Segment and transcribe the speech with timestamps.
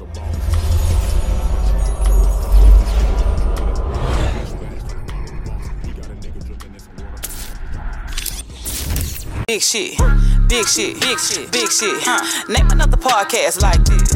[0.00, 0.08] Big
[9.60, 9.98] shit,
[10.48, 12.02] big shit, big shit, big shit.
[12.02, 12.48] Huh.
[12.48, 14.09] Name another podcast like this.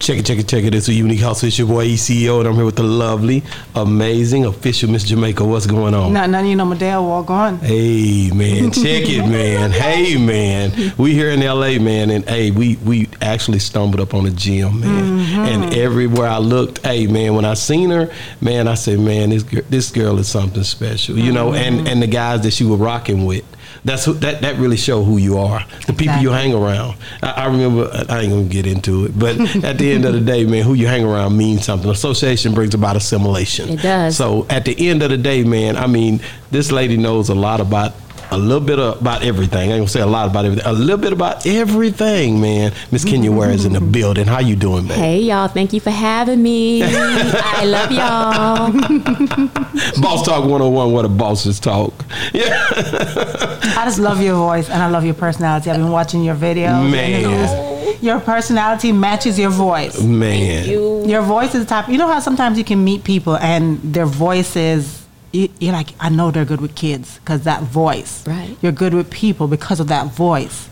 [0.00, 0.74] Check it, check it, check it.
[0.74, 1.44] It's a unique house.
[1.44, 3.42] It's your boy ECO, and I'm here with the lovely,
[3.74, 5.44] amazing, official Miss Jamaica.
[5.44, 6.14] What's going on?
[6.14, 7.58] None, none of you know Medell walk on.
[7.58, 9.70] Hey man, check it, man.
[9.70, 14.24] Hey man, we here in LA, man, and hey, we we actually stumbled up on
[14.24, 15.18] a gym, man.
[15.18, 15.38] Mm-hmm.
[15.38, 18.10] And everywhere I looked, hey man, when I seen her,
[18.40, 21.50] man, I said, man, this this girl is something special, you know.
[21.50, 21.78] Mm-hmm.
[21.78, 23.44] And and the guys that she was rocking with.
[23.84, 24.42] That's who, that.
[24.42, 25.64] That really show who you are.
[25.86, 26.96] The people you hang around.
[27.22, 27.90] I, I remember.
[28.08, 30.74] I ain't gonna get into it, but at the end of the day, man, who
[30.74, 31.90] you hang around means something.
[31.90, 33.70] Association brings about assimilation.
[33.70, 34.16] It does.
[34.16, 37.60] So at the end of the day, man, I mean, this lady knows a lot
[37.60, 37.94] about
[38.30, 39.70] a little bit about everything.
[39.70, 40.66] I ain't gonna say a lot about everything.
[40.66, 42.72] A little bit about everything, man.
[42.90, 43.38] Miss Kenya mm-hmm.
[43.38, 44.26] Ware is in the building.
[44.26, 44.98] How you doing, man?
[44.98, 46.82] Hey y'all, thank you for having me.
[46.84, 48.72] I love y'all.
[50.00, 51.92] Boss Talk 101, what a bosses talk.
[52.32, 52.68] Yeah.
[52.72, 55.70] I just love your voice and I love your personality.
[55.70, 56.90] I've been watching your videos.
[56.90, 57.24] Man.
[57.24, 60.00] it's your personality matches your voice.
[60.00, 60.68] Man.
[60.68, 61.88] You Your voice is the type.
[61.88, 64.99] You know how sometimes you can meet people and their voices is.
[65.32, 68.26] You- You're like, I know they're good with kids because that voice.
[68.26, 68.56] Right.
[68.62, 70.68] You're good with people because of that voice.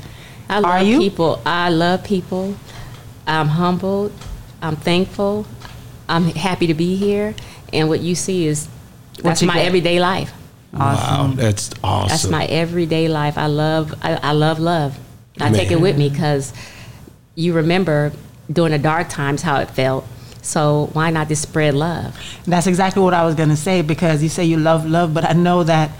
[0.48, 0.98] I love Are you?
[0.98, 1.40] people.
[1.46, 2.54] I love people.
[3.26, 4.12] I'm humbled.
[4.62, 5.46] I'm thankful.
[6.08, 7.34] I'm happy to be here.
[7.72, 8.68] And what you see is
[9.22, 9.66] that's my get.
[9.66, 10.32] everyday life.
[10.72, 12.08] Wow, that's awesome.
[12.08, 13.36] That's my everyday life.
[13.38, 14.98] I love I, I love love.
[15.40, 16.52] I take it with me because
[17.34, 18.12] you remember
[18.52, 20.06] during the dark times how it felt.
[20.48, 22.16] So why not just spread love?
[22.46, 25.24] That's exactly what I was going to say because you say you love love, but
[25.24, 25.90] I know that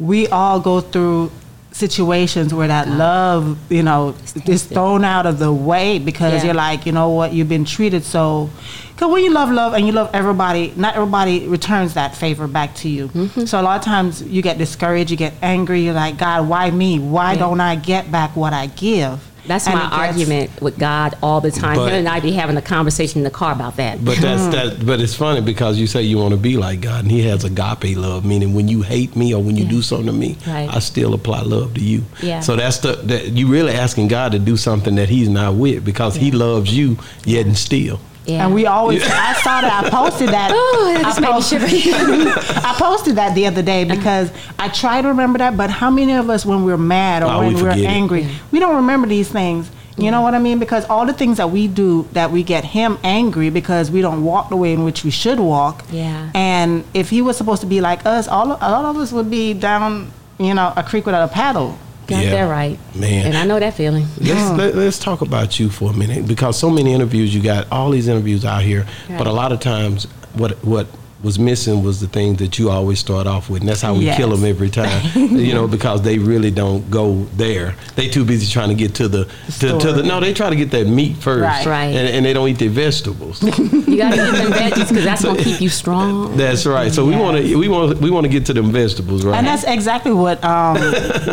[0.00, 1.30] we all go through
[1.70, 4.14] situations where that love, you know,
[4.46, 6.44] is thrown out of the way because Yeah.
[6.44, 8.48] you're like, you know what, you've been treated so.
[8.94, 12.74] Because when you love love and you love everybody, not everybody returns that favor back
[12.76, 13.08] to you.
[13.08, 13.46] Mm-hmm.
[13.46, 16.70] So a lot of times you get discouraged, you get angry, you're like, God, why
[16.70, 16.98] me?
[17.00, 17.40] Why Yeah.
[17.40, 19.20] don't I get back what I give?
[19.46, 21.76] That's And my it gets- argument with God all the time.
[21.76, 24.04] But- Him and I be having a conversation in the car about that.
[24.04, 24.50] But that's hmm.
[24.52, 24.86] that.
[24.86, 27.44] But it's funny because you say you want to be like God, and He has
[27.44, 30.68] agape love, meaning when you hate me or when you do something to me, Right.
[30.70, 32.04] I still apply love to you.
[32.22, 32.40] Yeah.
[32.40, 35.84] So that's the that you really asking God to do something that He's not with
[35.84, 38.00] because He loves you yet and still.
[38.26, 38.44] Yeah.
[38.46, 40.50] And we always, I saw that, I posted that.
[40.54, 42.32] Oh, that I just made me posted- shiver.
[42.66, 43.94] I posted that the other day uh-huh.
[43.96, 47.30] because I try to remember that, but how many of us, when we're mad or
[47.30, 47.86] Oh, when we we are forget it.
[47.86, 49.70] angry, we don't remember these things.
[49.96, 50.58] You know what I mean?
[50.58, 54.24] Because all the things that we do that we get him angry because we don't
[54.24, 55.84] walk the way in which we should walk.
[55.92, 56.30] Yeah.
[56.34, 59.30] And if he was supposed to be like us, all of, all of us would
[59.30, 61.78] be down, you know, a creek without a paddle.
[62.06, 62.30] Got Yeah.
[62.32, 62.78] that right.
[62.94, 63.26] Man.
[63.26, 64.06] And I know that feeling.
[64.20, 67.66] Let's, let, let's talk about you for a minute because so many interviews you got
[67.72, 70.04] all these interviews out here, but a lot of times
[70.34, 70.86] what what
[71.24, 74.04] was missing was the things that you always start off with, and that's how we
[74.04, 74.16] Yes.
[74.18, 75.02] kill them every time.
[75.14, 77.74] you know, because they really don't go there.
[77.96, 79.24] They too busy trying to get to the,
[79.60, 80.20] to, to the no.
[80.20, 81.66] They try to get that meat first, Right.
[81.66, 81.96] Right.
[81.96, 83.42] And, and they don't eat their vegetables.
[83.94, 86.36] You got to eat them veggies because that's going to keep you strong.
[86.36, 86.92] that's right.
[86.92, 89.38] So we want to we want we want to get to them vegetables, right?
[89.38, 90.76] And that's exactly what um,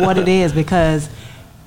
[0.04, 1.08] what it is because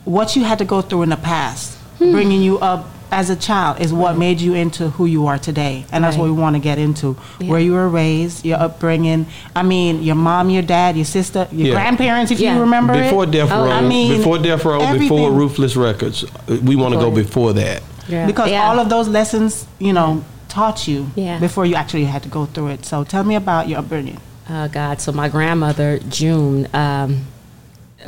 [0.05, 2.11] what you had to go through in the past, Hmm.
[2.11, 5.85] bringing you up as a child, is what made you into who you are today,
[5.91, 7.15] and that's what we want to get into.
[7.39, 7.49] Yeah.
[7.49, 9.25] Where you were raised, your upbringing.
[9.55, 11.73] I mean, your mom, your dad, your sister, your Yeah.
[11.75, 12.55] grandparents, if Yeah.
[12.55, 13.03] you remember it.
[13.03, 15.35] before Death Oh, I mean, before Death Row, before everything.
[15.35, 17.81] Ruthless Records, we want to go Before- before that.
[18.09, 18.25] Yeah.
[18.27, 18.67] because Yeah.
[18.67, 21.39] all of those lessons, you know, taught you Yeah.
[21.39, 22.85] before you actually had to go through it.
[22.85, 24.17] So tell me about your upbringing.
[24.49, 24.99] Oh God!
[25.01, 27.21] So my grandmother June, um,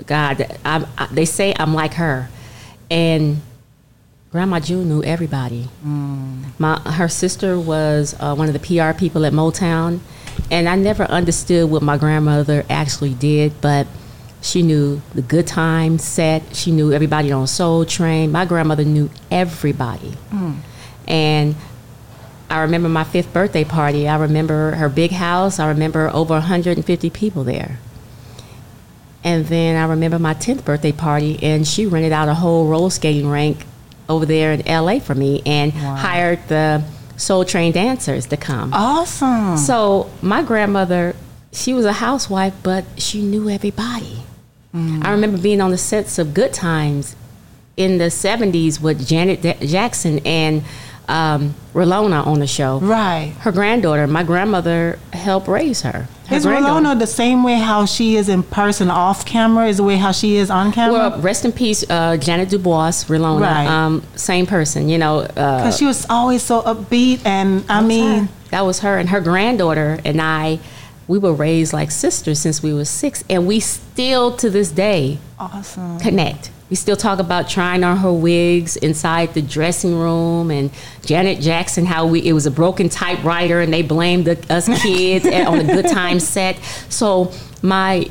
[0.06, 2.30] God, I, I, they say I'm like her,
[2.92, 3.42] and
[4.32, 5.70] Grandma June knew everybody.
[6.60, 10.00] My her sister was uh, one of the PR people at Motown,
[10.52, 13.88] and I never understood what my grandmother actually did, but
[14.42, 16.56] she knew the good times set.
[16.56, 18.32] She knew everybody on Soul Train.
[18.32, 20.16] My grandmother knew everybody,
[21.08, 21.56] and
[22.50, 24.10] I remember my fifth birthday party.
[24.10, 25.58] I remember her big house.
[25.58, 27.80] I remember over 150 people there.
[29.24, 32.90] And then I remember my 10th birthday party, and she rented out a whole roller
[32.90, 33.66] skating rink
[34.10, 35.96] over there in LA for me and Wow.
[35.96, 36.84] hired the
[37.18, 38.72] Soul trained dancers to come.
[38.74, 39.58] Awesome.
[39.58, 41.16] So my grandmother,
[41.52, 44.24] she was a housewife, but she knew everybody.
[44.76, 45.04] Mm.
[45.04, 47.16] I remember being on the sets of Good Times
[47.76, 50.64] in the '70s with Janet Jackson and
[51.08, 52.80] um, Rolona on the show.
[52.80, 53.34] Right.
[53.40, 56.08] Her granddaughter, my grandmother helped raise her.
[56.28, 56.46] her Is.
[56.46, 60.12] Rolona the same way how she is in person off camera is the way how
[60.12, 61.10] she is on camera?
[61.10, 63.42] Well, rest in peace, uh, Ja'Net DuBois, Rolona.
[63.42, 63.68] Right.
[63.68, 65.20] Um, same person, you know.
[65.20, 69.22] Uh, Because she was always so upbeat, and I mean, that was her and her
[69.22, 70.60] granddaughter and I.
[71.08, 75.20] We were raised like sisters since we were six, and we still to this day
[75.40, 76.00] awesome.
[76.00, 76.52] connect.
[76.70, 80.70] We still talk about trying on her wigs inside the dressing room, and
[81.06, 85.26] Janet Jackson, how we it was a broken typewriter, and they blamed the, us kids
[85.26, 86.58] at- on the Good Time set.
[86.90, 87.32] So
[87.62, 88.10] my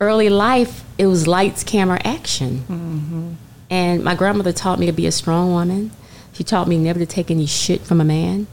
[0.00, 3.32] early life, it was lights, camera, action, mm-hmm.
[3.70, 5.90] and my grandmother taught me to be a strong woman.
[6.34, 8.46] She taught me never to take any shit from a man.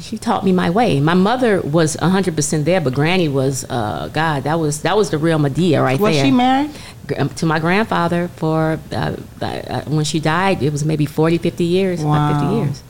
[0.00, 1.00] She taught me my way.
[1.00, 5.10] My mother was hundred percent there, but Granny was, uh, God, that was that was
[5.10, 6.70] the real Medea right Was there Was she married?
[7.18, 11.62] um, to my grandfather for uh, uh, when she died it was maybe 40 50
[11.64, 12.82] years about 50 years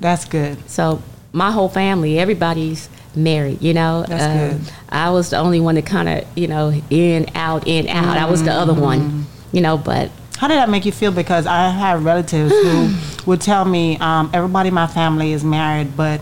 [0.00, 0.56] That's good.
[0.68, 1.00] so
[1.32, 4.72] my whole family everybody's married you know That's Um, good.
[4.88, 8.24] i was the only one that kind of you know in out in out i
[8.28, 8.80] was the other Mm.
[8.90, 11.12] one you know but How did that make you feel?
[11.12, 12.94] Because I have relatives who
[13.26, 16.18] would tell me um, everybody in my family is married, but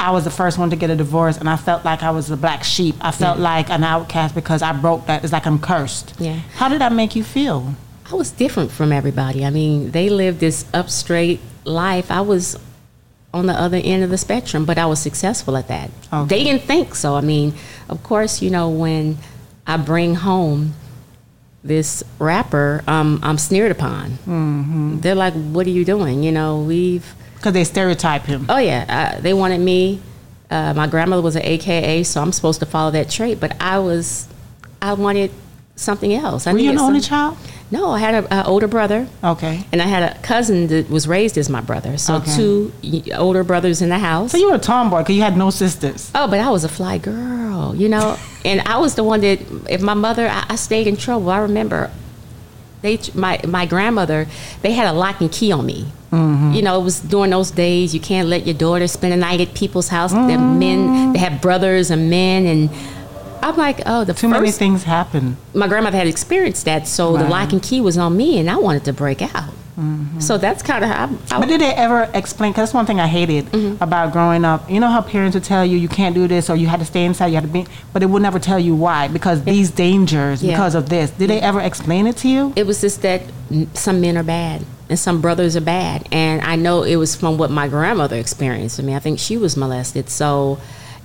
[0.00, 2.28] I was the first one to get a divorce, and I felt like I was
[2.28, 2.94] the black sheep.
[3.02, 5.22] I felt like an outcast because I broke that.
[5.22, 6.14] It's like I'm cursed.
[6.18, 6.36] Yeah.
[6.54, 7.74] How did that make you feel?
[8.10, 9.44] I was different from everybody.
[9.44, 12.10] I mean, they lived this up straight life.
[12.10, 12.58] I was
[13.34, 15.90] on the other end of the spectrum, but I was successful at that.
[16.10, 16.36] Okay.
[16.36, 17.16] They didn't think so.
[17.16, 17.52] I mean,
[17.90, 19.18] of course, you know, when
[19.66, 20.72] I bring home
[21.64, 24.10] this rapper, um, I'm sneered upon.
[24.26, 25.00] Mm-hmm.
[25.00, 28.46] They're like, "What are you doing?" You know, we've Because they stereotype him.
[28.48, 30.00] Oh yeah, uh, they wanted me.
[30.50, 33.40] Uh, my grandmother was an AKA, so I'm supposed to follow that trait.
[33.40, 34.28] But I was,
[34.82, 35.30] I wanted
[35.76, 36.46] something else.
[36.46, 37.38] I Were you an only child?
[37.70, 39.64] No, I had an older brother, Okay.
[39.72, 41.96] and I had a cousin that was raised as my brother.
[41.96, 42.36] So Okay.
[42.36, 44.32] two y- older brothers in the house.
[44.32, 46.10] So you were a tomboy because you had no sisters.
[46.14, 48.18] Oh, but I was a fly girl, you know.
[48.44, 49.40] And I was the one that,
[49.70, 51.30] if my mother, I, I stayed in trouble.
[51.30, 51.90] I remember
[52.82, 54.26] they, my my grandmother,
[54.62, 55.86] they had a lock and key on me.
[56.10, 56.52] Mm-hmm.
[56.52, 59.40] You know, it was during those days you can't let your daughter spend a night
[59.40, 60.12] at people's house.
[60.12, 62.70] The men, they have brothers and men, and
[63.42, 64.40] I'm like, oh, the Too first.
[64.40, 65.38] many things happen.
[65.54, 68.56] My grandmother had experienced that, so the lock and key was on me, and I
[68.56, 69.54] wanted to break out.
[70.18, 71.04] So that's kind of how.
[71.30, 72.52] I, But did they ever explain?
[72.52, 73.82] Because that's one thing I hated Mm-hmm.
[73.82, 74.70] about growing up.
[74.70, 76.86] You know how parents would tell you you can't do this or you had to
[76.86, 79.70] stay inside, you had to be, but they would never tell you why because these
[79.70, 80.52] dangers Yeah.
[80.52, 81.10] because of this.
[81.12, 82.52] Did they ever explain it to you?
[82.56, 83.22] it was just that
[83.74, 87.38] some men are bad and some brothers are bad and i know it was from
[87.38, 90.58] what my grandmother experienced i mean i think she was molested so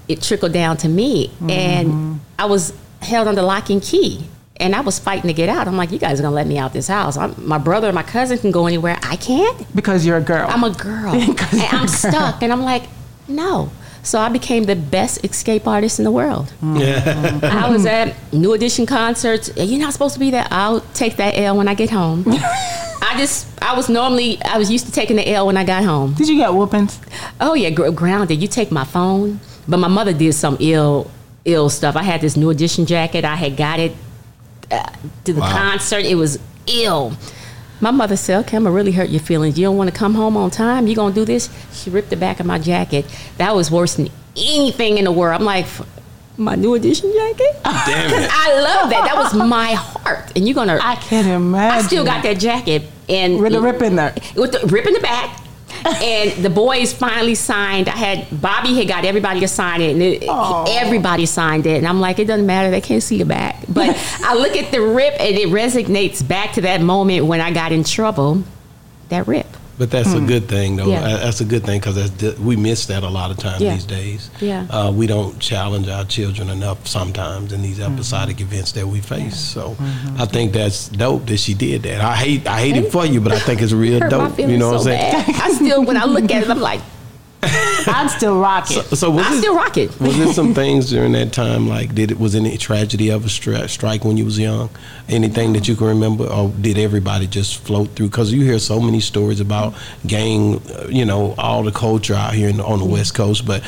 [0.07, 4.23] it trickled down to me and i was held under lock and key
[4.59, 6.57] and i was fighting to get out i'm like you guys are gonna let me
[6.57, 10.06] out this house I'm, my brother and my cousin can go anywhere i can't Because
[10.06, 10.48] you're a girl.
[10.50, 11.88] i'm a girl and Because you're a i'm girl.
[11.88, 12.83] stuck and i'm like
[13.27, 13.71] no
[14.04, 17.44] so i became the best escape artist in the world mm.
[17.44, 19.51] I was at New Edition concerts.
[19.57, 20.45] You're not supposed to be there.
[20.51, 22.24] I'll take that L when I get home.
[22.27, 25.83] I just, I was normally, I was used to taking the L when I got
[25.83, 26.13] home.
[26.13, 27.00] Did you get whoopings?
[27.39, 28.42] Oh yeah, gr- grounded.
[28.42, 31.09] You take my phone, but my mother did some ill,
[31.45, 31.95] ill stuff.
[31.95, 33.25] I had this New Edition jacket.
[33.25, 33.94] I had got it
[34.71, 34.89] uh,
[35.25, 35.51] to the Wow.
[35.51, 36.05] concert.
[36.05, 37.13] It was ill.
[37.79, 39.57] My mother said, "Okay, I'm gonna really hurt your feelings.
[39.57, 40.87] You don't want to come home on time.
[40.87, 43.05] You gonna do this?" She ripped the back of my jacket.
[43.37, 45.39] That was worse than anything in the world.
[45.39, 45.65] I'm like,
[46.37, 47.59] my New Edition jacket.
[47.63, 48.29] Damn it.
[48.33, 49.05] I love that.
[49.05, 50.31] That was my heart.
[50.35, 50.79] And you're gonna.
[50.81, 51.77] I can't imagine.
[51.77, 54.13] I still got that jacket and With the rip in there.
[54.35, 55.39] with the rip in the back.
[55.85, 57.89] And the boys finally signed.
[57.89, 61.78] I had Bobby had got everybody to sign it, and it, everybody signed it.
[61.78, 63.63] And I'm like, it doesn't matter; they can't see the back.
[63.69, 67.51] But I look at the rip, and it resonates back to that moment when I
[67.51, 68.44] got in trouble.
[69.09, 69.47] That rip.
[69.77, 70.87] But that's a good thing, though.
[70.87, 71.01] Yeah.
[71.17, 73.73] That's a good thing because we miss that a lot of times Yeah.
[73.75, 74.29] these days.
[74.41, 74.65] Yeah.
[74.71, 77.67] Uh, we don't challenge our children enough sometimes in Mm-hmm.
[77.67, 79.39] these episodic events that we face.
[79.39, 79.75] So
[80.17, 82.01] I think that's dope that she did that.
[82.01, 84.39] I hate I hate it for you, but I think it's real dope.
[84.39, 85.11] You know what I'm saying?
[85.25, 85.35] bad.
[85.41, 86.81] I still, when I look at it, I'm like,
[87.44, 88.83] I'd still rock it.
[88.85, 89.99] So, so was I it- still rock it.
[89.99, 93.27] Was there some things during that time like did it was any tragedy of a
[93.27, 94.69] stri- strike when you was young?
[95.07, 98.07] Anything that you can remember, or did everybody just float through?
[98.09, 99.73] Because you hear so many stories about
[100.06, 103.45] gang, uh, you know, all the culture out here in, on the West Coast.
[103.45, 103.63] But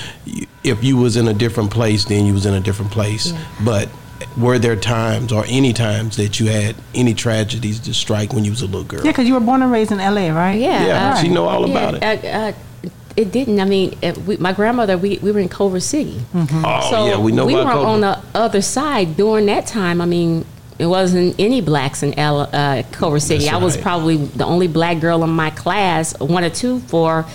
[0.64, 3.34] if you was in a different place, then you was in a different place.
[3.64, 3.88] But
[4.38, 8.52] were there times or any times that you had any tragedies to strike when you
[8.52, 9.06] was a little girl?
[9.06, 10.60] Yeah, because you were born and raised in L.A., right?
[10.60, 12.04] Yeah, Yeah, uh, she know all about it.
[12.04, 12.54] Uh, uh,
[13.22, 13.60] it didn't.
[13.60, 13.98] I mean,
[14.28, 14.98] we, my grandmother.
[14.98, 16.18] We, we were in Culver City.
[16.34, 17.88] Oh So yeah, we know we about were Culver.
[17.88, 20.00] on the other side during that time.
[20.02, 20.46] I mean,
[20.78, 23.46] it wasn't any blacks in L, uh, Culver City.
[23.46, 23.84] That's I was right.
[23.84, 27.26] probably the only black girl in my class, one or two for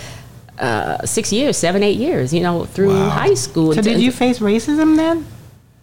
[0.59, 2.33] uh, six years, seven, eight years.
[2.33, 3.11] You know, through Wow.
[3.11, 3.73] high school.
[3.75, 5.27] So did you face racism then?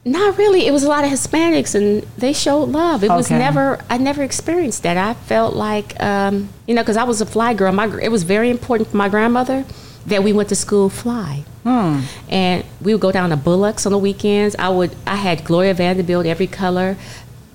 [0.03, 0.65] Not really.
[0.65, 3.03] It was a lot of Hispanics, and they showed love.
[3.03, 3.77] It was never.
[3.88, 4.98] I never experienced that.
[4.98, 7.72] I felt like, um, you know, because I was a fly girl.
[7.72, 9.63] My it was very important for my grandmother
[10.08, 11.43] that we went to school fly,
[12.29, 14.55] and we would go down to Bullocks on the weekends.
[14.58, 14.96] I would.
[15.05, 16.98] I had Gloria Vanderbilt every color.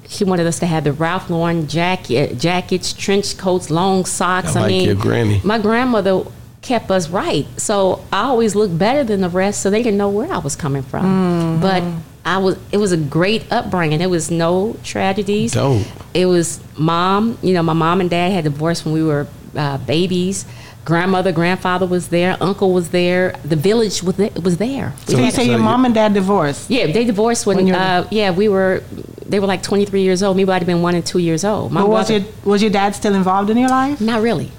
[0.08, 4.54] She wanted us to have the Ralph Lauren jacket, jackets, trench coats, long socks.
[4.54, 5.40] I I, like mean, your granny.
[5.42, 6.22] my grandmother
[6.62, 7.46] kept us right.
[7.60, 10.54] So I always looked better than the rest, so they didn't know where I was
[10.54, 11.60] coming from.
[11.60, 11.82] But
[12.24, 12.56] I was.
[12.70, 13.98] It was a great upbringing.
[13.98, 15.52] There was no tragedies.
[15.52, 15.84] Dope.
[16.14, 17.36] It was mom.
[17.42, 19.26] You know, my mom and dad had divorced when we were
[19.56, 20.44] uh, babies.
[20.86, 22.36] Grandmother, grandfather was there.
[22.40, 23.34] Uncle was there.
[23.44, 24.30] The village was there.
[24.42, 24.92] Was there.
[25.06, 26.70] So you say so your mom and dad divorced?
[26.70, 27.56] yeah, they divorced when.
[27.58, 28.82] When uh, yeah, we were.
[29.28, 30.36] They were like 23 years old.
[30.36, 31.72] Me, would have been one and two years old.
[31.72, 34.00] My But was brother- your was your dad still involved in your life?
[34.00, 34.52] not really.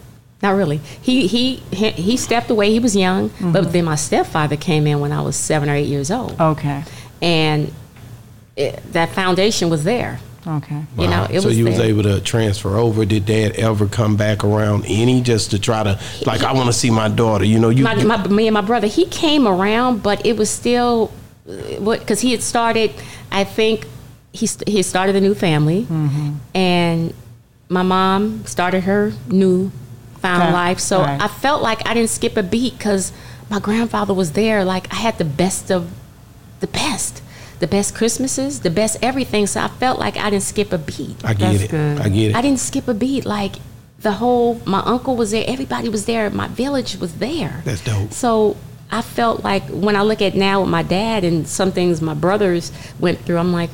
[0.44, 0.78] Not really.
[1.02, 2.72] He he he, he stepped away.
[2.72, 3.54] He was young, Mm-hmm.
[3.54, 6.84] but then my stepfather came in when I was seven or eight years old, Okay.
[7.22, 7.74] and
[8.56, 10.20] it, that foundation was there.
[10.48, 10.82] Okay.
[10.98, 13.04] You know, it so was you was able to transfer over.
[13.06, 16.74] Did dad ever come back around any just to try to like I want to
[16.74, 17.44] see my daughter?
[17.44, 20.38] You know, you, my, you- my, me and my brother, he came around, but it
[20.38, 21.08] was still
[21.80, 22.92] what because he had started.
[23.32, 23.86] I think
[24.32, 26.34] he he started a new family, Mm-hmm.
[26.56, 27.14] and
[27.70, 29.72] my mom started her new
[30.22, 30.54] found Okay.
[30.54, 30.80] life.
[30.80, 31.22] So Right.
[31.22, 33.12] I felt like I didn't skip a beat because
[33.50, 34.64] my grandfather was there.
[34.64, 35.92] Like I had the best of
[36.62, 37.22] the best.
[37.60, 39.48] The best Christmases, the best everything.
[39.48, 41.24] So I felt like I didn't skip a beat.
[41.26, 41.72] I get That's it.
[41.72, 42.00] good.
[42.00, 42.36] I get it.
[42.36, 43.26] I didn't skip a beat.
[43.26, 43.56] Like
[44.00, 45.44] the whole, my uncle was there.
[45.48, 46.30] Everybody was there.
[46.30, 47.62] My village was there.
[47.66, 48.12] That's dope.
[48.12, 48.56] So
[48.92, 52.14] I felt like when I look at now with my dad and some things my
[52.14, 53.72] brothers went through, I'm like,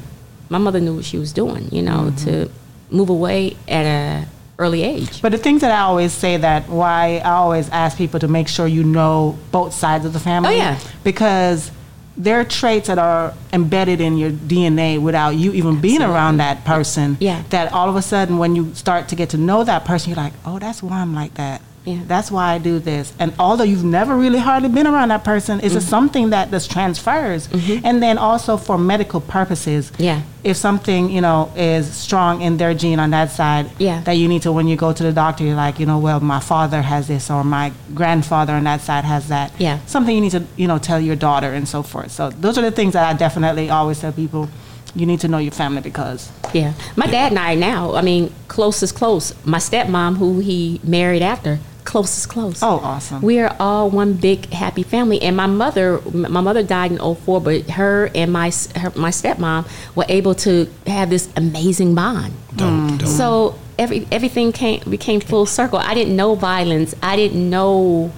[0.49, 1.67] my mother knew what she was doing.
[1.71, 2.25] You know, Mm-hmm.
[2.25, 2.49] to
[2.89, 4.27] move away at a
[4.59, 5.21] early age.
[5.21, 8.47] But the things that I always say that why I always ask people to make
[8.47, 10.53] sure you know both sides of the family.
[10.53, 10.79] Oh, yeah.
[11.03, 11.71] Because
[12.15, 16.63] there are traits that are embedded in your DNA without you even being around that
[16.63, 17.17] person.
[17.19, 17.43] Yeah.
[17.49, 20.17] That all of a sudden, when you start to get to know that person, you're
[20.17, 21.61] like, oh, that's why I'm like that.
[21.85, 21.99] Yeah.
[22.07, 23.11] That's why I do this.
[23.19, 25.89] And although you've never really hardly been around that person, it's Mm-hmm.
[25.89, 27.49] something that just transfers.
[27.83, 29.91] And then also for medical purposes.
[29.97, 30.21] Yeah.
[30.45, 34.01] If something, you know, is strong in their gene on that side, Yeah.
[34.05, 36.19] that you need to when you go to the doctor you're like you know well
[36.21, 39.79] my father has this or my grandfather on that side has that Yeah.
[39.85, 42.61] something you need to you know tell your daughter and so forth so those are
[42.61, 44.49] the things that i definitely always tell people
[44.95, 46.73] you need to know your family because Yeah.
[46.95, 49.33] My dad and I now, I mean, close is close.
[49.43, 52.61] My stepmom, who he married after, close is close.
[52.63, 55.21] oh awesome We are all one big happy family.
[55.21, 59.67] And my mother, my mother died in 04, but her and my her, my stepmom
[59.95, 62.33] were able to have this amazing bond.
[62.55, 63.07] dope, dope.
[63.07, 65.79] So every everything came became full circle.
[65.79, 66.95] I didn't know violence.
[67.01, 68.11] I didn't know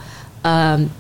[0.43, 0.91] um,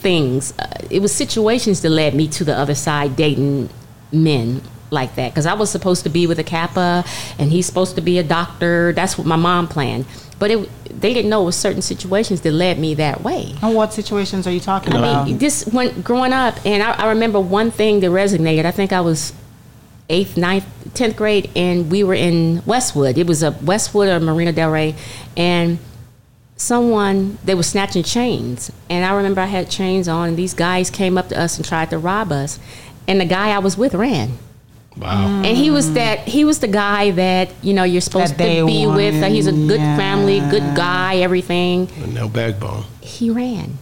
[0.00, 0.58] things.
[0.58, 3.68] Uh, it was situations that led me to the other side, dating
[4.12, 5.32] men like that.
[5.32, 7.04] Because I was supposed to be with a Kappa,
[7.38, 8.92] and he's supposed to be a doctor.
[8.92, 10.06] That's what my mom planned.
[10.38, 13.54] But it, they didn't know it was certain situations that led me that way.
[13.60, 16.92] and what situations are you talking I about mean, this when growing up, and I,
[16.92, 18.64] I remember one thing that resonated.
[18.64, 19.32] I think I was
[20.08, 20.64] eighth, ninth,
[20.94, 23.18] tenth grade, and we were in Westwood.
[23.18, 24.94] It was a Westwood or Marina Del Rey,
[25.36, 25.78] and
[26.56, 30.88] someone they were snatching chains, and I remember I had chains on, and these guys
[30.90, 32.58] came up to us and tried to rob us,
[33.06, 34.38] and the guy I was with ran.
[35.00, 35.42] Wow.
[35.44, 38.60] And he was that he was the guy that you know you're supposed That they
[38.60, 39.22] to be with.
[39.22, 42.84] Uh, he's a good wanted, family, good guy, everything No backbone.
[43.00, 43.78] he ran.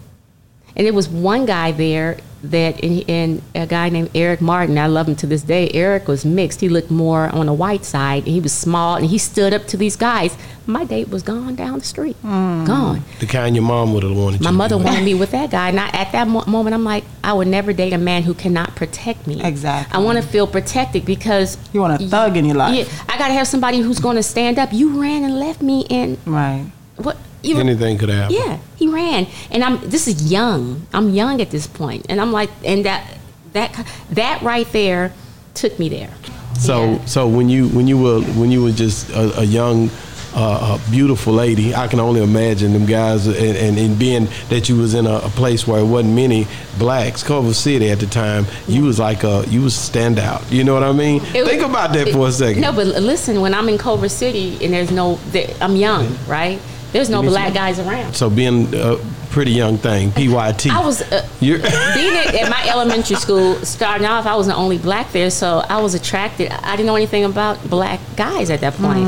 [0.76, 2.18] And there was one guy there
[2.50, 5.70] that, and, and a guy named Eric Martin, I love him to this day.
[5.72, 6.60] Eric was mixed.
[6.60, 9.66] He looked more on the white side, and he was small, and he stood up
[9.68, 10.36] to these guys.
[10.66, 12.66] My date was gone down the street, mm.
[12.66, 13.02] gone.
[13.20, 14.40] The kind your mom would have wanted.
[14.40, 16.74] My to mother be wanted me with that guy, and I, at that mo- moment,
[16.74, 19.42] I'm like, I would never date a man who cannot protect me.
[19.42, 19.96] Exactly.
[19.96, 22.76] I want to feel protected because You want a thug in your life.
[22.76, 24.72] Yeah, I got to have somebody who's going to stand up.
[24.72, 27.16] You ran and left me, and right what?
[27.42, 28.34] You, Anything could happen.
[28.36, 29.78] yeah, he ran, and I'm.
[29.88, 30.86] This is young.
[30.92, 33.18] I'm young at this point, and I'm like, and that
[33.52, 35.12] that that right there
[35.54, 36.10] took me there.
[36.58, 37.04] So Yeah.
[37.04, 39.90] so when you when you were when you were just a, a young,
[40.34, 44.68] uh, a beautiful lady, I can only imagine them guys and, and, and being that
[44.68, 46.46] you was in a, a place where it wasn't many
[46.78, 48.46] blacks, Culver City at the time.
[48.66, 50.42] You was like a you was stand out.
[50.50, 51.22] You know what I mean?
[51.34, 52.60] It- Think about that for a second.
[52.62, 55.18] No, but listen, when I'm in Culver City and there's no,
[55.60, 56.58] I'm young, right?
[56.96, 58.14] There's no black some- guys around.
[58.14, 58.96] So being a
[59.28, 60.70] pretty young thing, PYT.
[60.70, 63.56] I was uh, You're, being at, at my elementary school.
[63.56, 66.50] Starting off, I was the only black there, so I was attracted.
[66.50, 69.00] I didn't know anything about black guys at that point.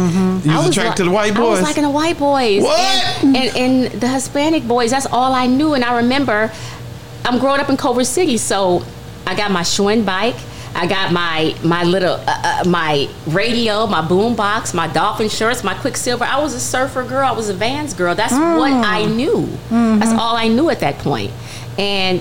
[0.44, 1.38] You I was attracted to the white boys.
[1.38, 1.68] I was boys?
[1.68, 2.62] liking the white boys.
[2.62, 3.24] What?
[3.24, 4.90] And, and and the Hispanic boys.
[4.90, 5.72] That's all I knew.
[5.72, 6.52] And I remember,
[7.24, 8.84] I'm growing up in Culver City, so
[9.26, 10.36] I got my Schwinn bike.
[10.74, 15.64] I got my my little uh, uh, my radio, my boom box, my dolphin shirts,
[15.64, 16.24] my Quiksilver.
[16.24, 17.26] I was a surfer girl.
[17.26, 18.14] I was a Vans girl.
[18.14, 19.46] That's what I knew.
[19.70, 21.32] That's all I knew at that point.
[21.78, 22.20] And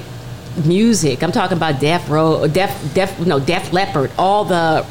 [0.65, 1.23] music.
[1.23, 4.85] I'm talking about Def Row, Def Def no Def Leppard, all the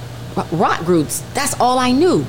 [0.52, 1.20] rock groups.
[1.34, 2.24] That's all I knew.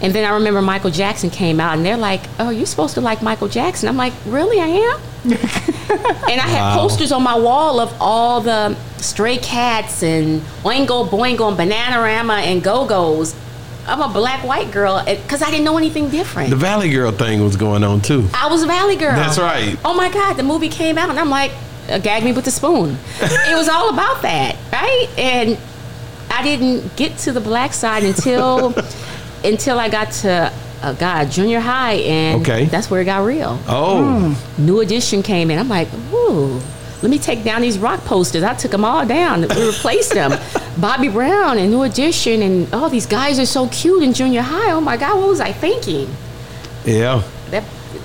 [0.00, 3.00] And then I remember Michael Jackson came out, and they're like, "Oh, you're supposed to
[3.00, 4.60] like Michael Jackson." I'm like, "Really?
[4.60, 5.00] I am."
[5.32, 6.78] And I had Wow.
[6.80, 12.62] posters on my wall of all the Stray Cats and Oingo Boingo and Bananarama and
[12.62, 13.34] Go Go's.
[13.86, 16.50] I'm a black white girl because I didn't know anything different.
[16.50, 18.28] the Valley Girl thing was going on too.
[18.34, 19.14] I was a Valley girl.
[19.14, 19.78] That's right.
[19.84, 21.52] Oh my God, the movie came out, and I'm like,
[21.88, 22.98] uh, gag me with the spoon.
[23.20, 25.08] it was all about that, right?
[25.16, 25.56] And
[26.30, 28.74] I didn't get to the black side until
[29.44, 32.64] until I got to uh, God junior high, and Okay.
[32.66, 33.58] that's where it got real.
[33.68, 35.58] Oh, New Edition came in.
[35.58, 36.60] I'm like, ooh,
[37.02, 38.42] let me take down these rock posters.
[38.42, 39.42] I took them all down.
[39.42, 40.32] We replaced them.
[40.78, 44.70] Bobby Brown and New Edition, and oh, these guys are so cute in junior high.
[44.72, 46.08] Oh my God, what was I thinking?
[46.84, 47.22] yeah.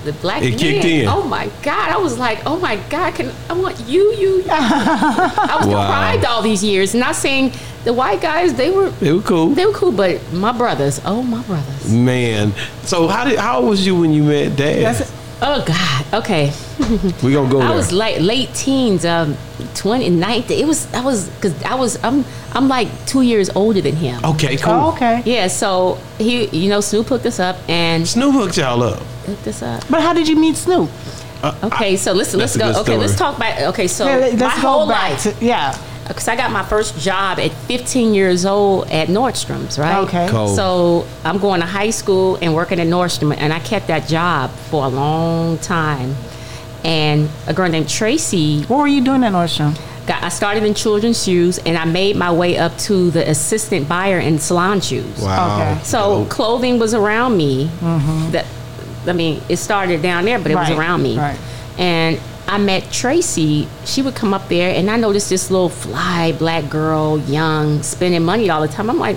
[0.04, 1.08] That the black It man, kicked in.
[1.08, 1.90] Oh my god!
[1.90, 3.14] I was like, oh my god!
[3.14, 4.36] Can I want you, you?
[4.38, 4.44] you.
[4.50, 5.86] I was Wow.
[5.86, 6.94] deprived all these years.
[6.94, 7.52] Not saying
[7.84, 9.48] the white guys they were It was cool.
[9.50, 11.92] they were cool, but my brothers, oh my brothers.
[11.92, 12.52] Man,
[12.84, 14.98] so how did how old was you when you met Daz?
[14.98, 16.22] That's Oh god.
[16.24, 16.52] Okay,
[17.22, 17.76] we gonna go I there.
[17.76, 19.36] was like late teens, um,
[19.74, 20.58] 20, 19.
[20.58, 24.24] It was I was because I was I'm I'm like two years older than him.
[24.24, 24.72] okay, cool.
[24.72, 25.22] oh, okay.
[25.26, 29.02] Yeah, so he you know Snoop hooked us up and Snoop hooked y'all up.
[29.24, 29.84] Hooked us up.
[29.90, 30.90] But how did you meet Snoop?
[31.42, 32.72] Uh, okay, so listen, let's go.
[32.72, 33.60] good Okay, let's talk about.
[33.74, 35.38] Okay, so Yeah, let's my go whole back life.
[35.38, 35.70] to yeah.
[36.04, 40.04] Uh, because I got my first job at 15 years old at Nordstrom's, right?
[40.04, 40.28] Okay.
[40.28, 40.54] Cold.
[40.54, 44.50] So I'm going to high school and working at Nordstrom, and I kept that job
[44.50, 46.14] for a long time.
[46.84, 49.74] And a girl named Tracy, What were you doing at Nordstrom?
[50.06, 53.88] got, I started in children's shoes, and I made my way up to the assistant
[53.88, 55.18] buyer in salon shoes.
[55.22, 55.56] Wow.
[55.72, 55.82] Okay.
[55.84, 56.28] So Dope.
[56.28, 57.68] clothing was around me.
[57.80, 58.32] Mm-hmm.
[58.32, 58.44] That
[59.06, 61.16] I mean, it started down there, but it was around me.
[61.18, 61.38] right.
[61.78, 63.66] And I met Tracy.
[63.84, 68.22] She would come up there, and I noticed this little fly black girl, young, spending
[68.24, 68.88] money all the time.
[68.90, 69.16] I'm like,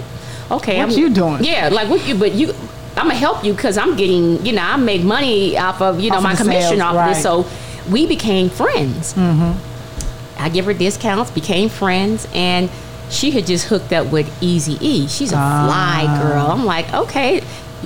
[0.50, 1.43] okay, What I'm, you doing?
[1.43, 2.15] Yeah, like what you?
[2.15, 2.50] But you,
[2.95, 6.10] I'm gonna help you because I'm getting, you know, I make money off of, you
[6.10, 7.21] know, Off my commission sales, off of this.
[7.21, 7.45] So
[7.91, 9.13] we became friends.
[9.13, 10.41] Mm-hmm.
[10.41, 12.69] I give her discounts, became friends, and
[13.10, 15.08] she had just hooked up with Easy E.
[15.08, 16.19] She's a fly Ah.
[16.23, 16.47] girl.
[16.47, 17.43] I'm like, okay.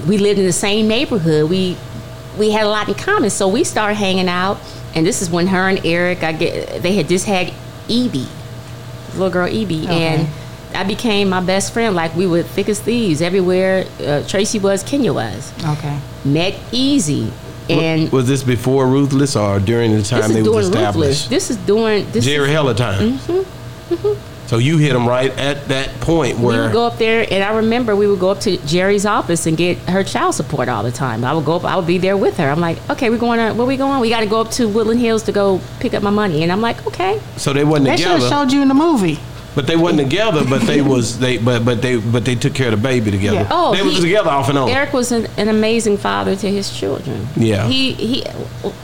[0.08, 1.50] We lived in the same neighborhood.
[1.50, 1.76] We
[2.38, 4.58] we had a lot in common, so we started hanging out.
[4.94, 7.54] And this is when her and Eric, I get, they had just had
[7.88, 8.28] Evie,
[9.14, 9.94] little girl Evie, Okay.
[10.18, 10.28] and
[10.76, 11.96] I became my best friend.
[11.96, 13.86] Like we were thick as thieves everywhere.
[14.00, 15.52] Uh, Tracy was, Kenya was.
[15.64, 15.98] Okay.
[16.26, 17.32] Met Eazy,
[17.70, 20.96] and was this before Ruthless or during the time they were established?
[20.96, 21.28] ruthless.
[21.28, 22.26] This is during this.
[22.26, 23.20] Jerry is, Heller time.
[24.52, 27.42] So you hit him right at that point we where would go up there, and
[27.42, 30.84] I remember we would go up to Jerry's office and get her child support all
[30.84, 31.24] the time.
[31.24, 32.50] I would go up, I would be there with her.
[32.50, 34.02] I'm like, okay, we're going to, where we going?
[34.02, 36.44] We got to go up to Woodland Hills to go pick up my money.
[36.44, 37.22] And I'm like, okay.
[37.38, 37.96] so they wasn't together.
[37.96, 39.20] They should have showed you in the movie.
[39.54, 40.46] But they wasn't together.
[40.48, 43.38] But they was they but but they but they took care of the baby together.
[43.38, 43.48] Yeah.
[43.52, 44.70] Oh, they was he- together off and on.
[44.70, 47.28] Eric was an, an amazing father to his children.
[47.36, 47.68] Yeah.
[47.68, 48.24] He he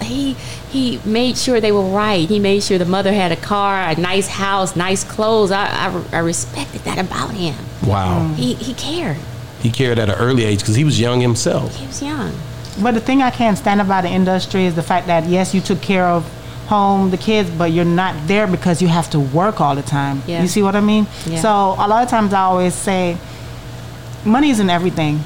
[0.01, 0.33] he
[0.69, 2.27] he made sure they were right.
[2.27, 5.51] He made sure the mother had a car, a nice house, nice clothes.
[5.51, 7.55] I I, I respected that about him.
[7.85, 8.35] wow, mm.
[8.35, 9.17] He he cared.
[9.61, 11.75] he cared at an early age because he was young himself.
[11.77, 12.33] He was young.
[12.81, 15.61] But the thing I can't stand about the industry is the fact that yes, you
[15.61, 16.25] took care of
[16.67, 20.21] home, the kids, but you're not there because you have to work all the time.
[20.27, 20.41] Yeah.
[20.41, 21.07] You see what I mean?
[21.25, 21.39] Yeah.
[21.41, 23.17] So a lot of times I always say,
[24.25, 25.19] money isn't everything.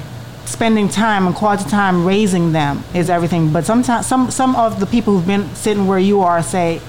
[0.44, 3.52] Spending time and quality time raising them is everything.
[3.52, 6.80] But sometimes some some of the people who've been sitting where you are say,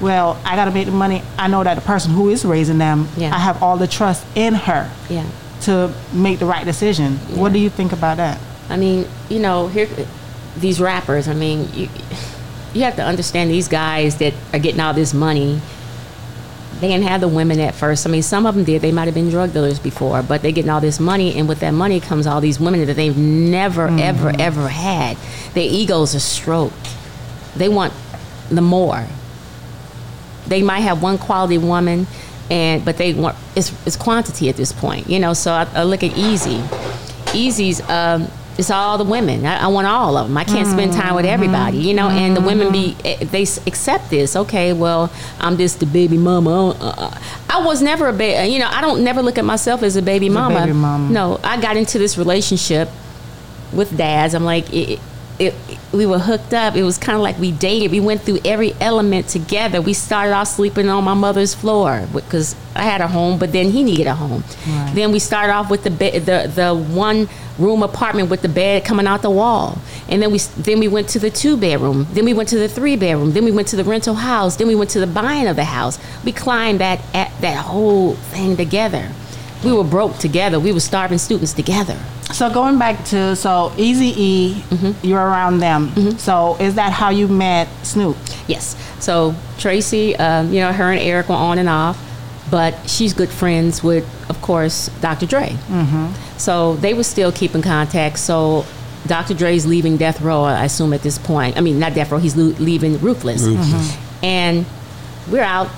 [0.00, 1.22] well, I got to make the money.
[1.38, 3.34] I know that the person who is raising them, Yeah.
[3.34, 5.24] I have all the trust in her Yeah.
[5.62, 7.18] to make the right decision.
[7.34, 8.38] What do you think about that?
[8.70, 9.88] I mean, you know, here
[10.56, 11.26] these rappers.
[11.28, 11.88] I mean, you
[12.78, 15.60] you have to understand these guys that are getting all this money.
[16.80, 18.06] They didn't have the women at first.
[18.06, 18.82] I mean, some of them did.
[18.82, 21.58] They might have been drug dealers before, but they're getting all this money, and with
[21.60, 25.16] that money comes all these women that they've never, ever, ever had.
[25.54, 26.88] Their egos are stroked.
[27.56, 27.92] They want
[28.48, 29.04] the more.
[30.46, 32.06] They might have one quality woman,
[32.48, 35.32] and but they want it's, it's quantity at this point, you know.
[35.32, 36.62] So I, I look at Eazy.
[37.34, 39.46] Eazy's um, it's all the women.
[39.46, 40.36] I, I want all of them.
[40.36, 42.10] I can't spend time with everybody, you know.
[42.10, 44.34] And the women be eh, they accept this.
[44.34, 46.70] Okay, well, I'm just the baby mama.
[46.70, 48.52] Uh, uh, I was never a baby.
[48.52, 50.60] You know, I don't never look at myself as a baby mama.
[50.60, 51.08] baby mama.
[51.08, 52.88] No, I got into this relationship
[53.72, 54.34] with dads.
[54.34, 54.98] I'm like, it,
[55.38, 55.54] it,
[55.92, 56.76] we were hooked up.
[56.76, 57.90] It was kind of like we dated.
[57.90, 59.80] We went through every element together.
[59.80, 63.70] We started off sleeping on my mother's floor because I had a home, but then
[63.70, 64.44] he needed a home.
[64.66, 64.92] Right.
[64.94, 68.84] Then we started off with the bed, the the one room apartment with the bed
[68.84, 72.06] coming out the wall, and then we then we went to the two bedroom.
[72.12, 73.32] Then we went to the three bedroom.
[73.32, 74.56] Then we went to the rental house.
[74.56, 75.98] Then we went to the buying of the house.
[76.24, 79.10] We climbed that at that whole thing together.
[79.64, 80.60] We were broke together.
[80.60, 81.96] We were starving students together.
[82.32, 85.06] So going back to so Easy E, Mm-hmm.
[85.06, 86.18] you're around them.
[86.18, 88.16] So is that how you met Snoop?
[88.46, 88.76] Yes.
[89.00, 91.98] So Tracy, um, you know, her and Eric were on and off,
[92.50, 95.26] but she's good friends with, of course, Dr.
[95.26, 95.48] Dre.
[95.68, 96.38] Mm-hmm.
[96.38, 98.18] So they were still keeping contact.
[98.18, 98.64] So
[99.06, 99.34] Dr.
[99.34, 101.56] Dre's leaving Death Row, I assume at this point.
[101.56, 102.18] I mean, not Death Row.
[102.18, 103.42] He's lo- leaving Ruthless.
[103.42, 103.96] Ruthless.
[104.22, 104.66] And
[105.30, 105.68] we're out.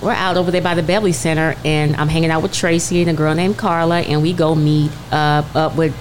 [0.00, 3.10] We're out over there by the Beverly Center, and I'm hanging out with Tracy and
[3.10, 5.92] a girl named Carla, and we go meet uh, up with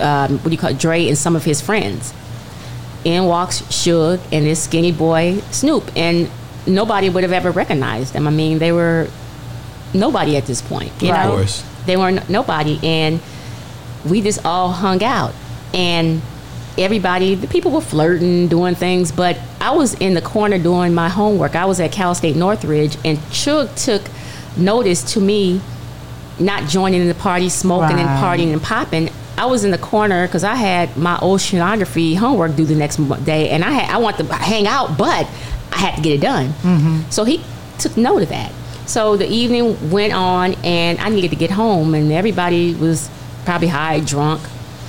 [0.00, 2.14] um, what do you call it, Dre and some of his friends
[3.04, 6.30] in walks Suge and this skinny boy Snoop, and
[6.66, 8.26] nobody would have ever recognized them.
[8.26, 9.08] I mean, they were
[9.92, 10.90] nobody at this point.
[11.00, 11.24] You Right.
[11.24, 11.64] know, Of course.
[11.86, 13.20] they weren't nobody, and
[14.06, 15.34] we just all hung out,
[15.74, 16.22] and
[16.78, 21.08] everybody, the people were flirting, doing things, but I was in the corner doing my
[21.08, 21.56] homework.
[21.56, 24.02] I was at Cal State Northridge, and Suge took
[24.56, 25.60] notice to me
[26.38, 29.10] not joining in the party, smoking and partying and popping.
[29.36, 33.50] I was in the corner because I had my oceanography homework due the next day,
[33.50, 35.26] and I had I want to hang out, but
[35.72, 36.48] I had to get it done.
[36.48, 37.10] Mm-hmm.
[37.10, 37.42] So he
[37.78, 38.52] took note of that.
[38.86, 43.10] So the evening went on, and I needed to get home, and everybody was
[43.44, 44.40] probably high, drunk.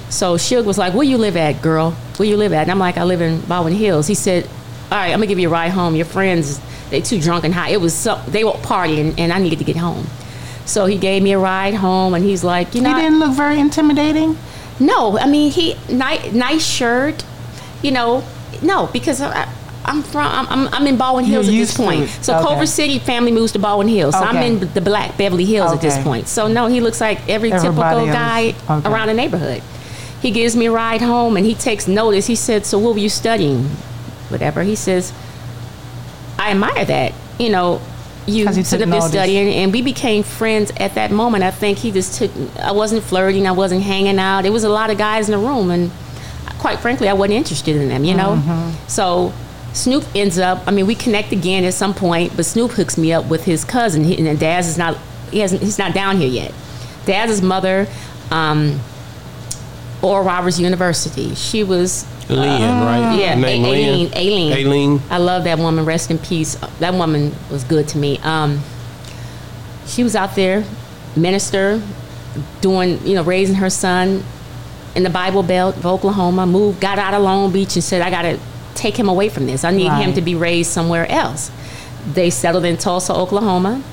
[0.10, 1.92] So Suge was like, "Where you live at, girl?
[2.18, 4.44] Where you live at?" And I'm like, "I live in Baldwin Hills." He said,
[4.92, 5.96] "All right, I'm gonna give you a ride home.
[5.96, 7.70] Your friends, they too drunk and high.
[7.70, 10.08] It was so they were partying, and I needed to get home."
[10.66, 13.32] So he gave me a ride home, and he's like, "You know, He didn't look
[13.32, 14.38] very intimidating.
[14.80, 17.24] no, I mean he nice, nice shirt,
[17.82, 18.24] you know.
[18.62, 19.48] No, because I,
[19.86, 22.10] I'm from I'm, I'm, in Baldwin You're Hills at this point.
[22.22, 22.44] So Okay.
[22.44, 24.16] Culver City family moves to Baldwin Hills.
[24.16, 26.28] So I'm in the Black Beverly Hills at this point.
[26.28, 28.90] So no, he looks like every Everybody typical guy Okay.
[28.90, 29.62] around the neighborhood.
[30.22, 32.28] He gives me a ride home and he takes notice.
[32.28, 33.66] He said, "So what were you studying?"
[34.30, 34.64] Whatever.
[34.64, 35.14] He says,
[36.38, 37.82] "I admire that." You know.
[38.28, 39.10] you took up there notice.
[39.10, 41.44] studying, and we became friends at that moment.
[41.44, 42.32] I think he just took.
[42.62, 43.48] I wasn't flirting.
[43.48, 44.46] I wasn't hanging out.
[44.46, 45.90] It was a lot of guys in the room, and
[46.60, 48.04] quite frankly, I wasn't interested in them.
[48.04, 48.36] You know.
[48.36, 48.88] Mm-hmm.
[48.88, 49.34] So
[49.74, 50.64] Snoop ends up.
[50.68, 53.64] I mean, we connect again at some point, but Snoop hooks me up with his
[53.64, 54.04] cousin.
[54.04, 54.98] He, and Daz is not.
[55.32, 55.62] He hasn't.
[55.62, 56.54] He's not down here yet.
[57.06, 57.88] Daz's mother,
[58.30, 58.80] um,
[60.02, 61.36] Oral Roberts University.
[61.36, 63.18] She was Lynn, right?
[63.20, 64.54] yeah, name Aileen, Aileen.
[64.54, 65.02] Aileen.
[65.10, 65.86] I love that woman.
[65.86, 66.56] Rest in peace.
[66.80, 68.18] That woman was good to me.
[68.20, 68.62] Um,
[69.86, 70.64] she was out there,
[71.16, 71.82] minister,
[72.62, 74.24] doing you know raising her son
[74.96, 76.46] in the Bible Belt of Oklahoma.
[76.46, 78.40] Moved, got out of Long Beach, and said, "I got to
[78.76, 79.64] take him away from this.
[79.64, 81.52] I need him to be raised somewhere else."
[82.14, 83.84] They settled in Tulsa, Oklahoma.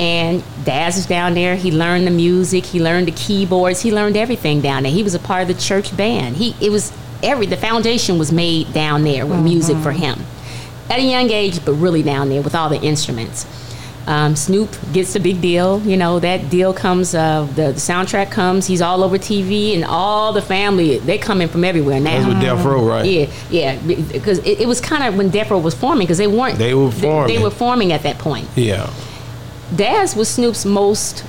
[0.00, 1.56] And Daz is down there.
[1.56, 2.64] He learned the music.
[2.64, 3.82] He learned the keyboards.
[3.82, 4.92] He learned everything down there.
[4.92, 6.36] He was a part of the church band.
[6.36, 6.90] He it was
[7.22, 10.18] every the foundation was made down there with music for him
[10.88, 13.44] at a young age, but really down there with all the instruments.
[14.06, 15.80] Um, Snoop gets the big deal.
[15.82, 17.14] You know that deal comes.
[17.14, 18.66] Uh, the, the soundtrack comes.
[18.66, 22.12] He's all over TV, and all the family they come in from everywhere now.
[22.22, 23.04] That's with Death Row, right?
[23.04, 23.78] Yeah, yeah,
[24.10, 26.56] because it, it was kind of when Death Row was forming because they weren't.
[26.58, 27.42] They were They, forming.
[27.42, 28.48] were forming at that point.
[28.56, 28.90] Yeah.
[29.74, 31.24] Daz was Snoop's most,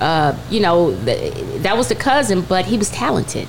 [0.00, 1.32] uh, you know, th-
[1.62, 3.48] that was the cousin, but he was talented.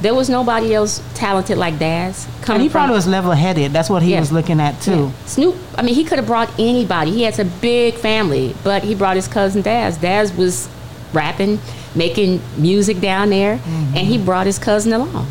[0.00, 2.26] There was nobody else talented like Daz.
[2.48, 3.72] And he probably was level headed.
[3.72, 4.20] That's what he Yeah.
[4.20, 4.90] was looking at too.
[4.92, 5.26] yeah.
[5.26, 7.10] Snoop, I mean, he could have brought anybody.
[7.10, 9.96] He has a big family, but he brought his cousin Daz.
[9.96, 10.68] Daz was
[11.14, 11.58] rapping,
[11.94, 13.58] making music down there,
[13.94, 15.26] and he brought his cousin along.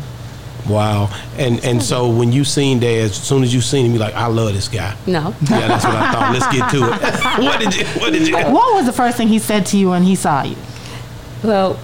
[0.68, 1.10] Wow.
[1.36, 4.14] And and so when you seen Daz, as soon as you seen him, you like,
[4.14, 4.96] I love this guy.
[5.06, 5.34] No.
[5.42, 6.36] Yeah, that's what I thought.
[6.38, 7.44] Let's get to it.
[7.44, 7.86] what did you?
[8.00, 8.36] What did you?
[8.36, 10.56] What was the first thing he said to you when he saw you?
[11.42, 11.78] Well,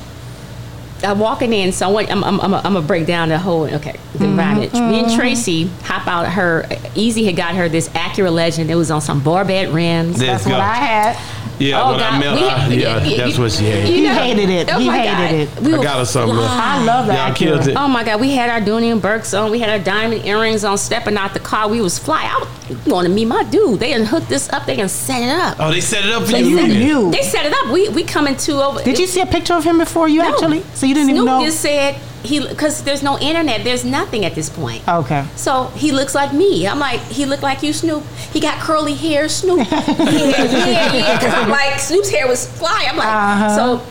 [1.02, 3.64] I'm walking in, so I want, I'm, I'm, I'm, I'm gonna break down the whole,
[3.64, 4.24] okay, the mm-hmm.
[4.24, 4.74] environment.
[4.74, 6.64] Me and Tracy hop out her,
[6.94, 8.70] Eazy had got her this Acura Legend.
[8.70, 10.18] It was on some Barbette rims.
[10.18, 10.60] Let's That's what.
[10.60, 11.16] I had.
[11.60, 13.84] Yeah, Oh, when I God, met we- her, yeah, you- that's what she had.
[13.84, 14.70] He hated it.
[14.72, 15.58] Oh He hated God.
[15.58, 15.62] it.
[15.62, 16.38] We I got her something.
[16.38, 17.26] I love that.
[17.28, 17.76] Y'all killed it.
[17.76, 19.50] Oh my God, we had our Dooney and Bourkes on.
[19.50, 20.78] We had our diamond earrings on.
[20.78, 22.22] Stepping out the car, we was fly.
[22.24, 22.46] I
[22.88, 23.78] want to meet my dude.
[23.78, 24.64] They didn't hook this up.
[24.64, 25.56] They didn't set it up.
[25.60, 26.46] Oh, they set it up for So you.
[26.48, 26.68] you then.
[26.70, 27.10] knew.
[27.10, 27.68] They set it up.
[27.70, 28.82] We we coming to over.
[28.82, 30.30] Did you see a picture of him before you No.
[30.32, 30.62] actually?
[30.72, 31.38] So you didn't Snoop even know.
[31.40, 34.86] Snoop just said, he because there's no internet, there's nothing at this point.
[34.88, 35.26] Okay.
[35.36, 36.66] So he looks like me.
[36.66, 38.04] I'm like, he looked like you, Snoop.
[38.32, 39.58] He got curly hair, Snoop.
[39.70, 41.18] yeah, yeah, yeah.
[41.18, 42.86] Because I'm like, Snoop's hair was fly.
[42.88, 43.56] I'm like, Uh-huh.
[43.56, 43.86] so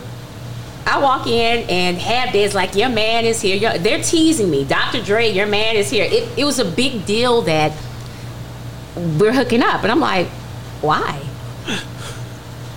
[0.86, 3.56] I walk in and Half Dead's like, your man is here.
[3.56, 4.64] Your- They're teasing me.
[4.64, 5.02] Dr.
[5.02, 6.04] Dre, your man is here.
[6.04, 7.72] It, it was a big deal that
[8.96, 9.82] we're hooking up.
[9.82, 10.26] And I'm like,
[10.80, 11.20] why?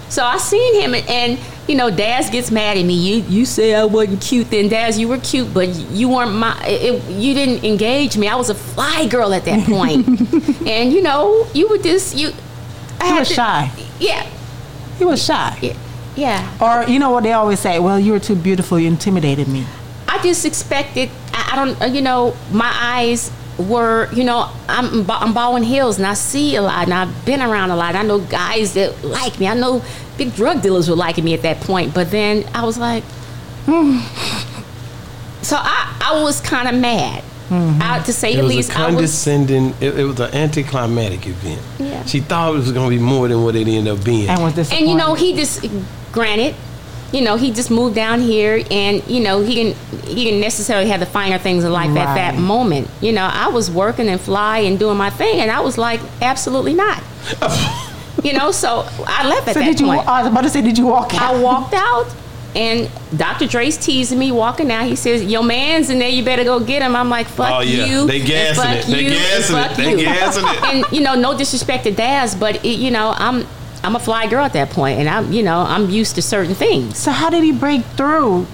[0.09, 2.93] So I seen him and, and you know, Daz gets mad at me.
[2.93, 4.99] You you say I wasn't cute then, Daz.
[4.99, 6.55] You were cute, but you weren't my.
[6.65, 8.27] It, you didn't engage me.
[8.27, 10.07] I was a fly girl at that point,
[10.67, 12.31] and you know, you were just you.
[12.99, 13.71] I had was to- shy.
[13.99, 14.25] Yeah,
[14.97, 15.57] He was shy.
[15.61, 15.75] yeah,
[16.15, 16.57] yeah.
[16.61, 17.79] Or you know what they always say?
[17.79, 18.77] Well, you were too beautiful.
[18.79, 19.65] You intimidated me.
[20.07, 21.09] I just expected.
[21.33, 21.81] I, I don't.
[21.81, 24.09] uh, You know, my eyes were.
[24.13, 27.71] You know, I'm I'm Baldwin Hills, and I see a lot, and I've been around
[27.71, 27.95] a lot.
[27.95, 29.47] I know guys that like me.
[29.47, 29.81] I know
[30.17, 31.93] big drug dealers were liking me at that point.
[31.93, 33.03] But then I was like,
[33.65, 33.99] hmm.
[35.43, 37.23] So I I was kind of mad.
[37.51, 38.93] I, to say It the was least, a I was.
[38.95, 39.75] condescending.
[39.79, 41.61] It, it was an anticlimactic event.
[41.77, 42.03] Yeah.
[42.05, 44.27] She thought it was going to be more than what it ended up being.
[44.27, 44.57] And was.
[44.71, 45.63] And you know, he just
[46.11, 46.55] granted,
[47.11, 50.89] you know, he just moved down here, and you know, he didn't he didn't necessarily
[50.89, 52.89] have the finer things in life at that moment.
[53.01, 55.99] You know, I was working and fly and doing my thing, and I was like,
[56.23, 57.03] absolutely not.
[58.21, 59.87] you know, so I left at so that did you?
[59.87, 60.07] point.
[60.07, 61.21] I was about to say, did you walk out?
[61.35, 62.07] I walked out.
[62.55, 63.47] And Dr.
[63.47, 64.85] Dre's teasing me walking out.
[64.85, 66.07] He says, "Your man's in there.
[66.07, 67.85] You better go get him." I'm like, "Fuck Oh, yeah.
[67.85, 68.85] you!" They and gassing fuck it.
[68.85, 69.67] They you, and gassing it.
[69.69, 70.63] fuck They you." gassing it.
[70.65, 73.47] And you know, no disrespect to Daz, but it, you know, I'm
[73.83, 76.53] I'm a fly girl at that point, and I'm you know I'm used to certain
[76.53, 76.95] things.
[76.99, 78.45] so how did he break through?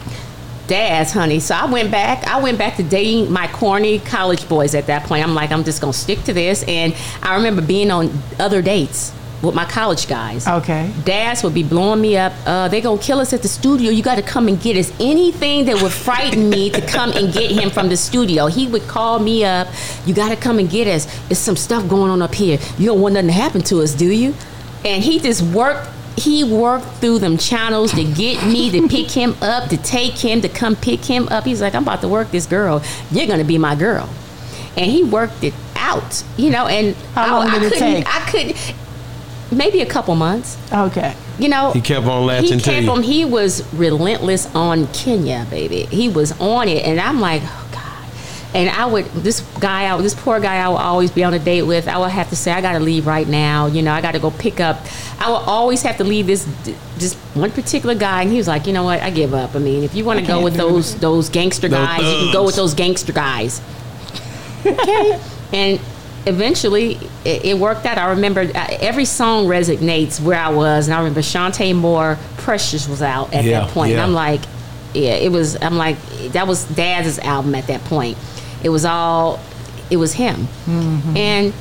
[0.68, 1.42] Daz, honey.
[1.42, 2.26] So I went back.
[2.26, 5.26] I went back to dating my corny college boys at that point.
[5.28, 6.64] I'm like, I'm just gonna stick to this.
[6.70, 10.48] And I remember being on other dates with my college guys.
[10.48, 10.92] Okay.
[11.06, 12.34] Daz would be blowing me up.
[12.46, 13.90] Uh, they gonna kill us at the studio.
[13.90, 14.92] You got to come and get us.
[15.00, 18.48] Anything that would frighten me to come and get him from the studio.
[18.48, 19.68] He would call me up.
[20.06, 21.06] You got to come and get us.
[21.28, 22.60] There's some stuff going on up here.
[22.78, 24.34] You don't want nothing to happen to us, do you?
[24.84, 25.88] And he just worked.
[26.18, 30.42] He worked through them channels to get me to pick him up, to take him,
[30.42, 31.46] to come pick him up.
[31.46, 32.82] He's like, I'm about to work this girl.
[33.10, 34.10] You're gonna be my girl.
[34.76, 36.68] And he worked it out, you know.
[36.68, 38.08] And How long I, did I it couldn't- take?
[38.08, 38.20] I
[38.54, 38.76] could
[39.52, 40.58] maybe a couple months.
[40.72, 41.16] Okay.
[41.40, 42.92] you know He kept on latching he to kept you.
[42.92, 45.84] on he was relentless on kenya baby.
[45.86, 48.56] He was on it and i'm like oh god.
[48.56, 51.40] And i would this guy I, this poor guy i would always be on a
[51.40, 54.02] date with i would have to say i gotta leave right now you know i
[54.02, 54.78] gotta go pick up.
[55.22, 56.46] I would always have to leave this
[56.98, 59.02] just one particular guy and he was like you know what?
[59.02, 59.54] I give up.
[59.56, 62.18] I mean if you want to go with do those those gangster Those guys you
[62.26, 63.62] can go with those gangster guys.
[64.66, 65.20] Okay.
[65.54, 65.80] And
[66.26, 67.98] eventually it, it worked out.
[67.98, 70.88] I remember uh, every song resonates where I was.
[70.88, 73.92] And I remember Chanté Moore, Precious was out at Yeah, that point.
[73.94, 74.02] And.
[74.02, 74.42] I'm like,
[74.94, 75.98] yeah, it was, I'm like,
[76.34, 78.18] that was Dad's album at that point.
[78.64, 79.40] It was all,
[79.92, 80.48] it was him.
[80.68, 81.54] And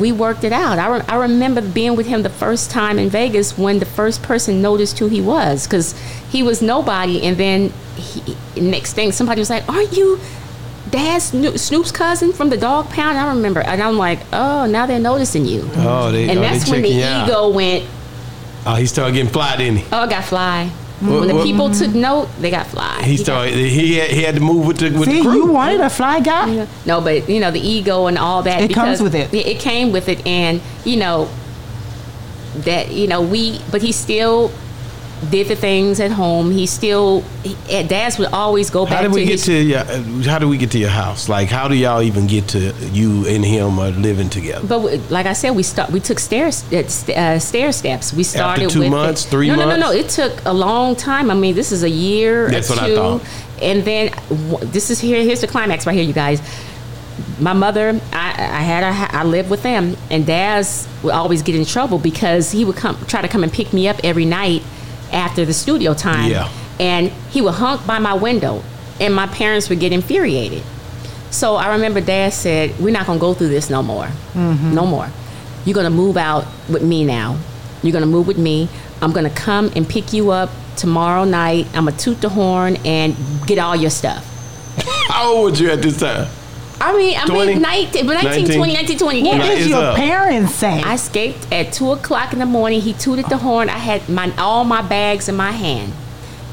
[0.00, 0.78] we worked it out.
[0.78, 4.22] I, re- I remember being with him the first time in Vegas when the first
[4.22, 5.94] person noticed who he was because
[6.30, 7.22] he was nobody.
[7.22, 10.18] And then he, next thing, somebody was like, Aren't you
[10.90, 13.18] Daz Snoop, Snoop's cousin from the dog pound?
[13.18, 13.60] I remember.
[13.60, 15.68] And I'm like, Oh, now they're noticing you.
[15.76, 17.28] Oh, they, oh, and oh, that's when the checking out.
[17.28, 17.84] ego went,
[18.66, 19.84] Oh, he started getting fly, didn't he?
[19.92, 20.66] Oh, I got fly.
[21.00, 23.02] What- when the what- people took note, they got fly.
[23.02, 23.54] He got- started.
[23.54, 25.34] He had, he had to move with the with See, the crew.
[25.34, 26.66] you wanted a fly guy.
[26.86, 28.62] No, but you know the ego and all that.
[28.62, 29.32] It comes with it.
[29.34, 31.28] It came with it, and you know
[32.54, 33.60] that you know we.
[33.70, 34.50] But he still
[35.30, 36.50] did the things at home.
[36.50, 37.22] He still.
[37.42, 39.44] He, Dad's would always go back How did we to get his.
[39.46, 39.78] to your?
[39.80, 41.28] uh, How did we get to your house?
[41.28, 44.66] Like, how do y'all even get to you and him are living together?
[44.66, 45.90] but we- like I said, we start.
[45.90, 48.12] We took stairs, uh, uh, stair steps.
[48.12, 49.28] We started two with months, it.
[49.30, 49.86] three no, No, no, no.
[49.92, 50.18] months?
[50.18, 51.30] It took a long time.
[51.30, 52.48] I mean, this is a year.
[52.50, 53.22] That's what I thought.
[53.62, 54.12] And then
[54.70, 55.22] this is here.
[55.22, 56.42] Here's the climax right here, you guys.
[57.40, 61.54] my mother, I, I had a, I lived with them, and Dad's would always get
[61.54, 64.62] in trouble because he would come try to come and pick me up every night
[65.12, 66.48] after the studio time, Yeah.
[66.80, 68.62] and he would honk by my window,
[69.00, 70.62] and my parents would get infuriated.
[71.30, 74.74] So I remember Daz said, "We're not gonna go through this no more, mm-hmm.
[74.74, 75.08] no more.
[75.64, 77.36] You're gonna move out with me now.
[77.82, 78.68] You're gonna move with me.
[79.02, 81.66] I'm gonna come and pick you up tomorrow night.
[81.74, 83.16] I'm gonna toot the horn and
[83.46, 84.24] get all your stuff."
[85.08, 86.28] How old were you at this time?
[86.80, 87.52] I mean, I 20?
[87.54, 88.56] mean, 19, 19, 19?
[88.58, 89.38] 20, 19, 20, What yeah.
[89.38, 89.96] Nah, did your up.
[89.96, 90.82] parents say?
[90.82, 92.80] I escaped at 2 o'clock in the morning.
[92.80, 93.68] He tooted the horn.
[93.70, 95.92] I had my all my bags in my hand.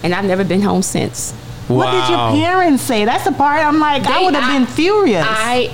[0.03, 1.31] And I've never been home since.
[1.67, 3.05] what did your parents say?
[3.05, 5.25] That's the part I'm like, I They- would have been furious.
[5.29, 5.71] I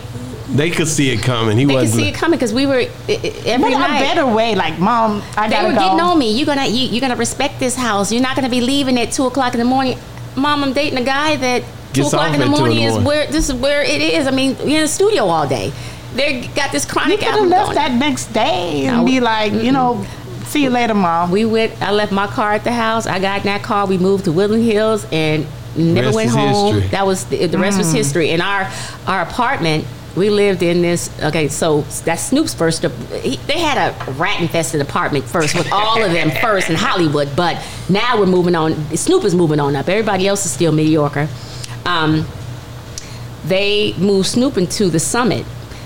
[0.51, 1.57] They could see it coming.
[1.57, 1.91] He they wasn't.
[1.93, 4.01] They could see it coming because we were i- i- every but night.
[4.01, 5.79] a better way, like, mom, I they gotta were go.
[5.79, 6.31] getting on me.
[6.31, 8.12] You're gonna you, you're gonna respect this house.
[8.12, 9.97] You're not gonna be leaving at two o'clock in the morning.
[10.35, 12.97] Mom, I'm dating a guy that Two o'clock in the at in the morning is
[12.97, 14.28] where this is where it is.
[14.28, 15.71] I mean, we're in the studio all day.
[16.13, 17.75] They got this You chronic could have left going.
[17.75, 19.06] that next day and No.
[19.06, 20.06] be like, you know,
[20.45, 21.32] see you later, mom.
[21.32, 21.80] We went.
[21.82, 23.06] I left my car at the house.
[23.06, 23.86] I got in that car.
[23.86, 26.73] We moved to Woodland Hills and never Rest went home.
[26.75, 26.89] history.
[26.91, 27.95] That was the, the rest was mm.
[27.95, 28.30] history.
[28.32, 28.69] And our
[29.08, 29.86] our apartment.
[30.15, 31.10] We lived in this.
[31.21, 32.84] Okay, so that's Snoop's first.
[33.21, 37.30] He, they had a rat infested apartment first with all of them first in Hollywood,
[37.36, 38.73] but now we're moving on.
[38.97, 39.88] Snoop is moving on up.
[39.88, 41.30] Everybody else is still mediocre.
[41.89, 42.25] Um,
[43.45, 45.45] they moved Snoop into the Summit,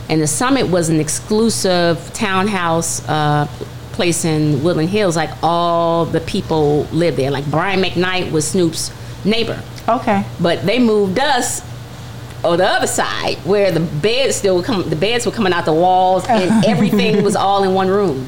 [0.09, 3.47] and the Summit was an exclusive townhouse uh,
[3.93, 5.15] place in Woodland Hills.
[5.15, 7.31] Like all the people lived there.
[7.31, 8.91] Like Brian McKnight was Snoop's
[9.23, 10.25] neighbor, Okay.
[10.41, 11.61] but they moved us
[12.43, 14.89] on the other side where the beds still come.
[14.89, 18.27] The beds were coming out the walls, and everything was all in one room.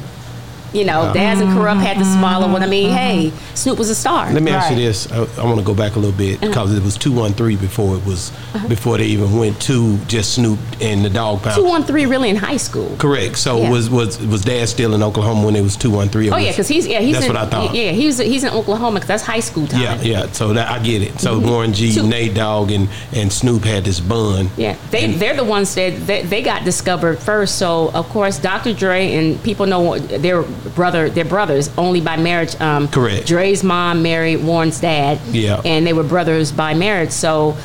[0.75, 2.61] You know, Daz and Kurupt had the smaller one.
[2.61, 4.31] I mean, hey, Snoop was a star.
[4.33, 5.09] Let me ask you this.
[5.09, 6.47] I, I want to go back a little bit Uh-huh.
[6.49, 8.31] because it was two one three before it was
[8.67, 11.55] before they even went to just Snoop and the Dogg Pound.
[11.55, 12.93] Two one three really in high school.
[12.97, 13.37] Correct.
[13.37, 13.71] So Yeah.
[13.71, 16.29] was was was Dad still in Oklahoma when it was two one three?
[16.29, 17.73] Oh yeah, because he's yeah he's That's in, what I thought.
[17.73, 19.81] Yeah, he's he's in Oklahoma because that's high school time.
[19.81, 20.31] Yeah, yeah.
[20.33, 21.19] So that I get it.
[21.21, 22.01] So Warren G, Mm-hmm.
[22.01, 24.49] Two- Nate Dogg, and and Snoop had this bun.
[24.57, 27.55] Yeah, they And- they're the ones that they, they got discovered first.
[27.57, 28.73] So of course, Dr.
[28.73, 30.43] Dre and people know their
[30.75, 32.59] brother, their brothers only by marriage.
[32.59, 33.27] Um, Correct.
[33.27, 35.19] Dre's mom married Warren's dad.
[35.27, 35.61] Yeah.
[35.65, 37.11] and they were brothers by marriage.
[37.11, 37.55] So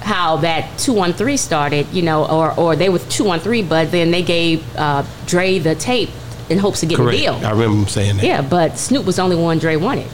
[0.00, 3.62] how that two one three started, you know, or or they were two one three,
[3.62, 6.10] but then they gave uh, Dre the tape
[6.50, 7.18] in hopes of getting Correct.
[7.18, 7.34] a deal.
[7.46, 8.24] I remember saying that.
[8.26, 10.06] yeah, but Snoop was the only one Dre wanted.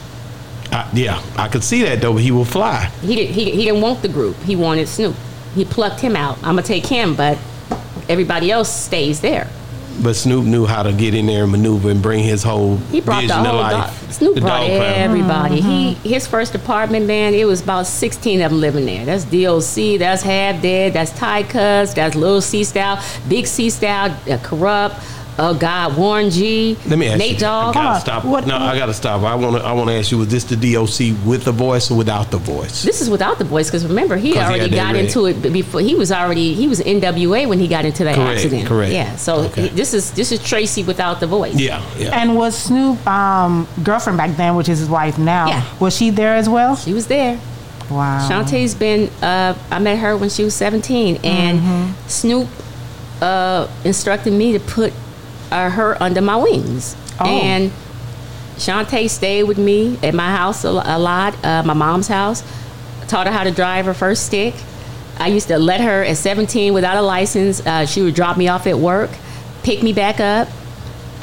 [0.71, 1.21] I, yeah.
[1.37, 2.13] I could see that though.
[2.13, 2.85] But he will fly.
[3.03, 3.35] He didn't.
[3.35, 4.37] He, he didn't want the group.
[4.45, 5.17] He wanted Snoop.
[5.57, 6.37] He plucked him out.
[6.39, 7.37] I'm gonna take him, but
[8.09, 9.49] everybody else stays there.
[10.03, 13.01] But Snoop knew how to get in there and maneuver and bring his whole He
[13.01, 13.73] brought the vision to whole life.
[14.01, 14.11] dog.
[14.13, 14.97] Snoop The brought Dogg Pound.
[14.97, 15.61] everybody.
[15.61, 17.35] He his first apartment, man.
[17.35, 19.05] It was about 16 of them living there.
[19.05, 19.99] That's DOC.
[19.99, 20.93] That's Half Dead.
[20.95, 21.93] That's Ty Cuz.
[21.95, 23.03] That's Little C Style.
[23.29, 24.11] Big C Style.
[24.11, 25.03] Uh, Kurupt.
[25.43, 26.77] Oh God, Warren G.
[26.87, 27.39] Let me ask Nate you.
[27.39, 27.75] Dogg.
[27.75, 28.25] I gotta stop.
[28.27, 29.23] What- no, I gotta stop.
[29.23, 29.63] I want to.
[29.63, 32.37] I want to ask you: Was this the DOC with the voice or without the
[32.37, 32.83] voice?
[32.83, 35.25] This is without the voice because remember he 'Cause he already had that got into
[35.27, 38.67] it before he was already he was NWA when he got into that Correct, accident.
[38.69, 38.93] correct.
[38.93, 39.17] Yeah.
[39.17, 39.63] So Okay.
[39.63, 41.55] he- this is this is Tracy without the voice.
[41.55, 42.11] yeah, yeah.
[42.21, 45.47] And was Snoop um, girlfriend back then, which is his wife now?
[45.49, 45.63] Yeah.
[45.81, 46.77] Was she there as well?
[46.77, 47.39] She was there.
[47.91, 48.29] Wow.
[48.29, 49.09] Shantae's been.
[49.23, 51.93] Uh, I met her when she was 17, and Mm-hmm.
[52.09, 52.49] Snoop
[53.23, 54.93] uh, instructed me to put
[55.51, 56.97] uh, her under my wings.
[57.19, 57.27] Oh.
[57.27, 57.71] And
[58.57, 62.43] Shantae stayed with me at my house a, a lot, uh, my mom's house.
[63.09, 64.55] Taught her how to drive her first stick.
[65.19, 67.65] I used to let her at 17 without a license.
[67.65, 69.11] Uh, she would drop me off at work,
[69.63, 70.49] pick me back up.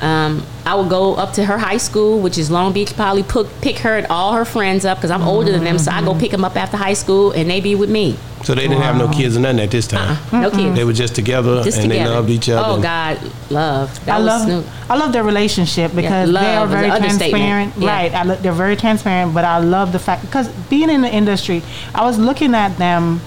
[0.02, 3.48] Um, I would go up to her high school, which is Long Beach Poly, pick,
[3.62, 5.80] pick her and all her friends up because I'm older than them.
[5.80, 8.18] So I go pick them up after high school and they be with me.
[8.48, 10.18] So they didn't have no kids or nothing at this time.
[10.32, 10.40] Uh-uh.
[10.40, 10.74] No kids.
[10.74, 12.12] They were just together Just and together.
[12.12, 12.64] they loved each other.
[12.66, 14.06] Oh God, love.
[14.06, 14.66] That I love Snoop.
[14.90, 17.74] I love their relationship because love they are very transparent.
[17.76, 17.90] Yeah.
[17.90, 21.14] Right, I lo- they're very transparent, but I love the fact because being in the
[21.14, 21.62] industry,
[21.94, 23.20] I was looking at them,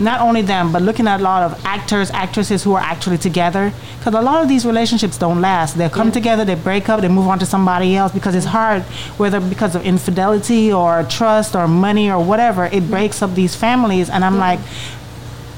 [0.00, 3.72] not only them, but looking at a lot of actors, actresses who are actually together.
[3.98, 5.76] Because a lot of these relationships don't last.
[5.76, 8.82] They come together, they break up, they move on to somebody else because it's hard,
[9.18, 12.66] whether because of infidelity or trust or money or whatever.
[12.66, 12.90] It mm.
[12.90, 14.60] breaks up these families, and I'm like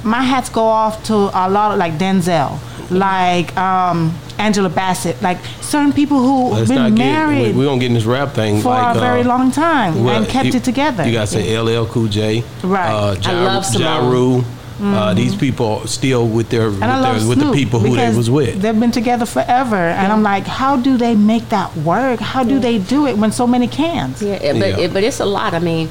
[0.07, 2.59] my hats go off to a lot of like Denzel,
[2.91, 6.99] like um, Angela Bassett, like certain people who Let's been not get.
[7.13, 9.51] married We, are gonna get in this rap thing for like, a very uh, long
[9.51, 11.05] time well, and kept you- it together.
[11.07, 12.91] You gotta say LL Cool J, Right.
[12.91, 13.83] Uh, I love Simone.
[14.05, 14.45] Ja Rule.
[14.79, 16.83] Uh, these people are still with their, with, Mm-hmm.
[16.83, 18.61] and I love their with the people who they was with.
[18.61, 22.21] They've been together forever, and I'm like, how do they make that work?
[22.21, 24.21] How do they do it when so many can't?
[24.21, 24.79] Yeah, but Yeah.
[24.81, 25.55] It, but it's a lot.
[25.55, 25.89] I mean,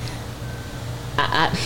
[1.17, 1.57] I, I,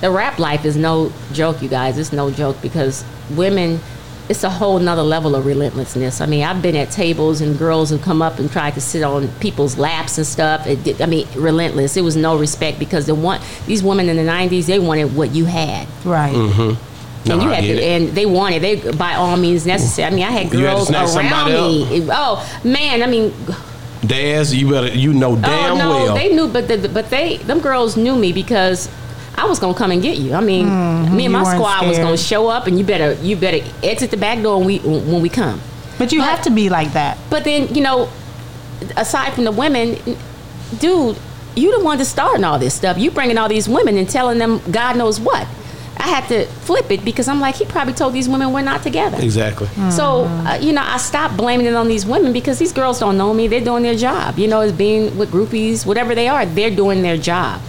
[0.00, 1.98] the rap life is no joke, you guys.
[1.98, 3.80] It's no joke because women.
[4.28, 6.20] It's a whole nother level of relentlessness.
[6.20, 9.04] I mean, I've been at tables and girls have come up and tried to sit
[9.04, 10.66] on people's laps and stuff.
[10.66, 11.96] It did, I mean, relentless.
[11.96, 15.30] It was no respect because the one these women in the '90s they wanted what
[15.30, 15.86] you had.
[16.04, 16.34] Right.
[16.34, 17.28] Mm-hmm.
[17.28, 20.12] No, and you I had to, and they wanted they by all means necessary.
[20.12, 22.08] I mean, I had You had to girls snatch around somebody me.
[22.10, 23.32] Oh man, I mean,
[24.06, 26.14] Daz, you better you know oh, damn oh no, well.
[26.14, 28.88] they knew, but the, but they them girls knew me because
[29.38, 30.34] I was gonna come and get you.
[30.34, 31.20] I mean, me and Mm-hmm.
[31.20, 34.16] you my weren't squad was gonna show up, and you better you better exit the
[34.16, 35.60] back door when we when we come.
[35.98, 37.18] But you But- have to be like that.
[37.30, 38.08] But then you know,
[38.96, 39.96] aside from the women,
[40.78, 41.16] dude,
[41.54, 42.98] you the one that's starting all this stuff.
[42.98, 45.46] You bringing all these women and telling them God knows what.
[45.98, 48.82] I had to flip it because I'm like, he probably told these women we're not
[48.82, 49.16] together.
[49.18, 49.66] exactly.
[49.90, 53.16] So, uh, you know, I stopped blaming it on these women because these girls don't
[53.16, 53.48] know me.
[53.48, 54.38] They're doing their job.
[54.38, 57.62] You know, as being with groupies, whatever they are, they're doing their job.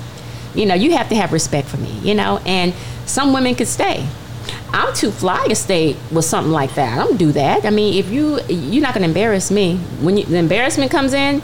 [0.58, 1.92] You know, you have to have respect for me.
[2.02, 2.74] You know, and
[3.06, 4.06] some women could stay.
[4.74, 6.94] I'm too fly to stay with something like that.
[6.98, 7.66] I don't do that.
[7.66, 11.42] I mean, if you you're not gonna embarrass me when you, the embarrassment comes in,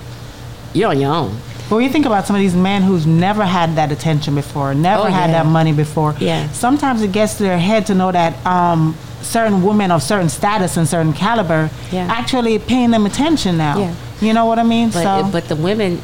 [0.73, 1.37] you're on your own.
[1.69, 4.73] But when you think about some of these men who's never had that attention before,
[4.75, 5.43] never Oh, had yeah.
[5.43, 6.49] that money before, Yeah.
[6.51, 10.75] sometimes it gets to their head to know that um, certain women of certain status
[10.75, 12.07] and certain caliber Yeah.
[12.11, 13.77] actually paying them attention now.
[13.79, 13.93] Yeah.
[14.21, 14.89] You know what I mean?
[14.89, 16.01] But so, but the women,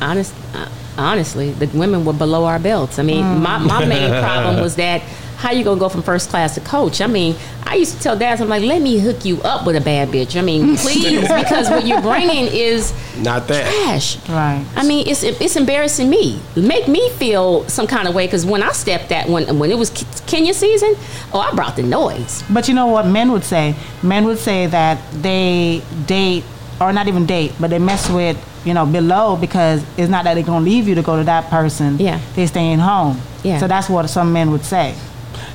[0.00, 0.66] honest, uh,
[0.96, 2.98] honestly, the women were below our belts.
[2.98, 3.88] I mean, my, my mm.
[3.88, 5.02] main problem was that
[5.42, 7.00] how you gonna go from first class to coach?
[7.00, 7.34] I mean,
[7.64, 10.08] I used to tell Daz, I'm like, let me hook you up with a bad
[10.08, 10.38] bitch.
[10.38, 13.68] I mean, please, because what you're bringing is Not that.
[13.84, 14.16] trash.
[14.28, 14.64] right.
[14.76, 16.40] I mean, it's it's embarrassing me.
[16.54, 19.78] Make me feel some kind of way because when I stepped that when when it
[19.78, 19.90] was
[20.26, 20.94] Kenya season,
[21.32, 22.44] oh, I brought the noise.
[22.48, 23.74] But you know what men would say?
[24.02, 26.44] Men would say that they date,
[26.80, 30.34] or not even date, but they mess with, you know, below because it's not that
[30.34, 31.98] they're going to leave you to go to that person.
[31.98, 32.20] Yeah.
[32.34, 33.20] They're staying home.
[33.42, 33.58] Yeah.
[33.58, 34.94] So that's what some men would say.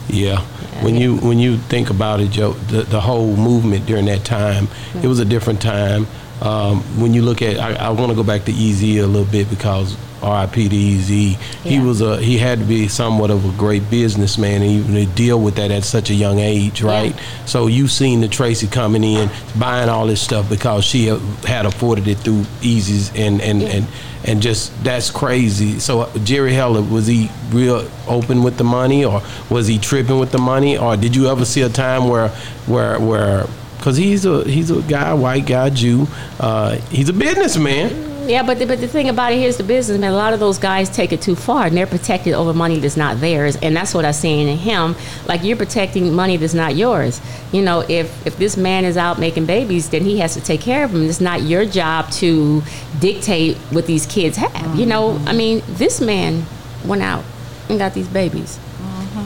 [0.07, 0.41] Yeah.
[0.83, 4.67] When you when you think about it, Joe, the, the whole movement during that time,
[5.01, 6.05] it was a different time.
[6.41, 9.29] Um, when you look at, I, I want to go back to Eazy a little
[9.31, 10.69] bit because R.I.P.
[10.69, 11.33] to Eazy.
[11.63, 15.05] He was a he had to be somewhat of a great businessman, and even to
[15.05, 17.15] deal with that at such a young age, right?
[17.45, 19.29] So you've seen the Tracy coming in,
[19.59, 23.67] buying all this stuff because she had- had afforded it through Eazy's, and and Yeah.
[23.69, 23.87] and
[24.25, 25.79] and just that's crazy.
[25.79, 29.21] So uh, Jerry Heller was he real open with the money, or
[29.51, 32.29] was he tripping with the money, or did you ever see a time where
[32.65, 33.45] where where
[33.77, 36.07] because he's a he's a guy, white guy, Jew,
[36.39, 38.05] uh, he's a businessman.
[38.27, 40.11] Yeah, but the, but the thing about it here's the business, man.
[40.11, 42.97] A lot of those guys take it too far, and they're protected over money that's
[42.97, 44.95] not theirs, and that's what I'm saying in him.
[45.27, 47.21] Like you're protecting money that's not yours.
[47.53, 50.59] You know, if if this man is out making babies, then he has to take
[50.59, 51.07] care of them.
[51.07, 52.61] It's not your job to
[52.99, 54.77] dictate what these kids have.
[54.77, 56.45] You know, I mean, this man
[56.83, 57.23] went out
[57.69, 58.59] and got these babies.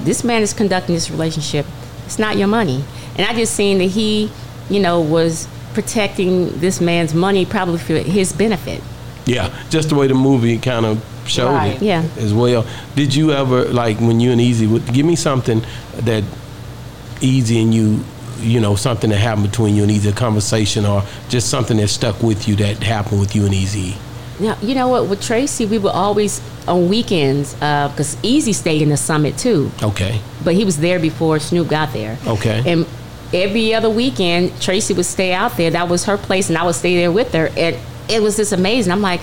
[0.03, 1.65] This man is conducting this relationship.
[2.05, 2.83] It's not your money,
[3.17, 4.31] and I just seen that he,
[4.69, 8.81] you know, was protecting this man's money probably for his benefit.
[9.25, 11.75] Yeah, just the way the movie kind of showed Right.
[11.75, 12.03] it Yeah.
[12.17, 12.65] as well.
[12.95, 15.61] Did you ever like when you and Eazy would give me something
[15.99, 16.23] that
[17.19, 18.03] Eazy and you,
[18.41, 21.89] you know, something that happened between you and Eazy, a conversation or just something that
[21.89, 23.95] stuck with you that happened with you and Eazy.
[24.39, 25.05] Now, you know what?
[25.07, 29.71] With Tracy, we were always on weekends uh, because Eazy stayed in the summit too,
[29.83, 30.19] Okay.
[30.43, 32.17] but he was there before Snoop got there.
[32.25, 32.63] Okay.
[32.65, 32.87] And
[33.33, 35.71] every other weekend, Tracy would stay out there.
[35.71, 37.49] That was her place, and I would stay there with her.
[37.57, 37.77] And
[38.09, 38.91] it was just amazing.
[38.91, 39.21] I'm like,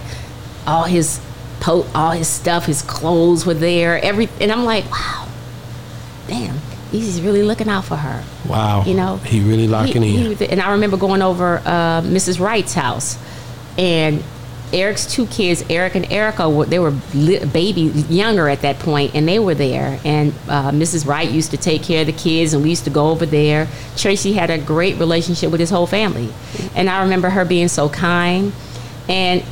[0.66, 1.20] all his
[1.60, 4.02] po- all his stuff, his clothes were there.
[4.02, 5.28] Every and I'm like, wow,
[6.26, 6.58] damn,
[6.90, 8.24] he's really looking out for her.
[8.48, 8.84] Wow.
[8.84, 10.36] You know, he really locking he- in.
[10.36, 12.40] he and I remember going over uh, Mrs.
[12.40, 13.18] Wright's house,
[13.76, 14.22] and
[14.72, 19.14] Eric's two kids, Eric and Erica, were, they were li- baby younger at that point,
[19.14, 19.98] and they were there.
[20.04, 21.06] And uh, Mrs.
[21.06, 23.68] Wright used to take care of the kids, and we used to go over there.
[23.96, 26.32] Tracy had a great relationship with his whole family,
[26.74, 28.52] and I remember her being so kind.
[29.08, 29.42] And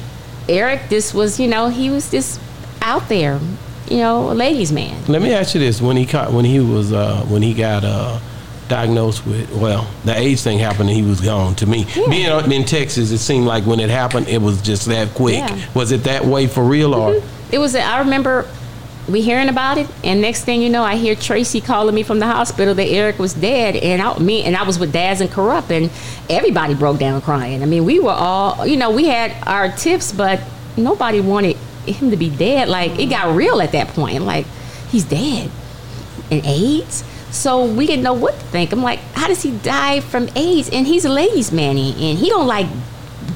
[0.49, 2.41] Eric, this was, you know, he was just
[2.83, 3.41] out there,
[3.89, 5.03] you know, a ladies' man.
[5.09, 7.85] Let me ask you this: when he caught, when he was, uh, when he got
[7.85, 8.19] uh,
[8.69, 11.55] diagnosed with, well, the AIDS thing happened and he was gone.
[11.57, 12.43] To me, Yeah.
[12.47, 15.39] being in Texas, it seemed like when it happened, it was just that quick.
[15.39, 15.57] Yeah.
[15.75, 17.15] Was it that way for real, or?
[17.15, 17.55] Mm-hmm.
[17.55, 17.77] It was.
[17.77, 18.47] I remember
[19.09, 22.19] we hearing about it, and next thing you know, I hear Tracy calling me from
[22.19, 25.31] the hospital that Eric was dead, and I, me and I was with Daz and
[25.31, 25.91] Kurupt, and
[26.29, 27.63] everybody broke down crying.
[27.63, 30.41] I mean, we were all, you know, we had our tips, but
[30.77, 31.57] nobody wanted
[31.87, 32.69] him to be dead.
[32.69, 34.23] Like it got real at that point.
[34.25, 34.45] Like,
[34.91, 35.53] he's dead,
[36.33, 37.05] and AIDS.
[37.37, 38.73] So we didn't know what to think.
[38.73, 40.71] I'm like, how does he die from AIDS?
[40.71, 42.67] And he's a ladies' man, and and he don't like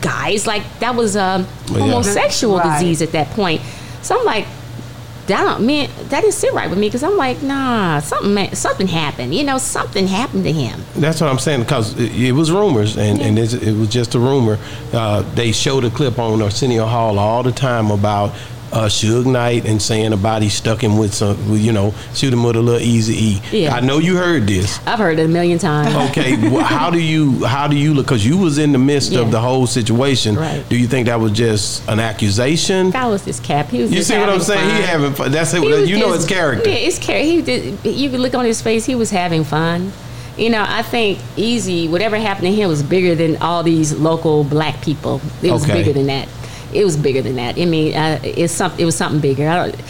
[0.00, 0.46] guys.
[0.46, 1.92] Like that was a Well, yeah.
[1.92, 2.78] homosexual Right.
[2.80, 3.60] disease at that point.
[4.02, 4.46] So I'm like,
[5.26, 8.88] that don't man, that didn't sit right with me because I'm like, nah, something something
[8.88, 9.34] happened.
[9.34, 10.80] You know, something happened to him.
[10.96, 14.18] That's what I'm saying because it, it was rumors, and, and it was just a
[14.18, 14.58] rumor.
[14.92, 18.32] Uh, they showed a clip on Arsenio Hall all the time about
[18.72, 22.44] uh, Suge Knight and saying about he stuck him with some, you know, shoot him
[22.44, 23.42] with a little easy E.
[23.50, 23.74] Yeah.
[23.74, 24.78] I know you heard this.
[24.86, 25.94] I've heard it a million times.
[26.10, 28.06] Okay, wh- how do you how do you look?
[28.06, 29.20] Because you was in the midst Yeah.
[29.20, 30.36] of the whole situation.
[30.36, 30.64] Right.
[30.68, 32.90] Do you think that was just an accusation?
[32.92, 33.66] That was this cap.
[33.68, 34.64] He was You see what I'm saying?
[34.76, 34.82] He fun.
[34.82, 35.32] having fun.
[35.32, 35.62] That's it.
[35.62, 36.68] He You know his character.
[36.68, 37.24] Yeah, his character.
[37.28, 37.84] He did.
[37.84, 38.84] You could look on his face.
[38.86, 39.92] He was having fun.
[40.36, 44.44] You know, I think Eazy, whatever happened to him, was bigger than all these local
[44.44, 45.20] black people.
[45.42, 45.74] It was Okay.
[45.74, 46.28] bigger than that.
[46.74, 47.58] It was bigger than that.
[47.58, 48.72] I mean, uh, it's some.
[48.78, 49.48] It was something bigger.
[49.48, 49.82] I don't,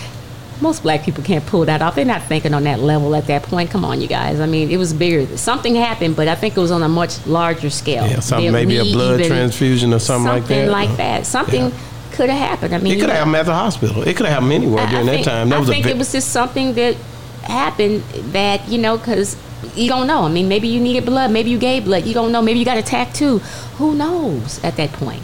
[0.60, 1.94] most black people can't pull that off.
[1.94, 3.70] They're not thinking on that level at that point.
[3.70, 4.40] Come on, you guys.
[4.40, 5.36] I mean, it was bigger.
[5.38, 8.06] Something happened, but I think it was on a much larger scale.
[8.06, 10.68] Yeah, something maybe a blood transfusion or something like that.
[10.70, 11.26] like that.
[11.26, 11.70] Something.
[11.70, 11.80] Yeah.
[12.12, 12.74] could have happened.
[12.74, 14.02] I mean, It could have happened at the hospital.
[14.02, 15.48] It could have happened anywhere I- during I that time.
[15.48, 16.96] That I think vi- it was just something that
[17.42, 18.02] happened
[18.32, 19.36] that you know because
[19.74, 20.24] you don't know.
[20.24, 22.04] I mean, maybe you needed blood, maybe you gave blood.
[22.04, 22.42] You don't know.
[22.42, 23.38] Maybe you got a tattoo.
[23.78, 25.22] Who knows at that point?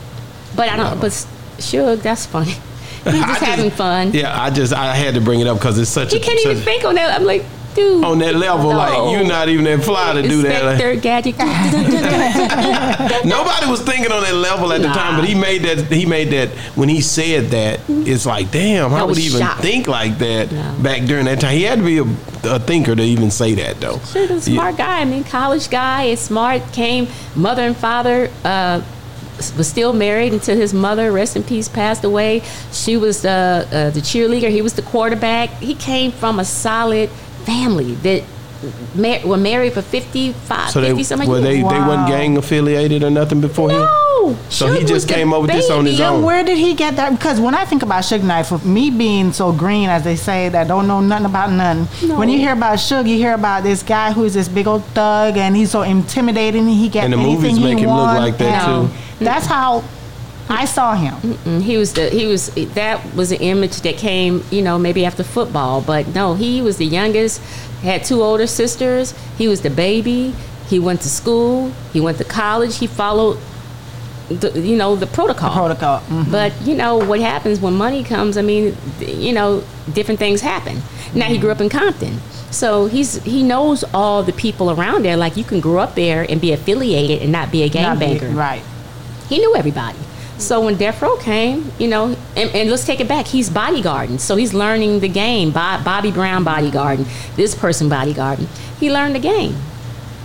[0.55, 1.01] But I don't.
[1.01, 1.27] But
[1.59, 2.53] Suge, that's funny.
[3.05, 4.13] He's just just- having fun.
[4.13, 6.25] Yeah, I just I had to bring it up because it's such a He a
[6.25, 7.19] can't even such- think on that.
[7.21, 7.45] I'm like,
[7.75, 8.05] dude.
[8.05, 8.71] on that level.
[8.71, 8.77] no.
[8.79, 10.65] Like you're not even that fly to do that.
[10.65, 11.37] Like, Gadget.
[13.25, 15.79] Nobody was thinking on that level at the time, but he made that.
[15.93, 17.81] He made that when he said that.
[17.89, 19.63] It's like, damn, I how would he even shocked.
[19.63, 20.75] think like that No.
[20.83, 21.53] back during that time?
[21.57, 22.05] He had to be a,
[22.55, 23.99] a thinker to even say that, though.
[24.01, 25.01] Sure, a smart guy.
[25.01, 26.63] I mean, college guy is smart.
[26.73, 28.31] Came mother and father.
[28.45, 28.83] Uh,
[29.57, 32.43] was still married until his mother, rest in peace, passed away.
[32.73, 34.51] She was uh, uh, the cheerleader.
[34.51, 35.51] He was the quarterback.
[35.61, 37.11] He came from a solid
[37.45, 38.25] family that
[38.95, 41.43] mar- were married for 55, So they 50 some were years.
[41.45, 41.89] they they Wow.
[41.89, 43.81] wasn't gang affiliated or nothing before him.
[43.81, 44.37] no.
[44.49, 46.05] So he just came up with this on his baby.
[46.09, 46.23] own.
[46.25, 47.11] Where did he get that?
[47.13, 50.49] Because when I think about Suge Knight, for me being so green, as they say,
[50.49, 51.87] that don't know nothing about nothing.
[52.09, 52.17] No.
[52.17, 55.37] When you hear about Suge, you hear about this guy who's this big old thug,
[55.37, 56.67] and he's so intimidating.
[56.67, 58.89] He get And the anything movies he make him look like that, too.
[59.21, 59.85] That's how
[60.49, 61.15] I saw him.
[61.45, 65.05] Mm, He was the he was that was an image that came you know maybe
[65.05, 67.41] after football, but no, he was the youngest.
[67.83, 69.15] Had two older sisters.
[69.39, 70.35] He was the baby.
[70.69, 71.71] He went to school.
[71.93, 72.79] He went to college.
[72.79, 73.39] He followed,
[74.29, 75.53] the, you know, the protocol.
[75.53, 76.01] Protocol.
[76.09, 76.31] Mhm.
[76.33, 78.37] But you know what happens when money comes?
[78.37, 79.63] I mean, you know,
[79.93, 80.83] different things happen.
[81.15, 82.21] Now he grew up in Compton,
[82.51, 85.17] so he's he knows all the people around there.
[85.17, 88.21] Like you can grow up there and be affiliated and not be a Not big,
[88.21, 88.35] gangbanger.
[88.35, 88.63] right?
[89.29, 89.99] He knew everybody.
[90.39, 93.27] So when Death Row came, you know, and, and let's take it back.
[93.27, 95.51] He's bodyguarding, so he's learning the game.
[95.51, 97.07] Bob, Bobby Brown bodyguarding,
[97.37, 98.47] this person bodyguarding.
[98.79, 99.57] He learned the game,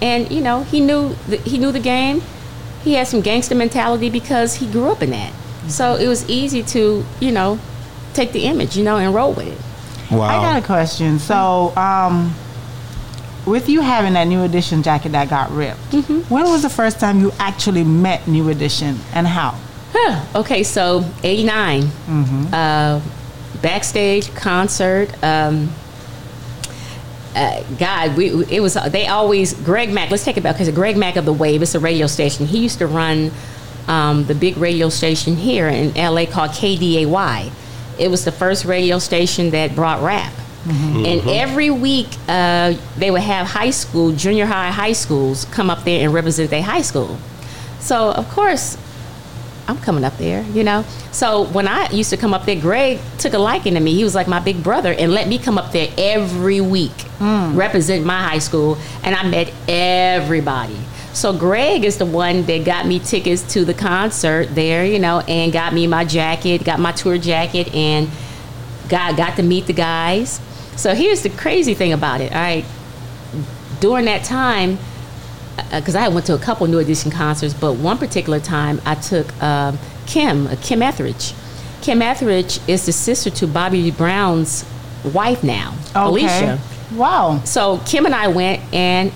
[0.01, 2.21] and you know, he knew the, he knew the game.
[2.83, 5.31] He had some gangster mentality because he grew up in that.
[5.69, 7.59] So it was easy to, you know,
[8.13, 10.13] take the image, you know, and roll with it.
[10.13, 10.23] Wow.
[10.27, 11.19] I got a question.
[11.19, 12.33] So, um,
[13.45, 16.33] with you having that New Edition jacket that got ripped, Mm-hmm.
[16.33, 19.55] when was the first time you actually met New Edition, and how?
[19.93, 20.39] Huh.
[20.39, 21.83] Okay, so '89,
[22.53, 23.01] uh,
[23.61, 25.11] backstage concert.
[25.23, 25.69] Um,
[27.35, 30.11] uh, God, we it was they always Greg Mack.
[30.11, 31.61] Let's take it back because Greg Mack of the Wave.
[31.61, 32.45] It's a radio station.
[32.45, 33.31] He used to run
[33.87, 37.51] um, the big radio station here in LA called KDAY.
[37.99, 40.33] It was the first radio station that brought rap.
[40.63, 45.83] And every week, uh, they would have high school, junior high, high schools come up
[45.85, 47.17] there and represent their high school.
[47.79, 48.77] So, of course,
[49.71, 50.83] I'm coming up there, you know.
[51.11, 53.95] So when I used to come up there, Greg took a liking to me.
[53.95, 57.55] He was like my big brother and let me come up there every week, hmm.
[57.55, 60.77] represent my high school, and I met everybody.
[61.13, 65.19] So Greg is the one that got me tickets to the concert there, you know,
[65.21, 68.09] and got me my jacket, got my tour jacket, and
[68.87, 70.39] got got to meet the guys.
[70.77, 72.31] So here's the crazy thing about it.
[72.31, 72.65] All right,
[73.81, 74.77] during that time,
[75.71, 79.31] because I went to a couple New Edition concerts, but one particular time I took
[79.41, 81.33] um, Kim, uh, Kim Etheredge.
[81.81, 84.65] Kim Etheredge is the sister to Bobby Brown's
[85.13, 86.59] wife now, Alicia.
[86.95, 87.41] Wow.
[87.45, 89.11] So Kim and I went and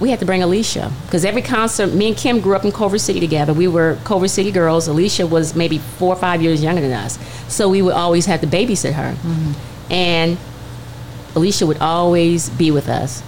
[0.00, 2.98] we had to bring Alicia because every concert, me and Kim grew up in Culver
[2.98, 3.52] City together.
[3.52, 4.88] We were Culver City girls.
[4.88, 7.18] Alicia was maybe four or five years younger than us,
[7.52, 9.16] so we would always have to babysit her.
[9.90, 10.38] And
[11.34, 13.22] Alicia would always be with us.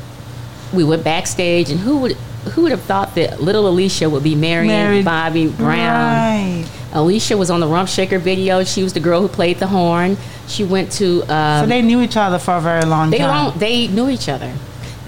[0.72, 2.16] We went backstage, and who would
[2.52, 5.76] who would have thought that little Alicia would be marrying Married- Bobby Brown?
[5.76, 6.64] Right.
[6.92, 8.64] Alicia was on the Rump Shaker video.
[8.64, 10.16] She was the girl who played the horn.
[10.46, 11.22] She went to.
[11.32, 13.28] Um, So they knew each other for a very long they time.
[13.48, 14.50] long, they knew each other.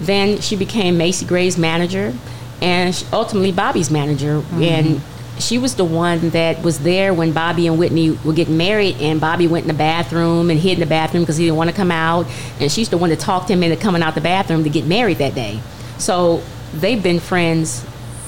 [0.01, 2.13] Then she became Macy Gray's manager,
[2.61, 4.43] and she, ultimately Bobby's manager.
[4.61, 5.01] And
[5.39, 9.19] she was the one that was there when Bobby and Whitney were getting married, and
[9.19, 11.77] Bobby went in the bathroom and hid in the bathroom because he didn't want to
[11.77, 12.27] come out.
[12.61, 15.17] And she's the one that talked him into coming out the bathroom to get married
[15.19, 15.61] that day.
[15.97, 16.43] So
[16.75, 17.85] they've been friends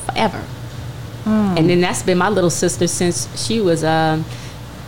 [0.06, 0.42] forever.
[1.24, 4.24] And then that's been my little sister since she was um,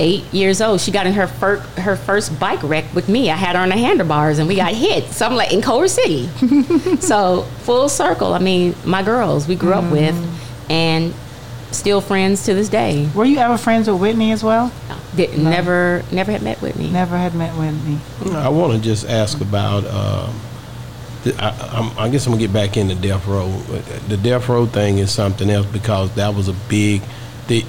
[0.00, 0.80] eight years old.
[0.80, 3.30] She got in her fir- her first bike wreck with me.
[3.30, 5.05] I had her on the handlebars and we got hit.
[5.12, 6.26] So I'm like in Culver City.
[7.00, 8.34] so full circle.
[8.34, 10.14] I mean, my girls we grew up with,
[10.68, 11.14] and
[11.70, 13.09] still friends to this day.
[13.14, 14.72] Were you ever friends with Whitney as well?
[15.14, 16.90] Did, Never never had met Whitney.
[16.90, 17.98] Never had met Whitney.
[18.34, 19.84] I want to just ask about.
[19.86, 20.53] Um, the,
[21.27, 23.51] I, I'm, I guess I'm gonna get back into Death Row.
[24.09, 27.03] The Death Row thing is something else because that was a big.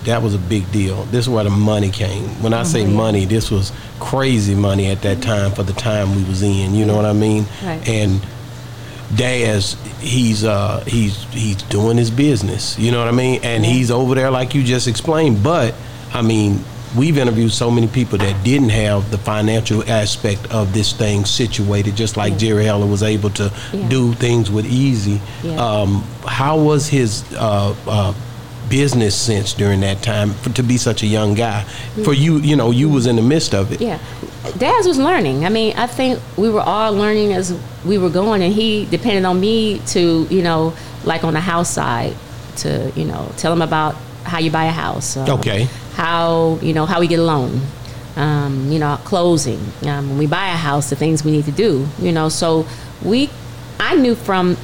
[0.06, 1.04] That was a big deal.
[1.06, 2.30] This is where the money came.
[2.42, 6.24] When I say money, this was crazy money at that time for the time we
[6.24, 6.74] was in.
[6.76, 7.46] You know what I mean?
[7.62, 7.86] Right.
[7.86, 8.26] And
[9.14, 12.80] Daz, he's uh, he's he's doing his business.
[12.80, 13.42] You know what I mean?
[13.44, 15.44] And he's over there like you just explained.
[15.44, 15.76] But
[16.14, 16.64] I mean,
[16.96, 21.96] we've interviewed so many people that didn't have the financial aspect of this thing situated,
[21.96, 23.90] just like Jerry Heller was able to Yeah.
[23.90, 25.20] do things with Eazy.
[25.44, 25.56] Yeah.
[25.58, 28.14] Um, how was his uh, uh,
[28.70, 31.64] business sense during that time for, to be such a young guy?
[32.04, 33.82] For you, you know, you was in the midst of it.
[33.82, 34.00] Yeah.
[34.58, 35.46] Daz was learning.
[35.46, 39.26] I mean, I think we were all learning as we were going, and he depended
[39.26, 40.74] on me to, you know,
[41.04, 42.16] like on the house side,
[42.58, 45.18] to, you know, tell him about how you buy a house.
[45.18, 45.68] um, Okay.
[45.96, 47.62] How, you know, how we get a loan.
[48.18, 49.60] Um, you know, closing.
[49.86, 52.30] Um, when we buy a house, the things we need to do, you know.
[52.30, 52.66] So
[53.04, 53.30] we,
[53.78, 54.56] I knew from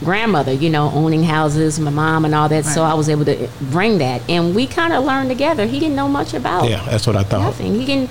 [0.00, 2.66] grandmother, you know, owning houses, my mom and all that.
[2.66, 4.20] So I was able to bring that.
[4.28, 5.64] And we kind of learned together.
[5.64, 7.40] He didn't know much about Yeah, that's what I thought.
[7.40, 7.74] Nothing.
[7.80, 8.08] He can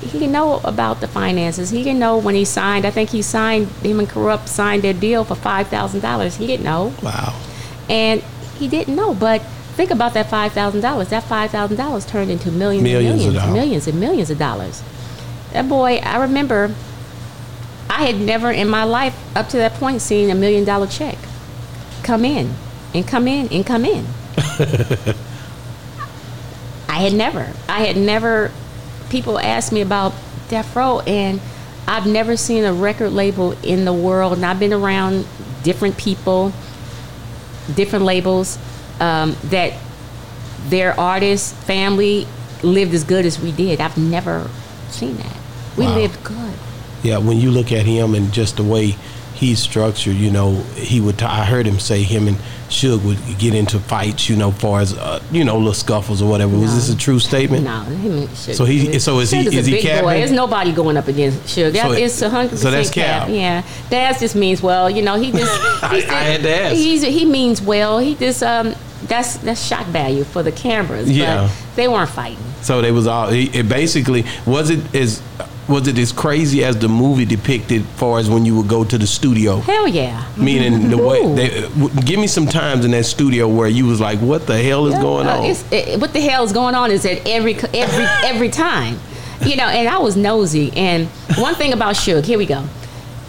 [0.00, 1.68] he can know about the finances.
[1.68, 2.86] He can know when he signed.
[2.86, 6.36] I think he signed him and Kurupt signed their deal for five thousand dollars.
[6.36, 7.38] He didn't know, Wow.
[7.90, 8.22] and
[8.58, 9.12] he didn't know.
[9.12, 9.42] But
[9.74, 11.08] think about that five thousand dollars.
[11.08, 13.54] That five thousand dollars turned into millions, Millions and millions, dollars.
[13.54, 14.82] millions and millions of dollars.
[15.52, 16.74] That boy, I remember.
[17.90, 21.16] I had never in my life up to that point seen a million dollar check
[22.02, 22.52] come in
[22.92, 24.04] and come in and come in.
[26.88, 27.52] I had never.
[27.68, 28.50] I had never.
[29.10, 30.12] People asked me about
[30.48, 31.40] Death Row, and
[31.86, 34.32] I've never seen a record label in the world.
[34.34, 35.26] And I've been around
[35.62, 36.52] different people,
[37.74, 38.58] different labels,
[39.00, 39.74] um, that
[40.68, 42.26] their artist family
[42.62, 43.80] lived as good as we did.
[43.80, 44.48] I've never
[44.90, 45.36] seen that.
[45.76, 45.96] We Wow.
[45.96, 46.52] lived good.
[47.02, 48.96] Yeah, when you look at him and just the way
[49.34, 51.18] he's structured, you know, he would.
[51.18, 52.36] T- I heard him say him and
[52.68, 56.28] Suge would get into fights, you know, far as uh, you know, little scuffles or
[56.30, 56.56] whatever.
[56.56, 57.64] Was this a true statement?
[57.64, 60.14] No, him, Suge- So he- so is he- Suge is he boy.
[60.14, 61.72] There's nobody going up against Suge.
[61.72, 63.28] That, So it's a hundred so that's percent cap.
[63.28, 65.52] Yeah, that just means well, you know, he just.
[65.82, 66.74] I- he's I had to ask.
[66.74, 67.98] He's he means well.
[67.98, 68.74] He just um.
[69.06, 71.10] That's that's shock value for the cameras.
[71.10, 71.42] Yeah.
[71.68, 72.42] But they weren't fighting.
[72.62, 73.28] So they was all.
[73.28, 75.20] It it basically was it as
[75.68, 78.98] was it as crazy as the movie depicted, far as when you would go to
[78.98, 79.56] the studio.
[79.58, 80.24] Hell yeah.
[80.36, 84.00] Meaning the way they w- give me some times in that studio where you was
[84.00, 86.90] like, "What the hell is going Uh, on?" it, what the hell is going on
[86.90, 88.98] is that every every every time,
[89.44, 89.68] you know.
[89.68, 90.72] And I was nosy.
[90.76, 91.08] And
[91.38, 92.62] one thing about Suge, here we go.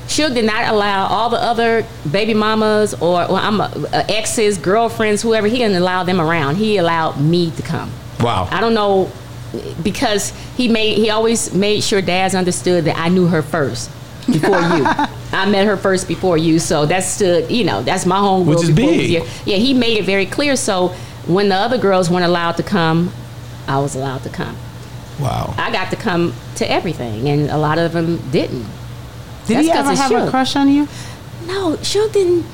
[0.07, 3.69] Suge did not allow all the other baby mamas or well, I'm uh,
[4.09, 5.47] exes, girlfriends, whoever.
[5.47, 6.57] He didn't allow them around.
[6.57, 7.91] He allowed me to come.
[8.19, 8.47] Wow.
[8.51, 9.09] I don't know
[9.83, 13.89] because he made he always made sure Daz understood that I knew her first
[14.25, 14.85] before you.
[15.31, 18.63] I met her first before you, so that stood you know that's my home Which
[18.63, 19.11] is big.
[19.45, 20.55] Yeah, he made it very clear.
[20.55, 20.89] So
[21.27, 23.11] when the other girls weren't allowed to come,
[23.67, 24.55] I was allowed to come.
[25.19, 25.53] wow.
[25.57, 28.65] I got to come to everything, and a lot of them didn't.
[29.47, 30.27] Did That's he ever have Suge.
[30.27, 30.87] a crush on you?
[31.45, 32.45] No, Suge didn't.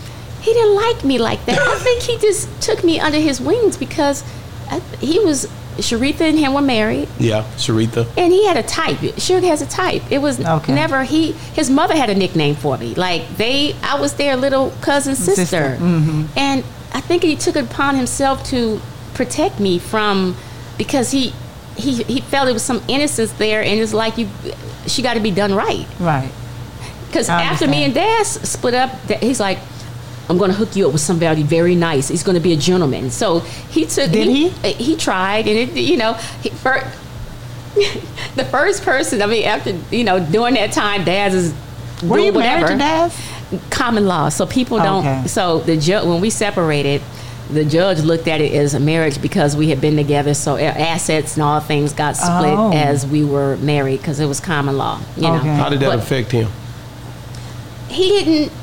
[0.42, 1.60] He didn't like me like that.
[1.60, 4.24] I think he just took me under his wings because
[4.70, 7.08] I, he was Sharitha and him were married.
[7.20, 8.08] Yeah, Sharitha.
[8.18, 8.98] And he had a type.
[8.98, 10.04] Suge has a type.
[10.12, 10.74] It was Okay.
[10.74, 11.32] never he.
[11.54, 12.94] His mother had a nickname for me.
[12.96, 16.28] Like they, I was their little cousin sister, Sister, mhm.
[16.36, 16.64] and
[16.94, 18.80] I think he took it upon himself to
[19.14, 20.36] protect me from
[20.78, 21.34] because he
[21.78, 24.28] he he felt it was some innocence there, and it's like you,
[24.88, 25.88] she got to be done right.
[26.00, 26.32] Right.
[27.08, 28.18] Because after me and understand.
[28.42, 28.90] Daz split up,
[29.22, 29.58] he's like,
[30.32, 32.08] I'm going to hook you up with somebody very nice.
[32.08, 33.12] He's going to be a gentleman.
[33.12, 34.12] So he took.
[34.12, 34.50] Did he?
[34.72, 36.90] He tried, and it, you know, he, fir-
[38.36, 39.22] the first person.
[39.22, 41.54] I mean, after you know, during that time, Daz is.
[42.04, 42.74] Were doing you married whatever.
[42.74, 43.70] to Daz?
[43.70, 45.06] Common law, so people don't.
[45.06, 45.28] Okay.
[45.28, 47.02] So the ju- when we separated.
[47.50, 51.34] The judge looked at it as a marriage because we had been together, so assets
[51.36, 52.72] and all things got split Oh.
[52.72, 55.02] as we were married because it was common law.
[55.18, 55.54] You know, Okay.
[55.54, 56.48] How did that But- affect him?
[57.90, 58.54] he didn't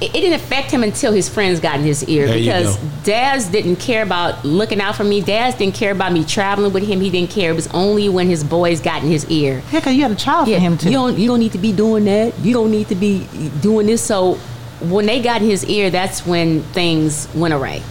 [0.00, 2.88] it it didn't affect him until his friends got in his ear There because go.
[3.04, 5.20] Daz didn't care about looking out for me.
[5.20, 7.00] Daz didn't care about me traveling with him.
[7.00, 7.50] He didn't care.
[7.50, 9.62] It was only when his boys got in his ear.
[9.72, 10.88] Yeah, because you had a child for him too.
[10.88, 12.38] you don't you don't need to be doing that.
[12.40, 13.26] You don't need to be
[13.60, 14.02] doing this.
[14.02, 14.34] So
[14.80, 17.82] when they got in his ear, that's when things went awry.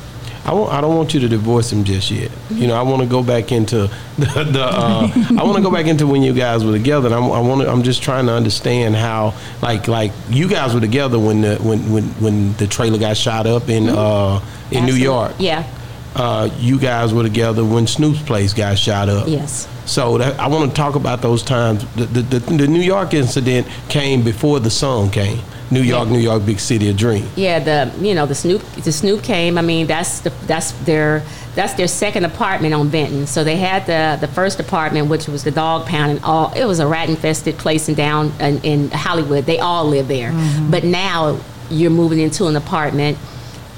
[0.46, 2.32] I, don't want you to divorce him just yet.
[2.52, 4.44] You know, I want to go back into the.
[4.44, 7.08] the uh, I want to go back into when you guys were together.
[7.08, 7.68] And I'm, I want.
[7.68, 11.92] I'm just trying to understand how, like, like you guys were together when the when
[11.92, 14.40] when when the trailer got shot up in uh,
[14.72, 15.34] in New York.
[15.40, 15.68] Yeah.
[16.16, 19.28] Uh, you guys were together when Snoop's place got shot up.
[19.28, 19.68] Yes.
[19.86, 21.86] So that, I want to talk about those times.
[21.96, 25.40] The, the, the, the New York incident came before the song came.
[25.72, 26.14] New York, Yeah.
[26.14, 27.28] New York, big city of dream.
[27.36, 29.58] Yeah, the you know the Snoop the Snoop came.
[29.58, 31.24] I mean that's the that's their
[31.56, 33.26] that's their second apartment on Benton.
[33.26, 36.66] So they had the the first apartment, which was the dog pound, and all it
[36.66, 39.46] was a rat infested place in down in, in Hollywood.
[39.46, 40.32] They all live there,
[40.70, 41.40] but now
[41.72, 43.18] you're moving into an apartment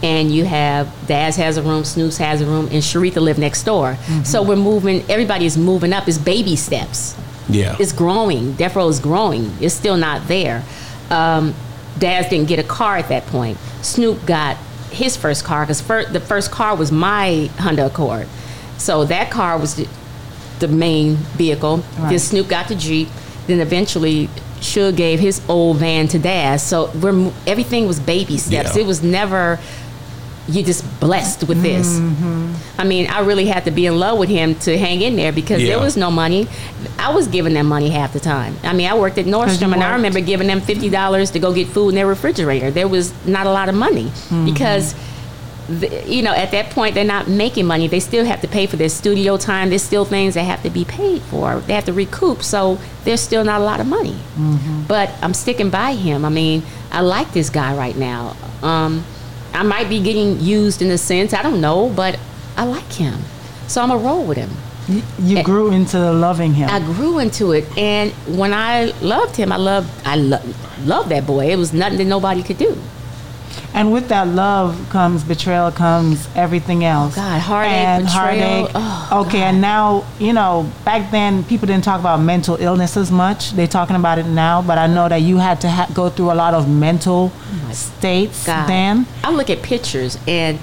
[0.04, 3.64] and you have Daz has a room, Snoops has a room, and Sharitha live next
[3.64, 3.98] door.
[4.24, 5.04] So we're moving.
[5.10, 6.08] Everybody is moving up.
[6.08, 7.16] It's baby steps.
[7.50, 7.76] Yeah.
[7.80, 8.54] It's growing.
[8.54, 9.52] Death Row is growing.
[9.62, 10.64] It's still not there.
[11.10, 11.54] Um,
[11.98, 13.58] Daz didn't get a car at that point.
[13.82, 14.58] Snoop got
[14.92, 18.28] his first car because fir- the first car was my Honda Accord.
[18.78, 19.88] So that car was the,
[20.60, 21.78] the main vehicle.
[21.98, 23.08] Then Snoop got the Jeep.
[23.48, 24.28] Then eventually,
[24.60, 26.62] Suge gave his old van to Daz.
[26.64, 28.76] So we're everything was baby steps.
[28.76, 28.82] Yeah.
[28.82, 29.58] It was never
[30.48, 32.00] you just blessed with this.
[32.80, 35.32] I mean, I really had to be in love with him to hang in there
[35.34, 35.70] because Yeah.
[35.76, 36.48] there was no money.
[36.98, 38.56] I was giving them money half the time.
[38.64, 41.54] I mean, I worked at Nordstrom and I remember giving them fifty dollars to go
[41.54, 42.72] get food in their refrigerator.
[42.72, 44.12] There was not a lot of money
[44.46, 44.96] because.
[45.70, 47.90] The, you know, at that point, they're not making money.
[47.90, 49.68] They still have to pay for their studio time.
[49.68, 51.60] There's still things that have to be paid for.
[51.60, 52.42] They have to recoup.
[52.42, 54.16] So there's still not a lot of money.
[54.88, 56.24] But I'm sticking by him.
[56.24, 58.38] I mean, I like this guy right now.
[58.64, 59.04] Um,
[59.58, 61.34] I might be getting used in a sense.
[61.34, 62.20] I don't know, but
[62.56, 63.16] I like him.
[63.68, 64.52] So I'm to roll with him.
[64.88, 66.70] You, you grew into loving him.
[66.70, 70.46] I grew into it, and when I loved him, I loved I lo-
[70.86, 71.52] loved that boy.
[71.52, 72.78] It was nothing that nobody could do.
[73.74, 77.14] And with that love comes betrayal, comes everything else.
[77.16, 78.68] Oh, God, heartache, and betrayal.
[78.68, 78.72] heartache.
[79.12, 80.72] Oh, okay, and now you know.
[80.84, 83.52] Back then, people didn't talk about mental illness as much.
[83.52, 86.32] They're talking about it now, but I know that you had to ha- go through
[86.32, 87.32] a lot of mental
[87.72, 88.68] states Oh God.
[88.70, 89.06] then.
[89.24, 90.58] I look at pictures and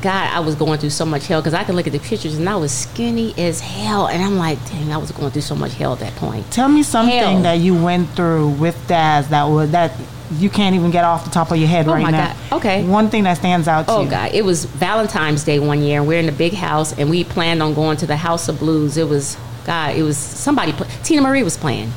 [0.00, 2.34] God, I was going through so much hell because I can look at the pictures
[2.38, 5.54] and I was skinny as hell, and I'm like, dang, I was going through so
[5.54, 6.50] much hell at that point.
[6.50, 7.42] Tell me something Hell.
[7.42, 9.92] that you went through with Daz that was that
[10.32, 12.34] you can't even get off the top of your head Oh right my now.
[12.50, 12.58] God.
[12.58, 12.84] Okay.
[12.84, 14.10] One thing that stands out to Oh you.
[14.10, 14.32] God!
[14.32, 17.62] It was Valentine's Day one year, and we're in the big house, and we planned
[17.62, 18.96] on going to the House of Blues.
[18.96, 19.96] It was God.
[19.96, 20.72] It was somebody.
[20.72, 21.90] Play, Teena Marie was playing.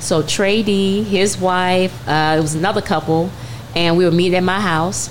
[0.00, 3.30] So Trey D, his wife, uh, it was another couple,
[3.76, 5.10] and we were meeting at my house.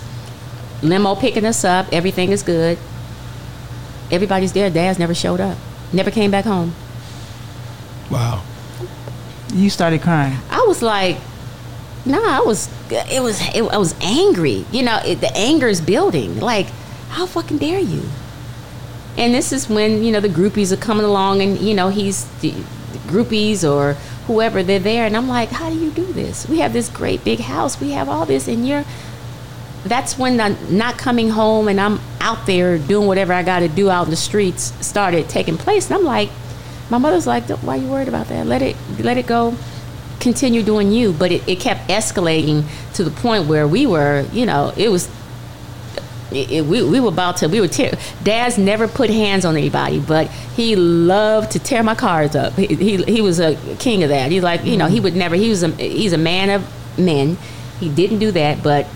[0.81, 1.87] Limo picking us up.
[1.93, 2.77] Everything is good.
[4.11, 4.69] Everybody's there.
[4.69, 5.57] Daz never showed up.
[5.93, 6.73] Never came back home.
[8.11, 8.43] Wow.
[9.53, 10.37] You started crying.
[10.49, 11.17] I was like,
[12.05, 14.65] nah, I was, it was, it, I was angry.
[14.71, 16.39] You know, it, the anger is building.
[16.39, 16.67] Like,
[17.09, 18.03] how fucking dare you?
[19.17, 22.25] And this is when you know the groupies are coming along, and you know he's
[22.39, 23.93] the, the groupies or
[24.25, 26.47] whoever they're there, and I'm like, how do you do this?
[26.49, 28.83] We have this great big house, we have all this, and you're.
[29.85, 33.67] That's when I'm not coming home and I'm out there doing whatever I got to
[33.67, 36.29] do out in the streets started taking place, and I'm like,
[36.89, 38.47] my mother's like, why are you worried about that?
[38.47, 39.55] Let it, let it go
[40.23, 44.45] continue doing you, but it, it kept escalating to the point where we were, you
[44.45, 45.09] know, it was.
[46.31, 47.91] It, it- we, we were about to we were tear.
[48.23, 52.53] Daz never put hands on anybody, but he loved to tear my cars up.
[52.53, 54.31] He, he he was a king of that.
[54.31, 55.03] He's like you know he mm-hmm.
[55.03, 55.35] would never.
[55.35, 57.37] He was a he's a man of men.
[57.79, 58.87] He didn't do that, but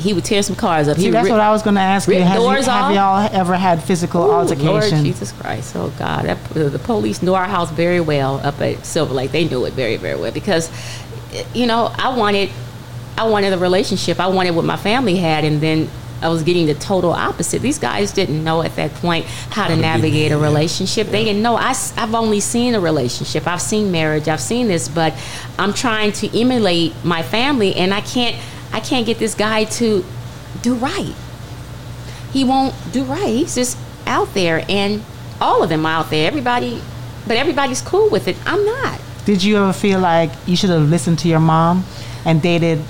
[0.00, 0.96] he would tear some cars up.
[0.96, 2.20] See, he that's what I was going to ask you.
[2.20, 2.40] Have, you.
[2.40, 2.94] doors have off.
[2.94, 4.84] y'all ever had physical Ooh, Lord?
[4.84, 5.76] Jesus Christ!
[5.76, 9.32] Oh God, that, the police knew our house very well up at Silver Lake.
[9.32, 10.70] They knew it very, very well because,
[11.54, 12.50] you know, I wanted,
[13.16, 14.20] I wanted a relationship.
[14.20, 15.88] I wanted what my family had, and then
[16.22, 17.62] I was getting the total opposite.
[17.62, 21.08] These guys didn't know at that point how to navigate a relationship.
[21.08, 21.56] They didn't know.
[21.56, 23.46] I, have only seen a relationship.
[23.46, 24.28] I've seen marriage.
[24.28, 25.14] I've seen this, but
[25.58, 28.36] I'm trying to emulate my family, and I can't.
[28.72, 30.04] I can't get this guy to
[30.62, 31.14] do right
[32.32, 33.26] he won't do right.
[33.28, 35.02] He's just out there, and
[35.40, 36.26] all of them are out there.
[36.26, 36.80] Everybody,
[37.26, 38.36] but everybody's cool with it.
[38.46, 39.00] I'm not.
[39.24, 41.84] Did you ever feel like you should have listened to your mom
[42.24, 42.82] and dated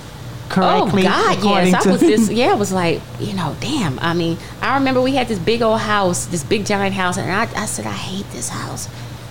[0.49, 1.03] correctly?
[1.03, 1.87] oh God, yes.
[1.87, 3.99] I was just Yeah, I was like, you know, damn.
[3.99, 7.31] I mean, I remember we had this big old house, this big giant house, and
[7.31, 8.89] I, I said, I hate this house.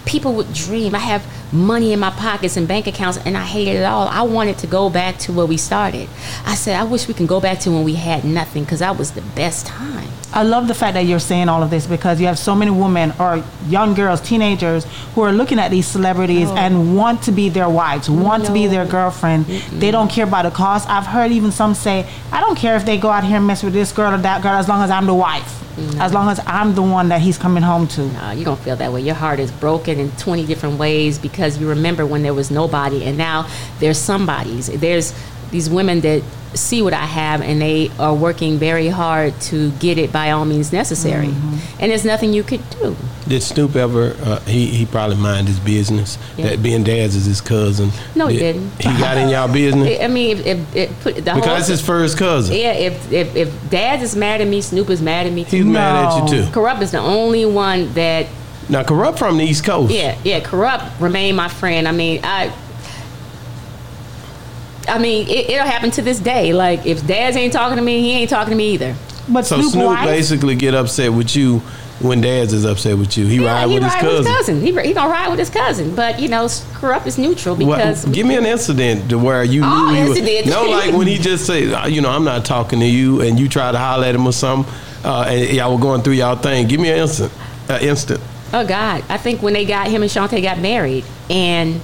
[0.10, 0.95] People would dream.
[0.95, 4.07] I have money in my pockets and bank accounts, and I hated it all.
[4.07, 6.10] I wanted to go back to where we started.
[6.47, 8.97] I said, I wish we can go back to when we had nothing, because that
[8.97, 10.07] was the best time.
[10.34, 12.72] I love the fact that you're saying all of this because you have so many
[12.72, 17.49] women or young girls, teenagers who are looking at these celebrities and want to be
[17.49, 18.91] their wives, want to be their No.
[18.91, 19.45] girlfriend.
[19.45, 20.88] They don't care about the cost.
[20.89, 23.64] I've heard even some say, I don't care if they go out here and mess
[23.64, 25.55] with this girl or that girl as long as I'm the wife.
[25.99, 28.01] As long as I'm the one that he's coming home to.
[28.01, 28.99] No, you don't feel that way.
[29.01, 33.04] Your heart is broken in 20 different ways because you remember when there was nobody
[33.04, 33.47] and now
[33.80, 34.68] there's somebody's.
[34.68, 35.14] There's
[35.52, 36.24] these women that
[36.54, 40.45] see what I have and they are working very hard to get it by all
[40.45, 41.28] means necessary.
[41.28, 41.82] Mm-hmm.
[41.82, 42.95] And there's nothing you could do.
[43.28, 44.16] Did Snoop ever?
[44.20, 46.18] Uh, he he probably mind his business.
[46.38, 46.47] Yeah.
[46.47, 47.91] That being Daz is his cousin.
[48.16, 48.78] No, he Did- didn't.
[48.78, 51.80] He got in y'all business I mean, if, if, if put the whole because it's
[51.80, 52.56] his first cousin.
[52.56, 55.58] yeah, if, if if Dad is mad at me, Snoop is mad at me too.
[55.58, 55.72] He's too.
[55.72, 56.52] mad at you too.
[56.52, 58.26] Kurupt is the only one that
[58.70, 59.92] Now, Kurupt from the East Coast.
[59.94, 60.40] Yeah, yeah.
[60.42, 61.88] Kurupt remain my friend.
[61.88, 62.54] I mean, I
[64.88, 66.54] I mean, it, it'll happen to this day.
[66.54, 68.96] Like if Daz ain't talking to me, he ain't talking to me either.
[69.28, 71.60] But So Snoop, Snoop wife, basically get upset with you
[72.00, 73.26] when Daz is upset with you.
[73.28, 74.18] He Yeah, ride he with his ride cousin.
[74.18, 74.62] with his cousin.
[74.62, 78.06] He, he gonna ride with his cousin, but you know, Kurupt is neutral What- because
[78.06, 80.46] give me an incident to where you Oh, knew he was.
[80.48, 83.40] No, like when he just say, uh, you know, I'm not talking to you, and
[83.40, 84.72] you try to holler at him or something,
[85.04, 86.68] uh, and y'all were going through y'all thing.
[86.68, 87.32] Give me an instant,
[87.70, 88.22] uh, instant.
[88.54, 89.04] Oh God!
[89.10, 91.82] I think when they got him and Shantae got married, and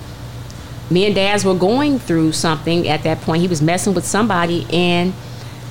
[0.89, 3.41] me and Daz were going through something at that point.
[3.41, 5.13] He was messing with somebody, and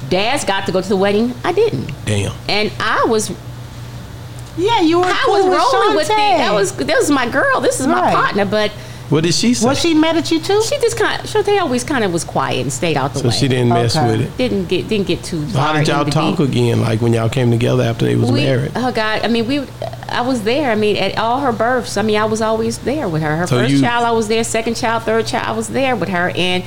[0.08, 1.34] Daz got to go to the wedding.
[1.44, 2.32] I didn't, Damn.
[2.48, 3.30] and I was
[4.56, 6.12] yeah, you were I cool was with rolling with it.
[6.12, 6.38] Shantae.
[6.38, 7.60] That was that was my girl.
[7.60, 8.44] This is my partner.
[8.44, 8.72] But
[9.14, 9.64] What did she say?
[9.68, 10.60] Was she mad at you too?
[10.62, 11.20] she just kind.
[11.22, 13.30] of Shantae always kind of was quiet and stayed out the so way.
[13.30, 14.06] So she didn't mess Okay.
[14.10, 14.36] with it.
[14.36, 15.46] didn't get didn't get too.
[15.50, 16.48] So how did y'all talk deep.
[16.48, 16.80] again?
[16.80, 18.72] Like when y'all came together after they was We- married.
[18.74, 19.20] Oh God!
[19.22, 19.62] I mean, we.
[20.08, 20.72] I was there.
[20.72, 21.96] I mean, at all her births.
[21.96, 23.36] I mean, I was always there with her.
[23.36, 24.42] Her So first you- child, I was there.
[24.42, 26.64] Second child, third child, I was there with her, and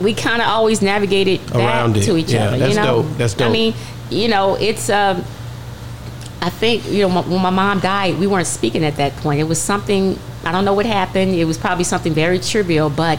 [0.00, 2.04] we kind of always navigated back Around it.
[2.04, 2.58] to each Yeah, other.
[2.58, 3.16] that's you know, dope.
[3.18, 3.48] That's dope.
[3.48, 3.74] I mean,
[4.10, 4.88] you know, it's.
[4.90, 5.24] Um,
[6.40, 9.40] I think you know when my mom died, we weren't speaking at that point.
[9.40, 10.16] It was something
[10.48, 11.34] I don't know what happened.
[11.34, 13.18] It was probably something very trivial, but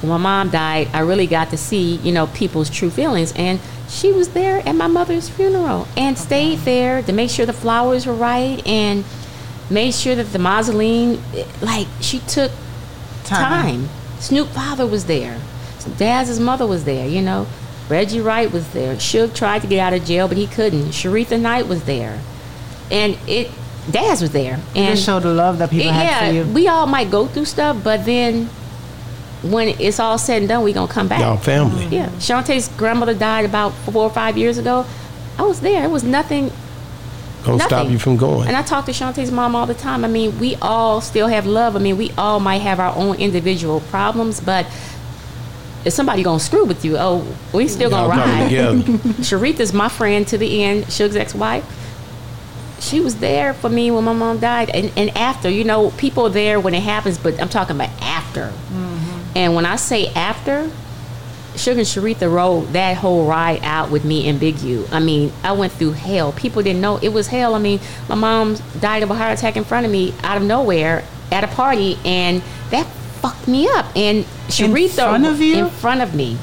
[0.00, 3.58] when my mom died, I really got to see you know people's true feelings, and
[3.88, 8.06] she was there at my mother's funeral and stayed there to make sure the flowers
[8.06, 9.04] were right and
[9.70, 11.20] made sure that the mausoleum,
[11.60, 12.52] like she took
[13.24, 13.88] time.
[14.20, 15.40] Snoop father was there.
[15.96, 17.46] Daz's mother was there, you know.
[17.88, 18.96] Reggie Wright was there.
[18.96, 20.90] Suge tried to get out of jail, but he couldn't.
[20.90, 22.20] Sharitha Knight was there.
[22.90, 23.50] And it
[23.90, 24.54] Daz was there.
[24.76, 26.52] And Just show the love that people it- had for yeah, you.
[26.52, 28.46] we all might go through stuff, but then
[29.42, 31.20] when it's all said and done, we gonna come back.
[31.20, 31.86] Y'all family.
[31.86, 32.08] Yeah.
[32.18, 34.84] Shantae's grandmother died about four or five years ago.
[35.38, 35.84] I was there.
[35.84, 36.50] It was nothing
[37.44, 38.48] Gonna stop you from going.
[38.48, 40.04] and I talk to Shantae's mom all the time.
[40.04, 41.76] I mean, we all still have love.
[41.76, 44.66] I mean, we all might have our own individual problems, but
[45.84, 47.24] if somebody gonna screw with you, oh,
[47.54, 48.84] we still Y'all gonna coming ride.
[48.84, 49.22] together.
[49.22, 50.90] Sharitha's my friend to the end.
[50.92, 51.64] Suge's ex-wife.
[52.80, 55.48] She was there for me when my mom died, and, and after.
[55.48, 58.46] You know, people are there when it happens, but I'm talking about after.
[58.46, 59.32] Mm-hmm.
[59.36, 60.70] And when I say after,
[61.56, 64.86] Sugar and Sharitha rode that whole ride out with me and Big U.
[64.92, 66.32] I mean, I went through hell.
[66.32, 67.54] People didn't know it was hell.
[67.54, 70.44] I mean, my mom died of a heart attack in front of me out of
[70.44, 72.86] nowhere at a party, and that
[73.20, 73.86] fucked me up.
[73.96, 75.56] And Sharitha in front of you?
[75.56, 76.38] in front of me.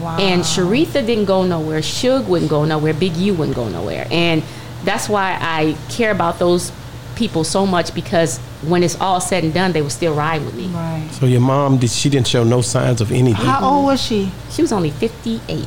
[0.00, 0.18] Wow.
[0.18, 1.80] And Sharitha didn't go nowhere.
[1.80, 2.94] Suge wouldn't go nowhere.
[2.94, 4.06] Big U wouldn't go nowhere.
[4.10, 4.42] And
[4.84, 6.72] that's why I care about those
[7.16, 10.54] people so much because when it's all said and done, they will still ride with
[10.54, 10.66] me.
[10.68, 11.08] Right.
[11.12, 13.34] So your mom did she didn't show no signs of anything.
[13.46, 14.30] How old was she?
[14.50, 15.66] She was only 58,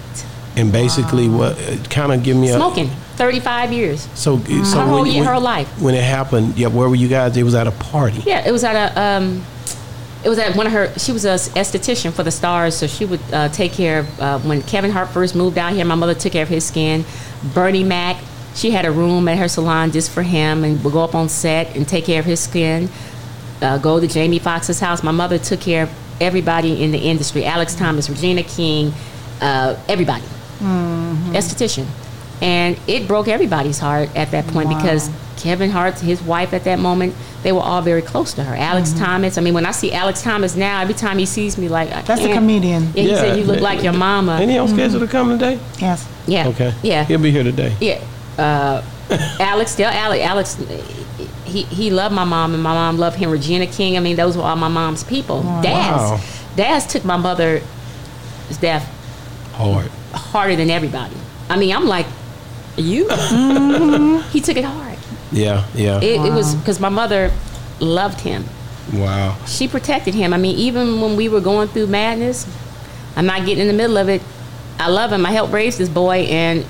[0.55, 1.55] and basically what
[1.89, 2.87] kind of give me a smoking
[3.17, 4.07] 35 years.
[4.15, 4.43] So, so
[4.79, 5.67] Her whole when, year- when- her life.
[5.81, 7.35] when it happened, yeah, where were you guys?
[7.37, 8.21] It was at a party.
[8.25, 8.99] Yeah, it was at a.
[9.01, 9.43] Um,
[10.23, 10.87] it was at one of her.
[10.97, 14.19] She was a esthetician for the stars, so she would uh, take care of.
[14.21, 17.03] Uh, when Kevin Hart first moved out here, my mother took care of his skin.
[17.53, 18.15] Bernie Mac,
[18.55, 21.29] she had a room at her salon just for him, and would go up on
[21.29, 22.89] set and take care of his skin.
[23.61, 25.03] Uh, go to Jamie Foxx's house.
[25.03, 25.91] My mother took care of
[26.21, 27.45] everybody in the industry.
[27.45, 28.93] Alex Thomas, Regina King,
[29.41, 30.23] uh, everybody.
[30.59, 31.33] Mm-hmm.
[31.33, 31.87] Esthetician,
[32.41, 36.79] and it broke everybody's heart at that point because Kevin Hart, his wife at that
[36.79, 38.55] moment, they were all very close to her.
[38.55, 39.03] Alex mm-hmm.
[39.03, 39.37] Thomas.
[39.37, 42.21] I mean, when I see Alex Thomas now, every time he sees me, like That's
[42.21, 42.83] a eh, comedian.
[42.93, 44.37] Yeah, he said you look like your mama.
[44.39, 44.75] Ain't he on mm-hmm.
[44.77, 45.59] schedule to come today?
[45.79, 46.07] Yes.
[46.27, 46.47] Yeah.
[46.47, 46.73] Okay.
[46.81, 47.03] Yeah.
[47.03, 47.75] He'll be here today.
[47.81, 48.01] Yeah.
[48.37, 48.81] Uh,
[49.39, 50.55] Alex, tell Alex, Alex,
[51.45, 53.29] he, he loved my mom and my mom loved him.
[53.29, 55.41] Regina King, I mean, those were all my mom's people.
[55.61, 56.19] Daz, Wow.
[56.55, 57.61] Daz took my mother's
[58.59, 58.87] death
[59.53, 59.87] Hard.
[60.13, 61.15] harder than everybody.
[61.49, 62.07] I mean, I'm like,
[62.77, 63.07] you?
[64.31, 64.97] He took it hard.
[65.31, 65.65] Yeah.
[65.75, 65.99] Yeah.
[66.01, 67.31] It, it was because my mother
[67.79, 68.45] loved him.
[68.93, 69.37] wow.
[69.45, 70.33] She protected him.
[70.33, 72.47] I mean, even when we were going through madness,
[73.15, 74.21] I'm not getting in the middle of it.
[74.79, 75.23] I love him.
[75.25, 76.65] I helped raise this boy, and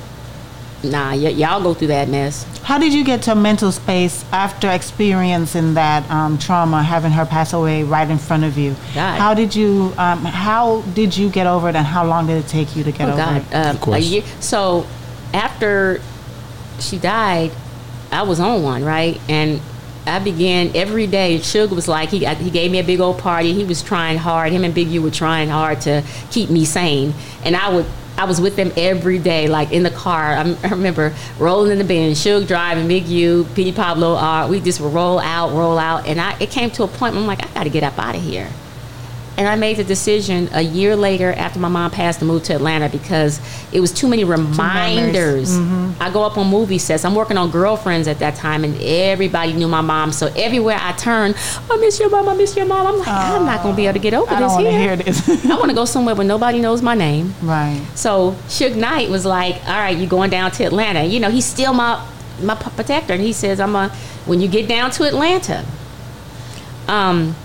[0.84, 2.46] nah, y- y'all go through that mess.
[2.64, 7.26] How did you get to a mental space after experiencing that um, trauma, having her
[7.26, 8.76] pass away right in front of you?
[8.94, 9.18] God.
[9.20, 12.48] How did you um, How did you get over it, and how long did it
[12.48, 13.54] take you to get oh over God, it?
[13.56, 13.98] um, Of course.
[13.98, 14.24] a year.
[14.40, 14.86] So
[15.34, 16.02] after
[16.80, 17.52] she died,
[18.12, 19.60] I was on one right, and
[20.06, 21.40] I began every day.
[21.40, 23.54] Suge was like he he gave me a big old party.
[23.54, 24.52] He was trying hard.
[24.52, 27.14] Him and Big U were trying hard to keep me sane,
[27.44, 27.86] and I would.
[28.18, 30.34] I was with them every day, like in the car.
[30.64, 33.72] I, remember rolling in the bin, Suge driving, Big U, P.
[33.72, 36.38] Pablo, uh, we just roll out, roll out, and I.
[36.40, 38.22] It came to a point where I'm like, I got to get up out of
[38.22, 38.50] here.
[39.38, 42.54] And I made the decision a year later after my mom passed to move to
[42.56, 43.40] Atlanta because
[43.72, 45.58] it was too many reminders.
[46.00, 47.04] I go up on movie sets.
[47.04, 50.12] I'm working on Girlfriends at that time, and everybody knew my mom.
[50.12, 51.34] So everywhere I turn,
[51.72, 52.30] I miss your mom.
[52.30, 52.86] I miss your mom.
[52.88, 54.72] I'm like, I'm not gonna be able to get over I this don't want to
[54.72, 54.80] here.
[54.82, 55.46] hear this.
[55.46, 57.34] I want to go somewhere where nobody knows my name.
[57.42, 57.84] right.
[57.96, 61.04] So Suge Knight was like, "All right, you're going down to Atlanta?
[61.04, 62.06] You know, he's still my
[62.42, 63.90] my protector." And he says, "I'm a
[64.26, 65.66] when you get down to Atlanta,
[66.88, 67.36] um,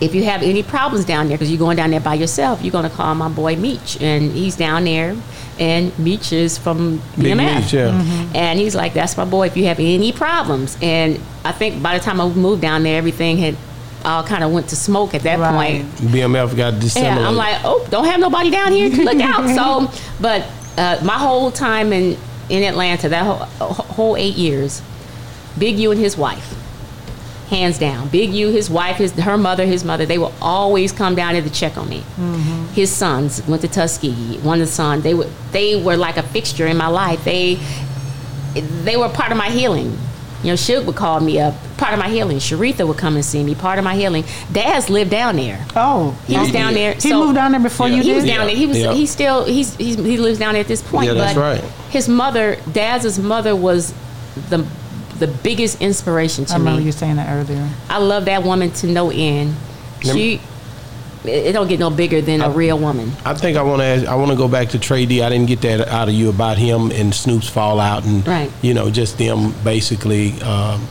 [0.00, 2.72] if you have any problems down there, because you're going down there by yourself, you're
[2.72, 5.14] going to call my boy Meech, and he's down there,
[5.58, 7.62] and Meech is from Big BMF.
[7.62, 8.30] Meech, yeah.
[8.34, 9.46] And he's like, "That's my boy.
[9.46, 12.96] If you have any problems," and I think by the time I moved down there,
[12.98, 13.56] everything had
[14.04, 15.82] all kind of went to smoke at that Right.
[15.82, 16.12] point.
[16.12, 17.20] BMF got disseminated.
[17.20, 18.88] Yeah, I'm like, oh, don't have nobody down here.
[18.88, 19.44] to Look out.
[19.54, 19.90] So,
[20.20, 20.46] but
[20.78, 22.16] uh, my whole time in
[22.48, 24.80] in Atlanta, that whole, whole eight years,
[25.58, 26.54] Big U and his wife,
[27.50, 28.08] hands down.
[28.08, 31.42] Big U, his wife, his her mother, his mother, they will always come down here
[31.42, 31.98] to check on me.
[32.16, 32.66] Mm-hmm.
[32.72, 34.38] His sons went to Tuskegee.
[34.38, 37.24] One of the sons, they were they were like a fixture in my life.
[37.24, 37.58] They
[38.54, 39.96] they were part of my healing.
[40.42, 42.38] You know, Suge would call me up, part of my healing.
[42.38, 44.24] Sharitha would come and see me, part of my healing.
[44.50, 45.62] Daz lived down there.
[45.76, 46.52] Oh, He was Yeah.
[46.54, 46.94] down there.
[46.94, 47.96] He so- moved down there before Yeah.
[47.96, 48.16] you he did.
[48.16, 48.56] was down there.
[48.56, 48.78] He was.
[48.78, 48.94] Yeah.
[48.94, 49.44] He still.
[49.44, 49.96] He's, he's.
[49.96, 51.08] He lives down there at this point.
[51.08, 51.64] Yeah, that's but right.
[51.90, 53.92] His mother, Daz mother, was
[54.48, 54.64] the
[55.20, 56.56] the biggest inspiration to me.
[56.56, 56.86] I remember me.
[56.86, 57.68] you saying that earlier.
[57.88, 59.54] I love that woman to no end.
[60.04, 60.40] Lem- She.
[61.22, 63.12] It it don't get no bigger than a real woman.
[63.26, 64.06] I think I want to.
[64.10, 65.22] I want to go back to Trey D.
[65.22, 68.50] I didn't get that out of you about him and Snoop's fallout, and Right.
[68.62, 70.40] you know, just them basically.
[70.40, 70.88] Um,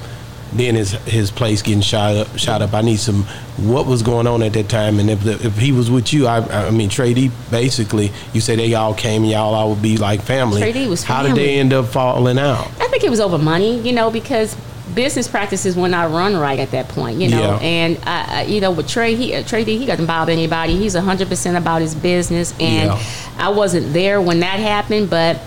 [0.54, 2.38] then his his place getting shot up.
[2.38, 2.74] Shot up.
[2.74, 3.24] I need some.
[3.58, 5.00] What was going on at that time?
[5.00, 7.32] And if the, if he was with you, I I mean, Trey D.
[7.52, 10.62] Basically, you say they all came, y'all all would be like family.
[10.62, 12.66] Trey D was How did they end up falling out?
[12.80, 14.56] I think it was over money, you know, because
[14.96, 17.40] business practices were not run right at that point, you know.
[17.42, 17.60] Yeah.
[17.60, 20.76] And I, I, you know, with Trey, he uh, Trey D, he doesn't bother anybody.
[20.78, 23.04] He's hundred percent about his business, and Yeah.
[23.38, 25.40] I wasn't there when that happened, but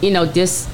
[0.00, 0.68] you know, this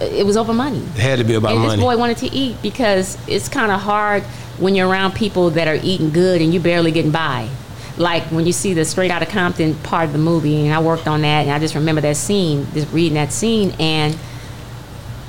[0.00, 0.78] it was over money.
[0.78, 1.76] It had to be about and money.
[1.76, 4.22] this boy wanted to eat because it's kind of hard
[4.58, 7.48] when you're around people that are eating good and you barely getting by.
[7.96, 11.06] Like when you see the Straight Outta Compton part of the movie, and I worked
[11.06, 14.16] on that, and I just remember that scene, just reading that scene, and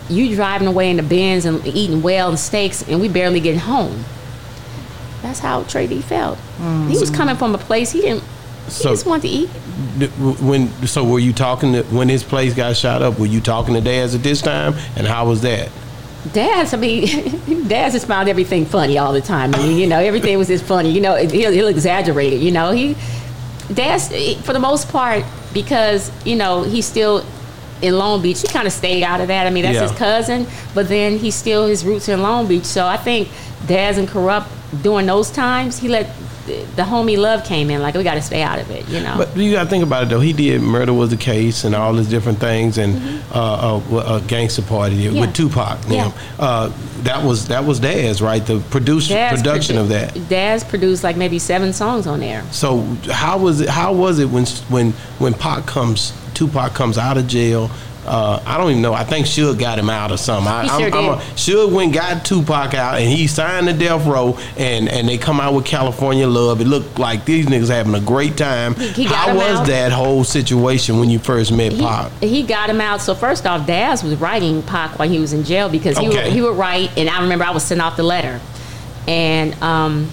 [0.09, 3.59] you driving away in the Benz and eating well and steaks, and we barely getting
[3.59, 4.05] home.
[5.21, 6.37] That's how Trey D felt.
[6.57, 7.15] He was mm.
[7.15, 8.23] coming from a place he didn't.
[8.65, 9.49] He So- just wanted to eat.
[10.41, 13.19] When so were you talking to, when his place got shot up?
[13.19, 14.75] Were you talking to Daz at this time?
[14.95, 15.69] And how was that?
[16.33, 19.53] Daz, I mean, Daz just found everything funny all the time.
[19.55, 20.91] I mean, you know, everything was just funny.
[20.91, 22.41] You know, he'll, he'll exaggerate it.
[22.41, 22.95] You know, he,
[23.73, 24.09] Daz,
[24.43, 27.25] for the most part, because, you know, he's still
[27.81, 29.47] in Long Beach, he kind of stayed out of that.
[29.47, 29.81] I mean, that's Yeah.
[29.89, 30.45] his cousin,
[30.75, 32.65] but then he's still, his roots in Long Beach.
[32.65, 33.27] So I think
[33.65, 34.45] Daz and Kurupt
[34.83, 36.07] during those times, he let
[36.45, 39.15] the, homie love came in, like, we got to stay out of it, you know.
[39.17, 40.19] But you got to think about it though.
[40.19, 44.19] He did murder was the case and all these different things and uh, uh, uh,
[44.21, 45.15] gangster party Mm-hmm.
[45.15, 45.21] Yeah.
[45.21, 45.87] with Tupac.
[45.87, 46.07] you Yeah.
[46.07, 46.13] know.
[46.39, 46.71] Uh,
[47.03, 48.45] that was that was Daz, right?
[48.45, 50.29] The producer Daz production produ- of that.
[50.29, 52.43] Daz produced like maybe seven songs on there.
[52.51, 52.81] So
[53.11, 53.69] how was it?
[53.69, 57.69] How was it when when when Pac comes, Tupac comes out of jail?
[58.05, 58.93] Uh, I don't even know.
[58.95, 60.51] I think Suge got him out or something.
[60.51, 61.27] I, He I'm, sure I'm did.
[61.27, 65.19] a, Suge went got Tupac out, and he signed the death row, and and they
[65.19, 66.61] come out with California Love.
[66.61, 68.73] It looked like these niggas having a great time.
[68.73, 69.67] he got How was out.
[69.67, 72.11] that whole situation when you first met he, Pac?
[72.21, 73.01] he got him out.
[73.01, 76.23] So first off, Daz was writing Pac while he was in jail because he Okay.
[76.23, 78.41] would, he would write, and I remember I was sent off the letter,
[79.07, 80.09] and um,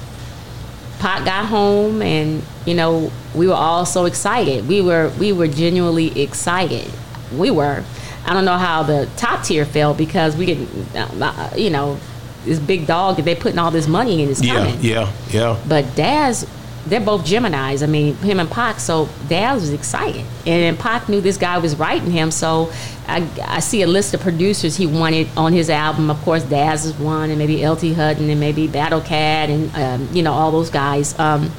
[0.99, 4.69] Pac got home, and you know we were all so excited.
[4.69, 6.91] We were we were genuinely excited.
[7.37, 7.85] We were.
[8.27, 10.59] I don't know how the top tier felt because we get
[10.95, 11.99] uh, you know
[12.45, 14.79] this big dog that they putting all this money in is Yeah, coming.
[14.81, 15.59] yeah, yeah.
[15.69, 16.47] But Daz,
[16.87, 17.83] they're both Geminis.
[17.83, 18.81] I mean, him and Pac.
[18.81, 22.31] So Daz was excited, and Pac knew this guy was writing him.
[22.31, 22.71] So
[23.07, 26.11] I, I see a list of producers he wanted on his album.
[26.11, 30.09] Of course, Daz is one, and maybe LT Hutton, and maybe Battle Cat, and um,
[30.15, 31.19] you know all those guys.
[31.19, 31.51] Um,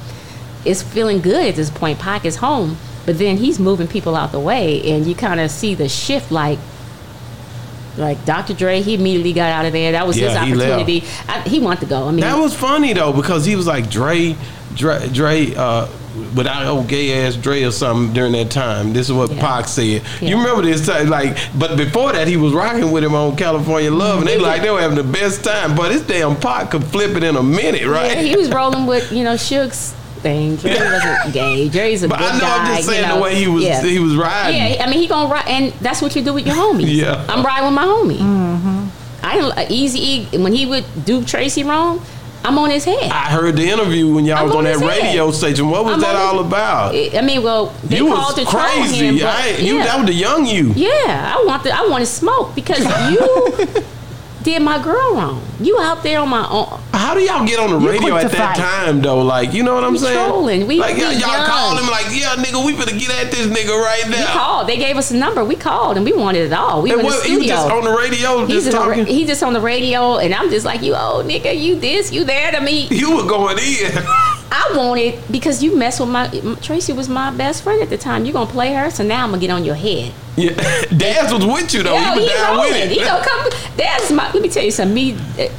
[0.65, 1.99] it's feeling good at this point.
[1.99, 5.51] Pac is home, but then he's moving people out the way, and you kind of
[5.51, 6.59] see the shift, like.
[7.97, 8.53] Like Dr.
[8.53, 9.91] Dre, he immediately got out of there.
[9.91, 11.03] That was his Yeah, he opportunity.
[11.27, 12.07] I, he wanted to go.
[12.07, 14.37] I mean, That was funny though because he was like Dre,
[14.73, 15.85] Dre, Dre uh,
[16.33, 18.93] without old gay ass Dre or something during that time.
[18.93, 19.41] This is what Yeah.
[19.41, 20.03] Pac said.
[20.21, 23.91] You remember this time, like, but before that he was rocking with him on California
[23.91, 25.75] Love, and they like they were having the best time.
[25.75, 28.13] But this damn Pac could flip it in a minute, right?
[28.15, 30.55] Yeah, he was rolling with you know Suge's thing.
[30.57, 31.69] Dre wasn't gay.
[31.69, 32.57] Jerry's a But good I know guy.
[32.57, 33.15] I'm just you saying know.
[33.15, 33.81] the way he was Yeah.
[33.83, 34.73] he was riding.
[34.73, 36.87] Yeah, I mean he gonna ride, and that's what you do with your homies.
[36.95, 37.15] Yeah.
[37.15, 37.31] Mm-hmm.
[37.31, 38.89] I'm riding with my homie.
[39.23, 39.99] I didn't uh, Easy
[40.33, 42.01] E when he would do Tracy wrong.
[42.41, 43.11] I'm on his head.
[43.11, 45.01] I heard the interview when y'all I'm was on on that his head.
[45.03, 45.69] radio station.
[45.69, 46.95] What was I'm that on his- all about?
[46.95, 49.07] I mean, well, they you called was to crazy.
[49.07, 49.15] him.
[49.17, 49.83] But, I, you, yeah.
[49.83, 50.71] That was the young you.
[50.73, 52.79] Yeah, I want the, I want to smoke because
[53.11, 53.83] you
[54.43, 55.41] did my girl wrong.
[55.59, 56.79] You out there on my own.
[56.93, 58.85] How do y'all get on the You radio at that fight.
[58.85, 59.21] time though?
[59.21, 60.27] Like, you know what I'm We saying?
[60.29, 60.67] trolling.
[60.67, 63.47] We- like we y'all, y'all call him like, yeah, nigga, we finna get at this
[63.47, 64.25] nigga right We now.
[64.33, 64.67] called.
[64.67, 65.43] They gave us a number.
[65.43, 66.81] We called and we wanted it all.
[66.81, 67.47] We And were in the studio.
[67.47, 69.05] just on the radio, He's just talking.
[69.05, 72.23] he's just on the radio, and I'm just like, you old nigga, you this, you
[72.25, 72.55] that.
[72.55, 73.91] I mean, you were going in.
[74.51, 76.27] I wanted because you mess with my
[76.61, 78.25] Tracy was my best friend at the time.
[78.25, 80.11] You're gonna play her, so now I'm gonna get on your head.
[80.39, 81.95] Yeah, Daz was with you though.
[81.95, 82.95] Yo, he was he down with it.
[82.95, 83.49] You know, come.
[83.75, 84.31] That's my.
[84.31, 84.93] Let me tell you something.
[84.93, 85.49] Me, uh,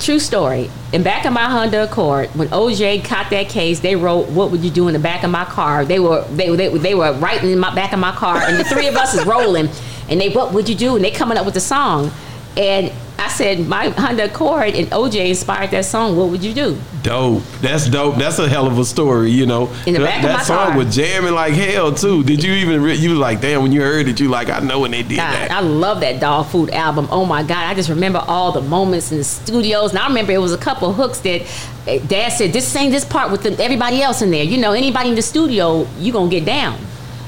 [0.00, 0.70] true story.
[0.92, 4.62] In back of my Honda Accord, when OJ caught that case, they wrote, "What would
[4.62, 7.50] you do in the back of my car?" They were they they, they were writing
[7.50, 9.68] in my back of my car, and the three of us is rolling,
[10.08, 12.10] and they, "What would you do?" And they coming up with the song,
[12.56, 16.16] and I said, "My Honda Accord," and OJ inspired that song.
[16.16, 16.76] What would you do?
[17.02, 17.42] Dope.
[17.60, 18.16] That's dope.
[18.16, 19.72] That's a hell of a story, you know.
[19.86, 20.78] In the that back of that my song car.
[20.78, 22.24] was jamming like hell too.
[22.24, 24.58] Did you even re- you was like, damn, when you heard it, you like, I
[24.60, 25.50] know when they did God, that.
[25.50, 27.08] I love that Dogg Food album.
[27.10, 29.90] Oh my God, I just remember all the moments in the studios.
[29.90, 31.42] And I remember it was a couple hooks that
[31.86, 34.72] eh, Daz said, "This sing this part with the, everybody else in there." You know,
[34.72, 36.78] anybody in the studio, you gonna get down.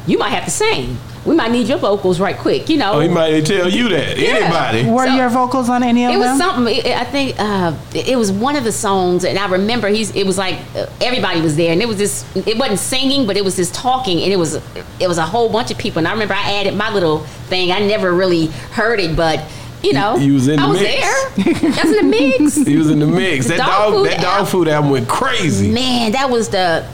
[0.06, 0.98] You might have to sing.
[1.24, 2.68] We might need your vocals right quick.
[2.68, 4.18] You know, oh, he might tell you that.
[4.18, 4.28] Yeah.
[4.28, 4.90] Anybody.
[4.90, 6.38] Were So- your vocals on any of it was them?
[6.38, 6.74] something.
[6.76, 10.14] It, I think uh, it it was one of the songs, and I remember he's.
[10.14, 12.24] It was like uh, everybody was there, and it was this.
[12.36, 14.54] It wasn't singing, but it was this talking, and it was
[15.00, 15.98] it was a whole bunch of people.
[16.00, 17.72] And I remember I added my little thing.
[17.72, 19.40] I never really heard it, but
[19.82, 21.00] you know, You was in I the was mix.
[21.00, 21.70] there.
[21.72, 22.02] That's in the
[22.42, 22.54] mix.
[22.56, 23.48] He was in the mix.
[23.48, 25.70] That Dog dog, food that Dogg Food album went crazy.
[25.70, 26.84] Man, that was the.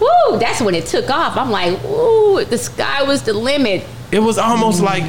[0.00, 0.38] Woo!
[0.38, 1.36] That's when it took off.
[1.36, 3.84] I'm like, ooh, the sky was the limit.
[4.12, 5.04] It was almost like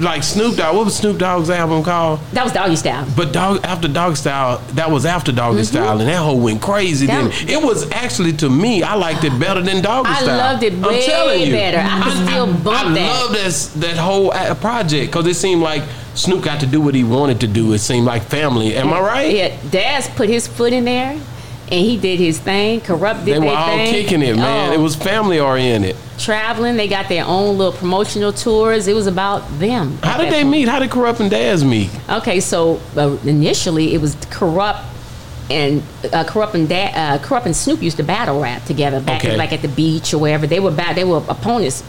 [0.00, 0.74] like Snoop Dogg.
[0.74, 2.18] What was Snoop Dogg's album called?
[2.32, 3.06] That was Doggystyle.
[3.16, 7.06] But dog after dog style, that was after Doggystyle, and that whole went crazy.
[7.06, 7.28] Mm-hmm.
[7.28, 10.38] That then it was actually to me, I liked it better than doggy I style.
[10.38, 11.52] loved it I'm way telling you.
[11.52, 11.78] better.
[11.80, 13.06] I could still bump I that.
[13.22, 16.96] love this that whole uh, project because it seemed like Snoop got to do what
[16.96, 17.72] he wanted to do.
[17.74, 18.74] It seemed like family.
[18.74, 19.32] Am I right?
[19.32, 21.16] Yeah, Daz put his foot in there,
[21.70, 22.80] and he did his thing.
[22.80, 23.40] Kurupt did his thing.
[23.42, 23.92] They were all thing.
[23.92, 24.70] kicking it, man.
[24.70, 25.96] Oh, It was family oriented.
[26.18, 26.76] traveling.
[26.76, 28.86] They got their own little promotional tours.
[28.88, 29.98] It was about them.
[30.02, 30.50] How did they point.
[30.50, 30.68] meet?
[30.68, 31.90] How did Kurupt and Daz meet?
[32.08, 34.82] Okay, so uh, initially it was Kurupt.
[35.48, 35.80] And
[36.12, 39.36] uh, Kurupt and da- uh, Kurupt and Snoop used to battle rap together back Okay.
[39.36, 40.44] like at the beach or wherever.
[40.46, 41.84] They were ba- they were opponents.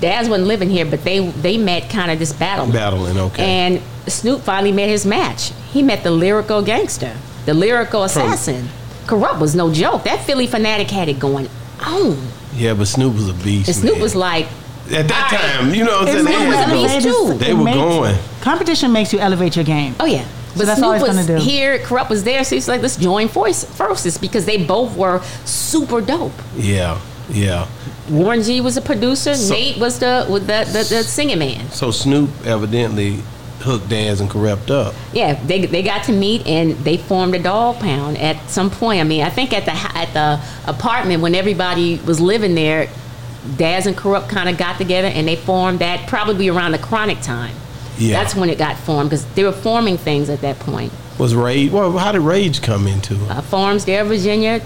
[0.00, 2.66] Daz wasn't living here, but they they met kind of this battle.
[2.72, 3.44] Battling, okay.
[3.44, 5.52] And Snoop finally met his match.
[5.72, 7.14] He met the lyrical gangster,
[7.44, 8.68] the lyrical assassin.
[9.06, 10.04] Kurupt was no joke.
[10.04, 11.48] That Philly fanatic had it going
[11.84, 12.16] on.
[12.54, 13.68] yeah, but Snoop was a beast.
[13.68, 14.02] And Snoop man.
[14.02, 14.46] was like,
[14.90, 15.60] at that All right.
[15.60, 16.24] time, you know what I'm saying?
[16.24, 17.38] They makes- had to was a beast too.
[17.38, 18.16] They were makes- going.
[18.40, 19.94] Competition makes you elevate your game.
[20.00, 20.24] oh yeah.
[20.56, 21.44] But that's Snoop all he's was gonna do.
[21.44, 25.22] here, Kurupt was there, so he's like, let's join force, forces because they both were
[25.46, 26.32] super dope.
[26.56, 27.00] Yeah,
[27.30, 27.66] yeah.
[28.10, 31.70] Warren G was a producer, So- Nate was the with the, the, the singing man.
[31.70, 33.22] So Snoop evidently
[33.62, 34.94] hooked Daz and Kurupt up.
[35.12, 39.00] Yeah, they, they got to meet and they formed a Dogg Pound at some point.
[39.00, 42.88] I mean, I think at the at the apartment when everybody was living there,
[43.56, 47.20] Daz and Kurupt kind of got together and they formed that probably around the Chronic
[47.20, 47.54] time.
[47.98, 48.22] Yeah.
[48.22, 50.92] That's when it got formed because they were forming things at that point.
[51.18, 51.70] Was Rage?
[51.70, 53.30] Well, how did Rage come into it?
[53.30, 54.60] Uh, Farmville, Virginia.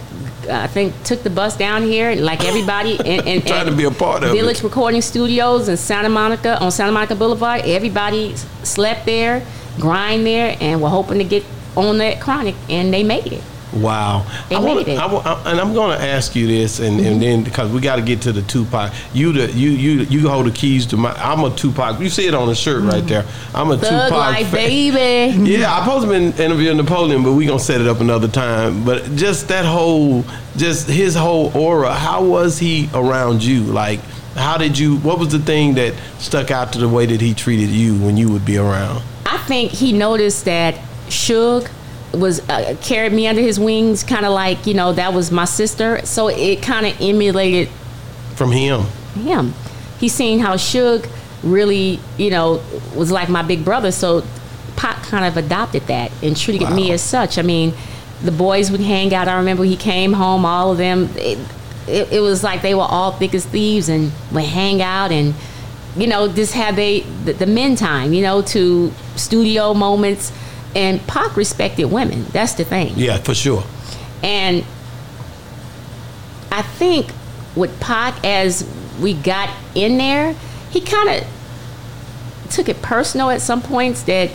[0.49, 3.91] I think took the bus down here like everybody and, and, Trying to be a
[3.91, 4.65] part of Village it.
[4.65, 7.63] Recording Studios in Santa Monica on Santa Monica Boulevard.
[7.65, 9.45] Everybody slept there,
[9.79, 11.45] grind there, and were hoping to get
[11.77, 13.43] on that chronic, and they made it.
[13.77, 14.27] Wow.
[14.49, 14.99] They I wanna, made it.
[14.99, 17.21] I, I, and I'm going to ask you this, and, and mm-hmm.
[17.21, 18.93] then because we got to get to the Tupac.
[19.13, 21.13] You the you you you hold the keys to my.
[21.13, 22.01] I'm a Tupac.
[22.01, 23.09] You see it on the shirt right mm.
[23.09, 23.25] there.
[23.55, 24.11] I'm a Thug Tupac.
[24.11, 24.69] life, fan.
[24.69, 25.57] baby.
[25.57, 28.85] Yeah, I supposed to been interviewing Napoleon, but we gonna set it up another time.
[28.85, 30.25] But just that whole,
[30.57, 31.95] just his whole aura.
[31.95, 33.63] How was he around you?
[33.63, 34.01] Like,
[34.35, 34.97] how did you?
[34.99, 38.17] What was the thing that stuck out to the way that he treated you when
[38.17, 39.03] you would be around?
[39.25, 40.75] I think he noticed that
[41.09, 41.69] Suge
[42.19, 45.45] was uh, carried me under his wings, kind of like you know that was my
[45.45, 46.05] sister.
[46.05, 47.69] So it kind of emulated
[48.35, 48.83] From him,
[49.15, 49.55] him.
[49.99, 51.09] He seen how Suge
[51.43, 52.63] really, you know,
[52.95, 53.93] was like my big brother.
[53.93, 54.25] So
[54.77, 57.39] Pac kind of adopted that and treated me as such.
[57.39, 57.73] I mean,
[58.23, 59.29] the boys would hang out.
[59.29, 61.09] I remember he came home, all of them.
[61.17, 61.39] It,
[61.87, 65.35] it, it was like they were all thick as thieves and would hang out and,
[65.97, 70.33] you know, just have they the, the men time, you know, to studio moments.
[70.75, 72.25] And Pac respected women.
[72.27, 72.95] That's the thing.
[72.97, 73.65] yeah, for sure.
[74.23, 74.65] And
[76.51, 77.11] I think
[77.55, 78.69] with Pac, as
[79.01, 80.35] we got in there,
[80.71, 84.31] he kind of took it personal at some points that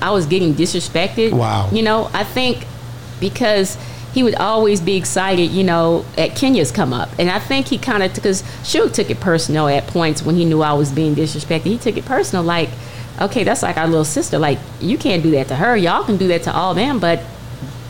[0.00, 1.32] I was getting disrespected.
[1.32, 1.68] Wow.
[1.70, 2.66] You know, I think
[3.20, 3.76] because
[4.12, 7.08] he would always be excited, you know, at Kenya's come up.
[7.18, 10.44] And I think he kind of, because Suge took it personal at points when he
[10.44, 11.62] knew I was being disrespected.
[11.62, 12.68] He took it personal, like,
[13.20, 14.38] okay, that's like our little sister.
[14.38, 15.76] Like, you can't do that to her.
[15.76, 17.22] Y'all can do that to all them, but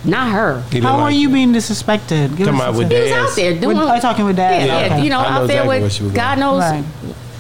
[0.05, 0.63] not her.
[0.63, 1.33] He didn't How are you it.
[1.33, 2.37] being disrespected?
[2.37, 3.05] Give Come out with sense.
[3.07, 3.77] He was out there doing.
[3.79, 5.05] With- oh, talking with Daz, Yeah, yeah, okay.
[5.05, 6.85] you know, know out there exactly where she was with God knows Right.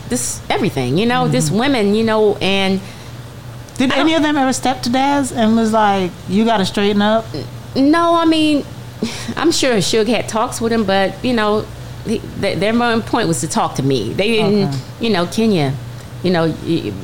[0.09, 0.99] this everything.
[0.99, 1.59] You know, this mm-hmm.
[1.59, 1.95] women.
[1.95, 2.81] You know, and
[3.79, 7.03] Did any of them ever step to Daz and was like, "You got to straighten
[7.03, 7.25] up"?
[7.75, 8.65] No, I mean,
[9.37, 11.67] I'm sure Suge had talks with him, but you know,
[12.05, 14.13] he, th- their main point was to talk to me.
[14.13, 14.79] They didn't, Okay.
[15.01, 15.75] you know, Kenya.
[16.23, 16.55] You know,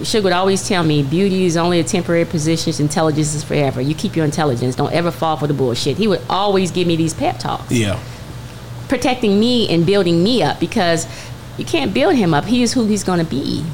[0.04, 2.72] Sugar would always tell me, "Beauty is only a temporary position.
[2.78, 3.80] Intelligence is forever.
[3.80, 4.76] You keep your intelligence.
[4.76, 7.96] Don't ever fall for the bullshit." He would always give me these pep talks, Yeah.
[8.88, 11.06] protecting me and building me up because
[11.56, 12.44] you can't build him up.
[12.44, 13.64] He is who he's going to be.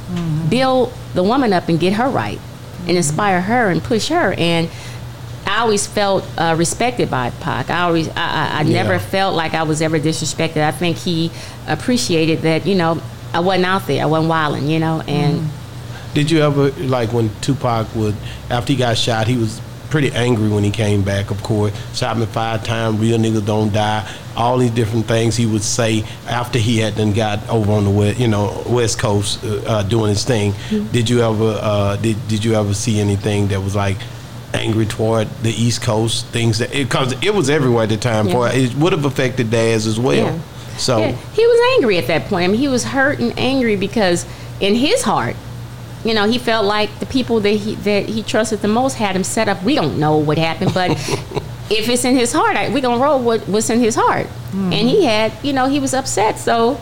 [0.49, 2.41] Build the woman up and get her right,
[2.89, 4.35] and inspire her and push her.
[4.39, 4.69] And
[5.47, 7.69] I always felt uh, respected by Pac.
[7.71, 10.63] I always, I, I, I never felt like I was ever disrespected.
[10.63, 11.31] I think he
[11.69, 12.67] appreciated that.
[12.67, 13.03] You know,
[13.35, 14.03] I wasn't out there.
[14.03, 14.69] I wasn't wilding.
[14.69, 15.49] You know, and
[16.15, 18.15] Did you ever like when Tupac would
[18.49, 19.27] after he got shot?
[19.27, 21.31] He was pretty angry when he came back.
[21.31, 23.01] Of course, shot me five times.
[23.01, 24.09] Real niggas don't die.
[24.37, 27.91] All these different things he would say after he had then got over on the
[27.91, 30.53] west, you know, West Coast uh, uh, doing his thing.
[30.53, 30.93] Mm-hmm.
[30.93, 33.97] Did you ever uh, did Did you ever see anything that was like?
[34.55, 38.29] Angry toward the East Coast, things that because it, was everywhere at the time.
[38.29, 40.15] For it would have affected Daz as well.
[40.15, 40.39] Yeah.
[40.79, 42.45] So Yeah, he was angry at that point.
[42.45, 44.27] I mean, he was hurt and angry because
[44.61, 45.37] in his heart,
[46.05, 49.17] you know, he felt like the people that he that he trusted the most had
[49.17, 49.63] him set up.
[49.63, 50.91] We don't know what happened, but
[51.71, 54.27] if it's in his heart, I, we gonna roll what what's in his heart.
[54.53, 56.79] And he had, you know, he was upset, so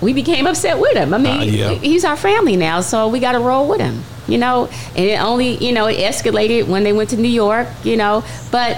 [0.00, 1.12] we became upset with him.
[1.14, 1.70] I mean, Uh, yeah.
[1.70, 4.04] he's our family now, so we got to roll with him.
[4.28, 7.66] You know, and it only, you know, it escalated when they went to New York.
[7.82, 8.76] You know, but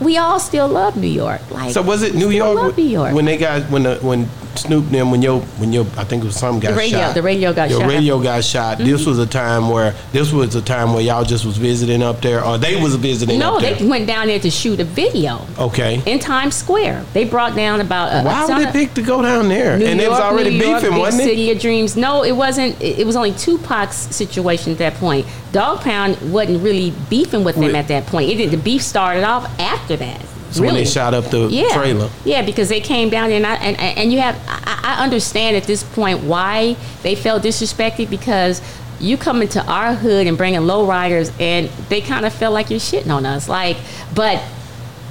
[0.00, 1.40] we all still love New York.
[1.50, 3.14] Like, So was it New York, love New York.
[3.14, 4.28] when they got when the when
[4.58, 7.14] Snoop them when your when your I think it was some got The radio- shot.
[7.14, 7.88] the radio got your shot.
[7.88, 7.96] Mm-hmm.
[7.98, 8.78] radio got shot.
[8.78, 12.20] This was a time where this was a time where y'all just was visiting up
[12.20, 13.74] there, or they was visiting No, up there.
[13.74, 16.02] they went down there to shoot a video okay.
[16.06, 17.04] in Times Square.
[17.12, 19.78] They brought down about a, Why a would they pick to go down there?
[19.78, 21.26] New and it was already New York, beefing, big wasn't it?
[21.26, 21.96] City of Dreams.
[21.96, 22.80] No, it wasn't.
[22.80, 25.26] It was only Tupac's situation at that point.
[25.52, 28.30] Dogg Pound wasn't really beefing with them at that point.
[28.30, 30.20] It did, the beef started off after that.
[30.52, 30.90] So when they really.
[30.90, 31.68] shot up the yeah.
[31.74, 32.10] trailer.
[32.24, 35.64] Yeah, because they came down and I, and, and you have I, I understand at
[35.64, 38.60] this point why they felt disrespected because
[39.00, 42.78] you come into our hood and bringing lowriders, and they kind of felt like you're
[42.78, 43.48] shitting on us.
[43.48, 43.76] Like,
[44.14, 44.42] but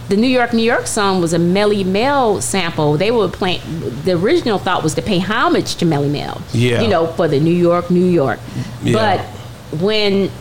[0.08, 2.98] the New York, New York song was a Melle Mel sample.
[2.98, 3.62] They were playing.
[4.04, 6.42] The original thought was to pay homage to Melle Mel.
[6.54, 6.82] Yeah.
[6.82, 8.40] You know, for the New York, New York.
[8.82, 8.94] Yeah.
[8.94, 10.32] But when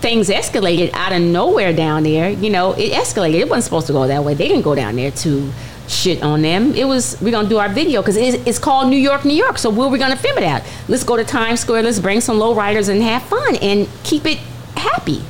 [0.00, 3.40] things escalated out of nowhere down there, you know, it escalated.
[3.40, 4.34] It wasn't supposed to go that way.
[4.34, 5.52] They didn't go down there to
[5.88, 6.74] shit on them.
[6.74, 9.58] It was we're gonna do our video because it's, it's called New York, New York.
[9.58, 10.64] So where we gonna film it at?
[10.88, 11.82] Let's go to Times Square.
[11.82, 14.38] Let's bring some lowriders and have fun and keep it
[14.76, 15.22] happy.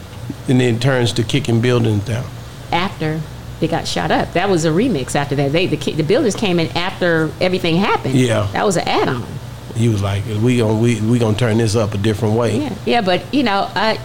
[0.48, 2.24] And then it turns to kicking buildings down.
[2.72, 3.20] After
[3.58, 5.14] they got shot up, that was a remix.
[5.16, 8.14] After that, they the the builders came in after everything happened.
[8.14, 8.48] Yeah.
[8.52, 9.26] that was an add-on.
[9.74, 12.74] He was like, "We gonna we we gonna turn this up a different way." Yeah,
[12.84, 13.98] yeah, but you know, I,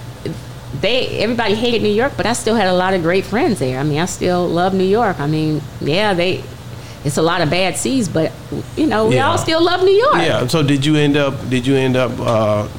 [0.82, 3.80] they everybody hated New York, but I still had a lot of great friends there.
[3.80, 5.20] I mean, I still love New York.
[5.20, 6.44] I mean, yeah, they.
[7.04, 8.32] It's a lot of bad seas, but
[8.76, 9.30] you know, we Yeah.
[9.30, 10.16] all still love New York.
[10.16, 10.48] Yeah.
[10.48, 11.36] So did you end up?
[11.52, 12.12] Did you end up?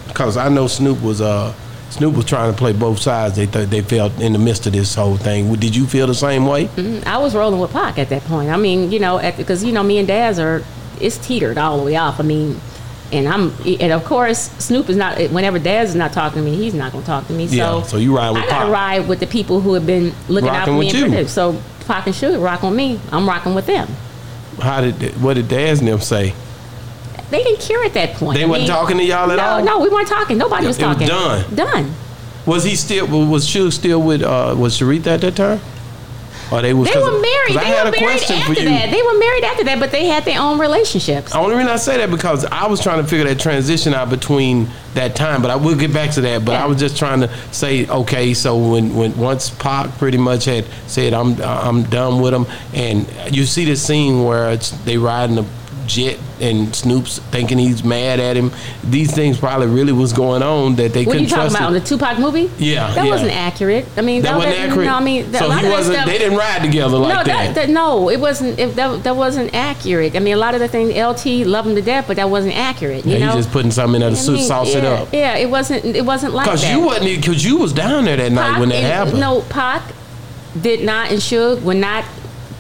[0.09, 1.21] Because I know Snoop was.
[1.21, 1.53] Uh,
[1.91, 3.37] Snoop was trying to play both sides.
[3.37, 5.55] They th- they felt in the midst of this whole thing.
[5.55, 6.67] Did you feel the same way?
[6.77, 8.51] Mm, I was rolling with Pac at that point.
[8.51, 10.63] I mean, you know, because you know, me and Daz are
[11.01, 12.19] it's teetered all the way off.
[12.19, 12.61] I mean,
[13.13, 15.19] and I'm and of course Snoop is not.
[15.31, 17.45] Whenever Daz is not talking to me, he's not going to talk to me.
[17.47, 18.73] Yeah, So so you ride with I gotta Pac.
[18.73, 21.05] ride with the people who have been looking out Rocking for me and you.
[21.07, 21.33] produce.
[21.33, 22.99] So Pac and Sugar rock on me.
[23.13, 23.89] I'm rocking with them.
[24.61, 26.35] How did what did Daz and them say?
[27.31, 28.39] They didn't care at that point.
[28.39, 29.65] They I wasn't mean, talking to y'all at no, all?
[29.65, 30.39] No, we weren't talking.
[30.39, 31.09] Nobody was It was talking.
[31.09, 31.55] done.
[31.55, 31.93] Done.
[32.47, 35.61] Was he still was Suge still with uh, was Sharitha at that time?
[36.53, 37.57] Or they was They were married.
[37.57, 38.69] They had were a married after you.
[38.69, 38.91] that.
[38.91, 41.35] They were married after that, but they had their own relationships.
[41.35, 44.11] I only reason I say that because I was trying to figure that transition out
[44.11, 46.45] between that time, but I will get back to that.
[46.45, 46.65] But Yeah.
[46.65, 50.67] I was just trying to say, okay, so when, when once Pac pretty much had
[50.87, 55.39] said I'm I'm done with him, and you see the scene where it's they riding
[55.39, 55.45] a
[55.87, 58.51] jet and Snoop's thinking he's mad at him.
[58.85, 61.57] These things probably really was going on that they What are couldn't you talking trust.
[61.57, 61.75] about?
[61.75, 61.81] it.
[61.81, 62.51] The Tupac movie?
[62.59, 63.11] Yeah, that yeah.
[63.11, 63.87] wasn't accurate.
[63.97, 64.87] I mean, that wasn't accurate.
[64.87, 65.95] No, I mean, a so he wasn't.
[65.97, 67.55] stuff- They didn't ride together like no, that.
[67.55, 68.59] that, no, it wasn't.
[68.59, 70.17] It, that, that wasn't accurate.
[70.17, 72.57] I mean, a lot of the things LT loved him to death, but that wasn't
[72.57, 73.05] accurate.
[73.07, 74.79] You yeah, know, he's just putting something in there to I su- mean, sauce yeah,
[74.79, 75.09] it up.
[75.13, 75.85] Yeah, it wasn't.
[75.85, 77.25] It wasn't like Cause you wasn't.
[77.25, 79.21] Cause you was down there that night when that and- happened.
[79.21, 79.83] No, Pac
[80.61, 82.05] did not and Suge were not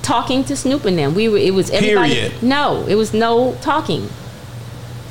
[0.07, 1.15] talking to Snoop and them.
[1.15, 1.39] We were.
[1.39, 2.15] It was everybody.
[2.15, 2.43] Period.
[2.43, 4.09] No, it was no talking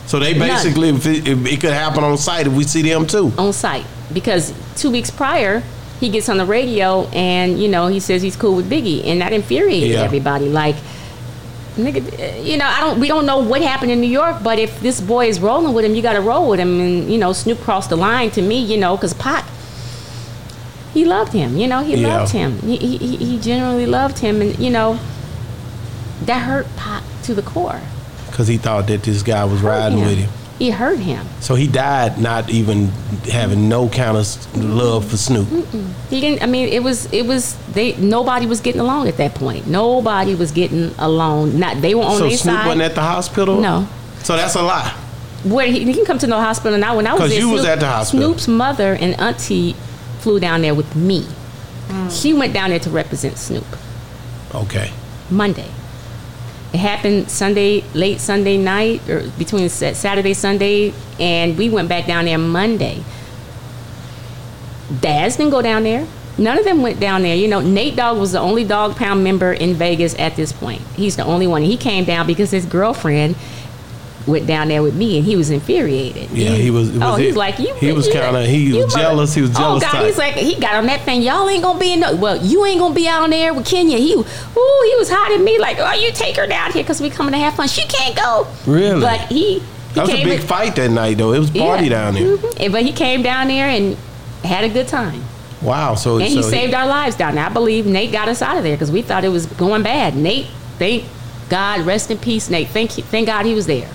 [0.08, 3.06] So they basically, if it, if it could happen on site if we see them
[3.06, 3.32] too.
[3.38, 5.64] on site because two weeks prior
[6.00, 9.22] he gets on the radio and you know he says he's cool with Biggie and
[9.22, 10.04] that infuriated Yeah.
[10.04, 10.48] everybody.
[10.50, 10.76] Like,
[11.78, 12.02] nigga,
[12.46, 13.00] you know I don't.
[13.00, 15.84] We don't know what happened in New York, but if this boy is rolling with
[15.86, 16.80] him, you got to roll with him.
[16.80, 19.44] And you know Snoop crossed the line to me, you know, because Pac.
[20.96, 21.84] He loved him, you know.
[21.84, 22.18] He Yeah.
[22.20, 22.58] loved him.
[22.62, 24.98] He, he he- genuinely loved him, and you know,
[26.26, 27.82] that hurt Pac to the core.
[28.32, 30.08] Because he thought that this guy was riding him.
[30.08, 30.30] with him.
[30.58, 31.26] He hurt him.
[31.42, 32.88] So he died not even
[33.30, 34.26] having no kind of
[34.58, 35.48] love for Snoop.
[36.10, 36.42] He didn't.
[36.42, 37.12] I mean, it was.
[37.12, 37.58] It was.
[37.74, 37.94] They.
[37.98, 39.68] Nobody was getting along at that point.
[39.68, 41.60] Nobody was getting along.
[41.60, 41.82] Not.
[41.82, 42.66] They were on So their Snoop side.
[42.68, 43.60] wasn't at the hospital?
[43.60, 43.86] No.
[44.24, 44.94] So that's a lie.
[45.44, 46.96] Where he, he can come to no hospital now.
[46.96, 48.28] When I was 'Cause there, you was at the hospital.
[48.30, 49.76] Snoop's mother and auntie
[50.26, 51.22] flew down there with me.
[51.88, 52.10] Mm.
[52.22, 53.64] She went down there to represent Snoop
[54.56, 54.90] Okay.
[55.30, 55.70] Monday.
[56.74, 62.26] It happened Sunday, late Sunday night, or between Saturday, Sunday, and we went back down
[62.26, 63.04] there Monday.
[65.00, 66.08] Daz didn't go down there.
[66.40, 67.36] None of them went down there.
[67.36, 70.82] You know, Nate Dogg was the only Dogg Pound member in Vegas at this point.
[70.96, 71.62] He's the only one.
[71.62, 73.36] He came down because his girlfriend
[74.28, 76.30] went down there with me, and he was infuriated.
[76.32, 77.74] Yeah, he was- was oh, it- he's like you.
[77.76, 80.06] he was you- kinda- he was mother- jealous, he was jealous Oh God, type.
[80.08, 81.22] he's like he got on that thing.
[81.22, 82.16] Y'all ain't gonna be in no.
[82.16, 83.98] Well, you ain't gonna be out there with Kenya.
[83.98, 84.24] He, ooh,
[84.90, 87.34] he was hot at me like, oh, you take her down here because we coming
[87.34, 87.68] to have fun.
[87.68, 88.48] She can't go.
[88.66, 89.02] Really?
[89.02, 89.62] But he, he
[89.94, 91.32] That was a big in- fight that night, though.
[91.34, 91.90] It was party Yeah.
[91.90, 92.38] down there.
[92.38, 92.54] Mhm.
[92.60, 93.96] And- But he came down there and
[94.44, 95.24] had a good time.
[95.62, 95.96] Wow.
[95.96, 97.46] So, And so he saved our lives down there.
[97.46, 100.16] I believe Nate got us out of there because we thought it was going bad.
[100.16, 100.48] Nate,
[100.80, 101.04] thank
[101.50, 102.68] God, rest in peace, Nate.
[102.70, 103.88] Thank, thank God he was there.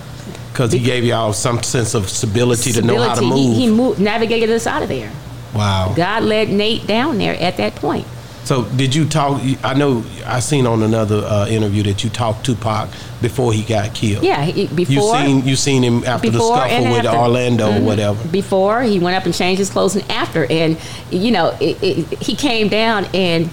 [0.51, 3.37] Because he gave y'all some sense of stability, to know how to move.
[3.55, 5.11] He, he moved, navigated us out of there.
[5.55, 5.93] wow.
[5.95, 8.05] God led Nate down there at that point.
[8.43, 9.39] So did you talk?
[9.63, 12.89] I know I seen on another uh, interview that you talked to Pac
[13.21, 14.23] before he got killed.
[14.23, 14.93] Yeah, he, before.
[14.93, 17.19] You seen you seen him after the scuffle with after.
[17.19, 17.83] Orlando or Mhm.
[17.83, 18.27] whatever.
[18.29, 20.75] Before he went up and changed his clothes, and after, and
[21.11, 23.47] you know, it, it, he came down, and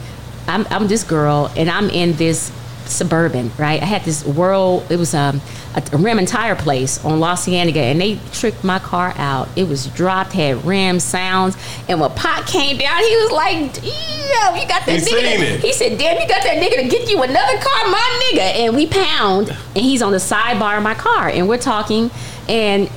[0.49, 2.51] I'm I'm this girl, and I'm in this
[2.89, 3.81] suburban, right?
[3.83, 4.87] I had this world.
[4.91, 5.41] It was um,
[5.75, 9.49] a, rim and tire place on La Cienega, and they tricked my car out.
[9.57, 11.57] It was dropped, had rims, sounds,
[11.89, 15.23] and when Pac came down, he was like, "Yo, you got that He nigga." seen
[15.23, 15.61] to- it.
[15.61, 18.77] He said, "Damn, you got that nigga to get you another car, my nigga." And
[18.77, 22.11] we pound, and he's on the sidebar of my car, and we're talking,
[22.49, 22.91] and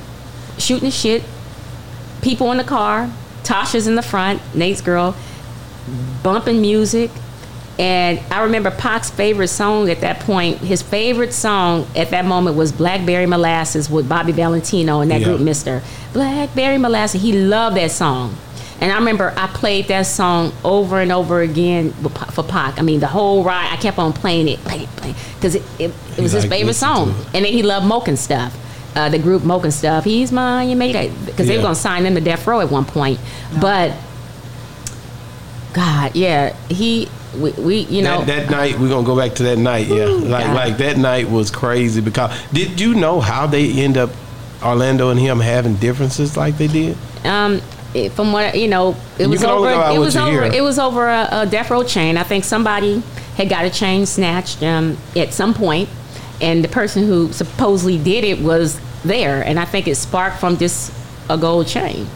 [0.58, 1.22] shooting the shit.
[2.22, 3.10] People in the car.
[3.42, 4.40] Tasha's in the front.
[4.54, 5.16] Nate's girl,
[6.22, 7.10] bumping music.
[7.78, 10.58] And I remember Pac's favorite song at that point.
[10.58, 15.28] His favorite song at that moment was "Blackberry Molasses" with Bobby Valentino and that Yeah.
[15.28, 15.80] group, Mista
[16.12, 17.22] Blackberry Molasses.
[17.22, 18.36] He loved that song.
[18.80, 21.92] And I remember I played that song over and over again
[22.32, 22.78] for Pac.
[22.78, 25.62] I mean, the whole ride, I kept on playing it, playing it, playing because it,
[25.78, 27.14] it, it was his favorite song.
[27.32, 28.50] And then he loved Mokenstef.
[28.94, 30.02] Uh, the group Mokenstef.
[30.04, 31.10] He's mine, you made it.
[31.24, 33.18] Because they were going to sign them to Death Row at one point.
[33.58, 33.92] But,
[35.72, 38.24] God, yeah, he, we, we you know.
[38.24, 39.88] that, that night we're gonna go back to that night.
[39.88, 40.54] Yeah, like God.
[40.54, 44.10] like that night was crazy because did you know how they end up
[44.62, 46.96] Orlando and him having differences like they did?
[47.24, 47.60] um,
[47.94, 49.68] it, from what you know, it You was over.
[49.68, 50.30] It was over.
[50.30, 50.42] hear.
[50.44, 52.16] It was over a, a death row chain.
[52.16, 53.02] I think somebody
[53.36, 55.88] had got a chain snatched um, at some point,
[56.40, 60.56] and the person who supposedly did it was there, and I think it sparked from
[60.56, 60.92] just
[61.28, 62.06] a gold chain.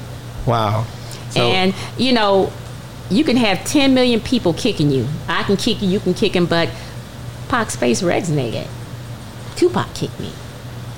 [0.47, 0.87] Wow.
[1.31, 2.53] So, and you know,
[3.11, 5.07] you can have 10 million people kicking you.
[5.29, 6.69] I can kick you, you can kick him, but
[7.49, 8.67] Pac's face resonated.
[9.57, 10.33] Tupac kicked me.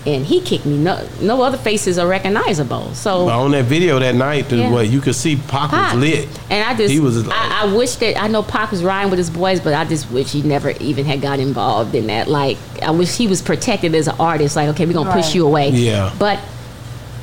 [0.07, 0.79] And he kicked me.
[0.79, 2.95] No, no other faces are recognizable.
[2.95, 4.71] So but on that video that night, the, Yeah.
[4.71, 5.95] what you could see Pac, Pac.
[5.95, 6.29] was lit.
[6.49, 9.11] And I just, He was like- I, I wish that I know Pac was riding
[9.11, 12.27] with his boys, but I just wish he never even had got involved in that.
[12.29, 14.57] Like, I wish he was protected as an artist.
[14.57, 15.71] Like, okay, we're gonna push you away.
[15.71, 16.11] Yeah.
[16.19, 16.39] But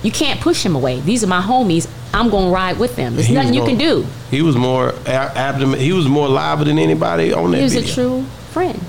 [0.05, 0.99] you can't push him away.
[1.01, 1.87] These are my homies.
[2.13, 3.15] I'm gonna ride with them.
[3.15, 4.05] There's He nothing you can do.
[4.31, 5.79] He was more abdomen.
[5.79, 7.89] He was more live than anybody on that He was video.
[7.91, 8.79] a true friend.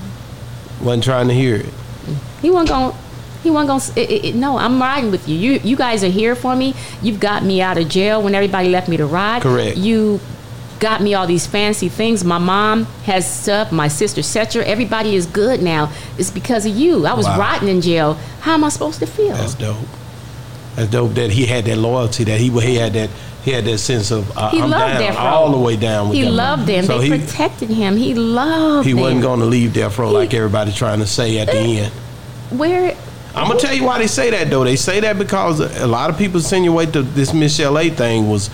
[0.82, 1.66] Wasn't trying to hear it.
[2.43, 2.94] He wasn't going.
[3.43, 3.80] He wasn't going.
[3.80, 5.36] to it, it, no, I'm riding with you.
[5.36, 6.74] You you guys are here for me.
[7.02, 9.43] You've got me out of jail when everybody left me to ride.
[9.43, 9.76] Correct.
[9.76, 10.20] You
[10.78, 12.22] got me all these fancy things.
[12.24, 13.72] My mom has stuff.
[13.72, 14.62] My sister Setcher.
[14.62, 15.90] Everybody is good now.
[16.18, 17.06] It's because of you.
[17.06, 17.38] I was Wow.
[17.40, 18.18] rotting in jail.
[18.40, 19.34] How am I supposed to feel?
[19.34, 19.76] That's dope.
[20.77, 22.24] That's dope that he had that loyalty.
[22.24, 23.11] That he he had that
[23.44, 26.19] he had that sense of uh, he I'm loved down all the way down with
[26.19, 26.35] He them.
[26.35, 26.85] loved them.
[26.85, 27.97] So they he protected him.
[27.97, 29.01] He loved he them.
[29.01, 31.93] wasn't going to leave Death Row He- like everybody trying to say at the end.
[32.51, 32.97] Where
[33.35, 34.65] I'm gonna tell you why they say that though.
[34.65, 38.48] They say that because a lot of people insinuate that this Michelle A thing was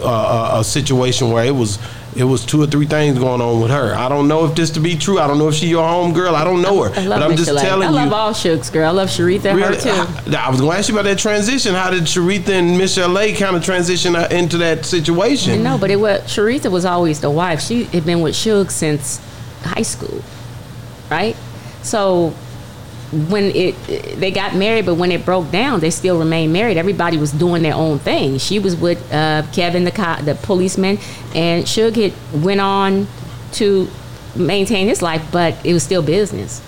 [0.00, 1.78] uh, a, a situation where it was
[2.16, 3.94] it was two or three things going on with her.
[3.94, 5.18] I don't know if this to be true.
[5.18, 6.34] I don't know if she your home girl.
[6.34, 6.90] I don't know her.
[6.98, 7.68] I love but I'm just Michelle.
[7.68, 8.14] telling I love you.
[8.14, 8.88] all Suge's girl.
[8.88, 10.34] I love Sharitha, Really, her too.
[10.36, 11.74] I, I was going to ask you about that transition.
[11.74, 15.62] How did Sharitha and Michelle A kind of transition uh, into that situation?
[15.62, 17.60] No, but it was Sharitha was always the wife.
[17.60, 19.20] She had been with Suge since
[19.62, 20.22] high school,
[21.10, 21.36] right?
[21.82, 22.34] So
[23.12, 23.74] when it
[24.20, 26.76] they got married, but when it broke down, they still remained married.
[26.76, 28.38] Everybody was doing their own thing.
[28.38, 30.98] She was with uh, Kevin, the co- the policeman,
[31.34, 33.06] and Suge had went on
[33.52, 33.88] to
[34.36, 36.60] maintain his life, but it was still business.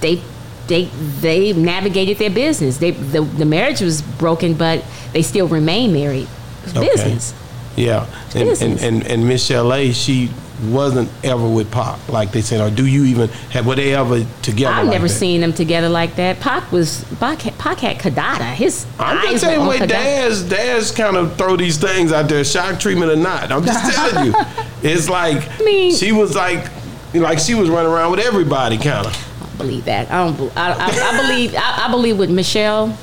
[0.00, 0.22] They
[0.66, 0.84] they
[1.20, 2.78] they navigated their business.
[2.78, 4.82] They the, the marriage was broken, but
[5.12, 6.28] they still remained married.
[6.60, 6.88] It was Okay.
[6.88, 7.34] business.
[7.76, 9.92] Yeah, and, and, and and Michelle A.
[9.92, 10.30] She
[10.62, 12.60] wasn't ever with Pop, like they said.
[12.60, 14.74] Or do you even have were they ever together?
[14.74, 15.14] I've like never that?
[15.14, 16.40] seen them together like that.
[16.40, 18.52] Pac was Pac, had- Pac had Kidada.
[18.54, 19.88] His I'm eyes just saying, Kidada.
[19.88, 23.50] Daz, Daz kind of throw these things out there, shock treatment or not.
[23.50, 24.34] I'm just telling you,
[24.82, 26.70] it's like mean- she was like,
[27.14, 29.12] like she was running around with everybody, kind of.
[29.42, 30.10] I don't believe that.
[30.10, 30.56] I don't.
[30.56, 31.54] I, I, I believe.
[31.56, 32.96] I, I believe with Michelle.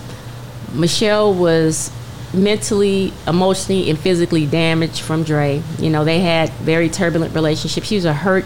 [0.73, 1.91] Michelle was
[2.33, 5.61] mentally, emotionally, and physically damaged from Dre.
[5.79, 7.83] You know, they had very turbulent relationship.
[7.83, 8.45] She was a hurt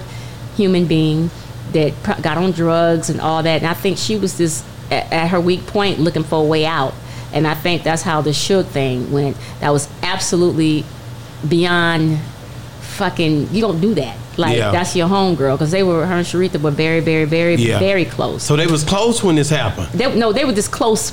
[0.55, 1.29] human being
[1.73, 3.61] that got on drugs and all that.
[3.61, 6.65] And I think she was just at, at her weak point, looking for a way
[6.65, 6.93] out.
[7.33, 9.35] And I think that's how the Suge thing went.
[9.59, 10.85] That was absolutely
[11.47, 12.19] beyond
[12.81, 13.49] fucking.
[13.51, 14.17] You don't do that.
[14.37, 14.71] Like Yeah.
[14.71, 17.79] that's your homegirl because they were her and Sharitha were very, very, very, Yeah.
[17.79, 18.43] very close.
[18.43, 19.87] So they was close when this happened.
[19.93, 21.11] They, no, they were just close.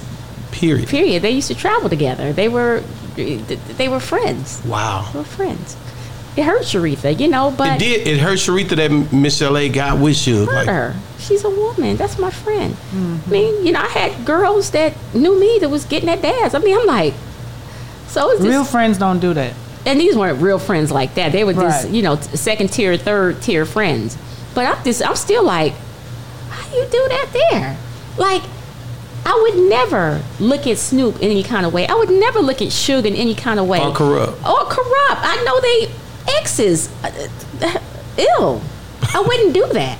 [0.60, 0.88] Period.
[0.88, 1.22] Period.
[1.22, 2.32] They used to travel together.
[2.34, 2.82] They were,
[3.16, 4.60] they were friends.
[4.66, 5.08] Wow.
[5.12, 5.76] They were friends.
[6.36, 8.06] It hurt Sharitha, you know, but It did.
[8.06, 9.68] It hurt Sharitha that Michelle A.
[9.68, 10.44] got with you.
[10.46, 10.94] hurt Like, her.
[11.18, 11.96] She's a woman.
[11.96, 12.74] That's my friend.
[12.74, 13.16] Mm-hmm.
[13.26, 16.54] I mean, you know, I had girls that knew me that was getting at dads.
[16.54, 17.14] I mean, I'm like,
[18.08, 19.54] so it's Real just, friends don't do that.
[19.86, 21.32] and these weren't real friends like that.
[21.32, 21.94] They were just, Right.
[21.94, 24.16] you know, second tier, third tier friends.
[24.54, 25.72] But I'm just, I'm still like,
[26.50, 27.76] how do you do that there?
[28.18, 28.42] Like,
[29.30, 31.86] I would never look at Snoop in any kind of way.
[31.86, 33.78] I would never look at Suge in any kind of way.
[33.78, 34.32] Or Kurupt.
[34.42, 35.20] Or Kurupt.
[35.22, 36.88] I know they exes.
[37.04, 37.28] Uh,
[37.62, 37.78] uh,
[38.16, 38.60] Ill.
[39.14, 39.98] I wouldn't do that.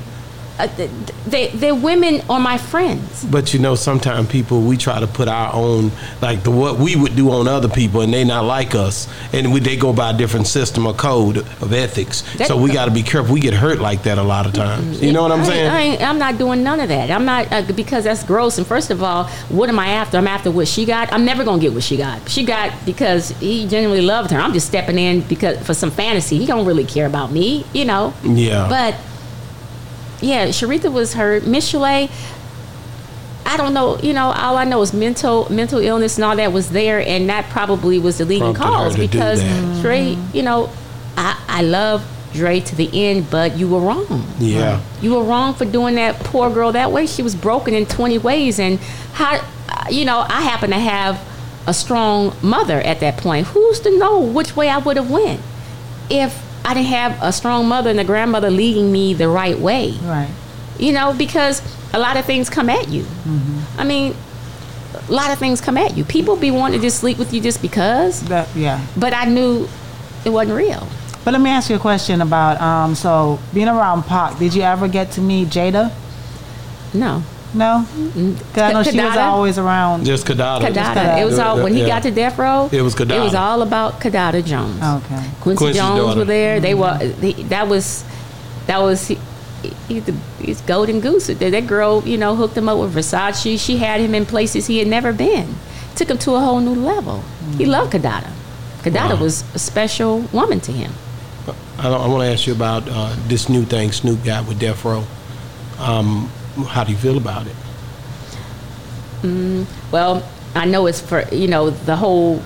[0.61, 0.89] Uh,
[1.27, 3.24] they, they're women are my friends.
[3.24, 6.97] But you know, sometimes people we try to put our own like the what we
[6.97, 10.11] would do on other people, and they not like us, and we, they go by
[10.11, 12.23] a different system or code of ethics.
[12.37, 13.32] That- so we got to be careful.
[13.35, 15.03] We get hurt like that a lot of times.
[15.03, 15.70] You know what I'm I, saying?
[15.70, 17.11] I ain't, I'm not doing none of that.
[17.11, 18.59] I'm not uh, because that's gross.
[18.59, 20.16] And first of all, what am I after?
[20.19, 21.12] I'm after what she got.
[21.12, 22.28] I'm never gonna get what she got.
[22.28, 24.39] She got because he genuinely loved her.
[24.39, 26.39] I'm just stepping in because for some fantasy.
[26.39, 28.12] He don't really care about me, you know.
[28.24, 28.66] Yeah.
[28.69, 28.95] But
[30.21, 31.47] yeah, Sharitha was hurt.
[31.47, 32.11] Miss Chalet,
[33.47, 33.99] I don't know.
[33.99, 37.29] You know, all I know is mental mental illness and all that was there, and
[37.29, 39.81] that probably was the leading Prompted cause because.
[39.81, 40.71] Dre, you know,
[41.17, 44.27] I I love Dre to the end, but you were wrong.
[44.39, 44.81] yeah.
[45.01, 47.07] You were wrong for doing that poor girl that way.
[47.07, 48.61] She was broken in 20 ways.
[48.61, 48.79] And
[49.15, 49.41] how,
[49.91, 51.19] you know, I happen to have
[51.67, 53.47] a strong mother at that point.
[53.49, 55.41] Who's to know which way I would have went
[56.11, 56.35] if
[56.71, 59.91] I didn't have a strong mother and a grandmother leading me the right way?
[60.03, 60.31] Right.
[60.79, 61.61] You know, because
[61.93, 63.05] a lot of things come at you.
[63.77, 64.15] I mean,
[64.95, 66.05] a lot of things come at you.
[66.05, 68.87] People be wanting to just sleep with you just because, That yeah.
[68.97, 69.69] but I knew
[70.25, 70.87] it wasn't real.
[71.25, 72.95] But let me ask you a question about um.
[72.95, 75.91] So being around Pac, did you ever get to meet Jada?
[76.95, 77.25] No.
[77.53, 77.85] No.
[78.15, 79.17] Because I know she was Kidada?
[79.27, 80.05] always around.
[80.05, 80.61] Just Kidada.
[80.61, 81.21] Kidada.
[81.21, 81.89] It was all when he Yeah.
[81.89, 82.69] got to death row.
[82.73, 83.17] It was Kidada.
[83.21, 84.81] It was all about Kidada Jones.
[84.83, 85.25] Okay.
[85.41, 86.19] Quincy Quincy's Jones daughter.
[86.21, 86.61] were there.
[86.61, 86.97] They were.
[86.99, 88.05] They, that was.
[88.67, 89.09] That was.
[89.09, 89.19] He,
[89.89, 90.03] he,
[90.41, 91.27] he's golden goose.
[91.27, 93.59] That that girl, you know, hooked him up with Versace.
[93.59, 95.57] She had him in places he had never been.
[95.97, 97.23] Took him to a whole new level.
[97.59, 98.31] He loved Kidada.
[98.83, 99.23] Kidada Wow.
[99.23, 100.93] was a special woman to him.
[101.79, 104.59] I, don't- I want to ask you about uh, this new thing Snoop got with
[104.61, 105.05] Death Row.
[105.79, 106.31] Um,
[106.69, 107.55] how do you feel about it?
[109.93, 110.23] Well,
[110.55, 112.43] I know it's for you know the whole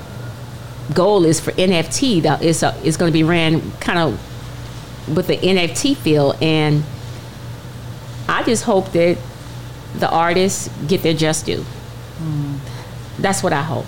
[0.95, 2.23] goal is for NFT.
[2.23, 4.19] That is uh, is going to be ran kind of
[5.17, 6.83] with the NFT feel, and
[8.29, 9.19] I just hope that
[9.99, 11.65] the artists get their just due.
[13.19, 13.87] That's what I hope.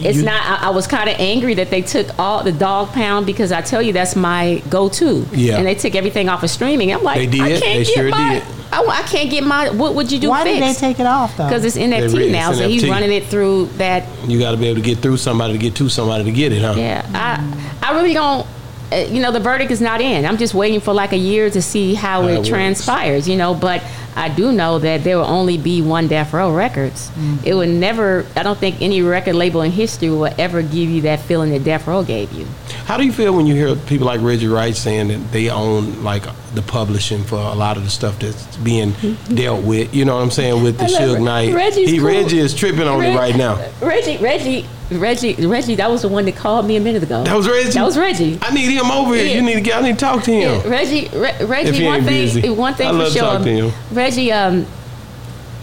[0.00, 0.42] It's You- not.
[0.62, 3.60] I, I was kind of angry that they took all the Dogg Pound because I
[3.62, 5.26] tell you that's my go-to.
[5.32, 5.56] Yeah.
[5.58, 6.92] And they took everything off of streaming.
[6.92, 7.40] I'm like, They did.
[7.40, 8.34] I can't They get sure my.
[8.34, 8.42] did.
[8.70, 9.70] I, I can't get my.
[9.70, 10.28] What would you do?
[10.28, 11.46] Why did they take it off though?
[11.48, 14.04] Because it's They NFT re- now, it's so he's running it through that.
[14.28, 16.52] You got to be able to get through somebody to get to somebody to get
[16.52, 16.74] it, huh?
[16.76, 18.46] Yeah, I, I really don't.
[18.92, 20.24] Uh, you know, the verdict is not in.
[20.26, 23.26] I'm just waiting for like a year to see how How it it transpires.
[23.28, 23.82] You know, but
[24.18, 27.10] I do know that there will only be one Death Row Records.
[27.44, 28.26] It would never.
[28.34, 31.62] I don't think any record label in history will ever give you that feeling that
[31.62, 32.44] Death Row gave you.
[32.84, 36.02] How do you feel when you hear people like Reggie Wright saying that they own
[36.02, 36.24] like
[36.54, 38.92] the publishing for a lot of the stuff that's being
[39.34, 39.94] dealt with?
[39.94, 41.54] You know what I'm saying with the Suge Knight.
[41.54, 42.08] Reggie's he cool.
[42.08, 43.56] Reggie is tripping on it right now.
[43.80, 45.74] Reggie, Reggie, Reggie, Reggie.
[45.74, 47.22] That was the one that called me a minute ago.
[47.24, 47.72] That was Reggie.
[47.72, 48.38] That was Reggie.
[48.40, 49.26] I need him over here.
[49.26, 49.34] Yeah.
[49.34, 49.82] You need to get.
[49.82, 50.60] I need to talk to him.
[50.62, 51.84] Yeah, Reggie, Re- Reggie.
[51.84, 52.48] One thing, busy.
[52.48, 53.72] one thing I for sure.
[54.10, 54.54] Talking to him.
[54.54, 54.66] Reggie, um,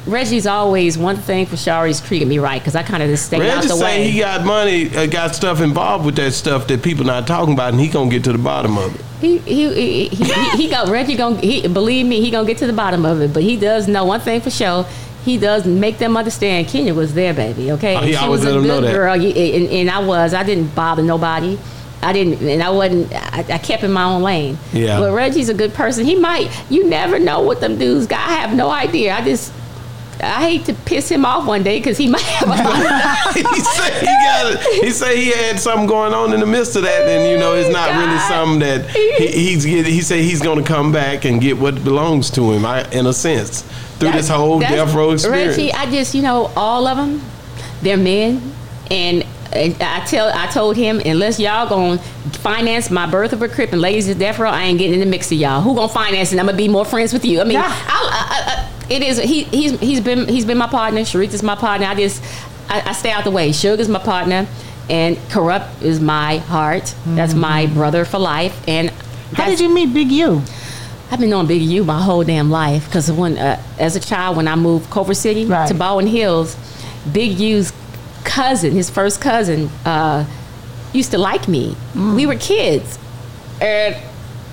[0.08, 1.88] Reggie's always one thing for sure.
[1.88, 4.12] He's treated me right because I kind of just stay out Reggie the say way.
[4.12, 7.72] he got money, uh, got stuff involved with that stuff that people not talking about,
[7.74, 9.02] and he gonna get to the bottom of it.
[9.20, 12.68] He he he he, he, go Reggie gonna he believe me he gonna get to
[12.68, 13.34] the bottom of it.
[13.34, 14.86] But he does know one thing for sure.
[15.24, 17.72] He does make them understand Kenya was there, baby.
[17.72, 18.94] Okay, Oh, he she was a good know that.
[18.94, 19.26] girl, and,
[19.72, 20.36] and I was.
[20.36, 21.58] I didn't bother nobody.
[22.06, 23.11] I didn't, and I wasn't.
[23.14, 24.57] I, I kept in my own lane.
[24.72, 24.99] Yeah.
[24.99, 26.06] But Reggie's a good person.
[26.06, 26.49] He might.
[26.69, 28.19] You never know what them dudes got.
[28.19, 29.14] I have no idea.
[29.14, 29.52] I just.
[30.22, 33.99] I hate to piss him off one day because he might have a he say
[33.99, 34.60] he got.
[34.84, 37.53] He say he had something going on in the midst of that, and you know
[37.53, 39.64] it's not really something that he, he's.
[39.64, 42.65] He said he's gonna come back and get what belongs to him.
[42.65, 43.64] I, in a sense,
[43.99, 45.57] through this whole death row experience.
[45.57, 47.22] Reggie, I just, you know, all of them,
[47.82, 48.53] they're men,
[48.91, 49.26] and,
[49.56, 51.98] and I tell, I told him, unless y'all gonna
[52.40, 54.99] finance my birth of a crip and ladies of death row, I ain't getting in
[54.99, 55.61] the mix of y'all.
[55.61, 56.40] Who gonna finance it?
[56.40, 57.41] I'm gonna be more friends with you.
[57.41, 57.65] I mean, Yeah.
[57.68, 59.18] I, I, I, it is.
[59.18, 61.02] He, he's, he's been, he's been my partner.
[61.02, 61.88] Sharitha's my partner.
[61.88, 62.22] I just,
[62.69, 63.52] I, I stay out the way.
[63.52, 64.48] Sugar's my partner.
[64.88, 66.94] And Kurupt is my heart.
[67.07, 68.64] That's my brother for life.
[68.68, 68.91] And
[69.34, 70.44] How did you meet Big U?
[71.10, 74.38] I've been knowing Big U my whole damn life because when, uh, as a child,
[74.38, 75.68] when I moved Culver City Right.
[75.68, 76.56] to Baldwin Hills,
[77.11, 77.72] Big U's
[78.26, 80.26] cousin, his first cousin, uh,
[80.93, 81.76] used to like me.
[81.93, 82.27] We mm.
[82.27, 82.97] were kids,
[83.61, 83.95] and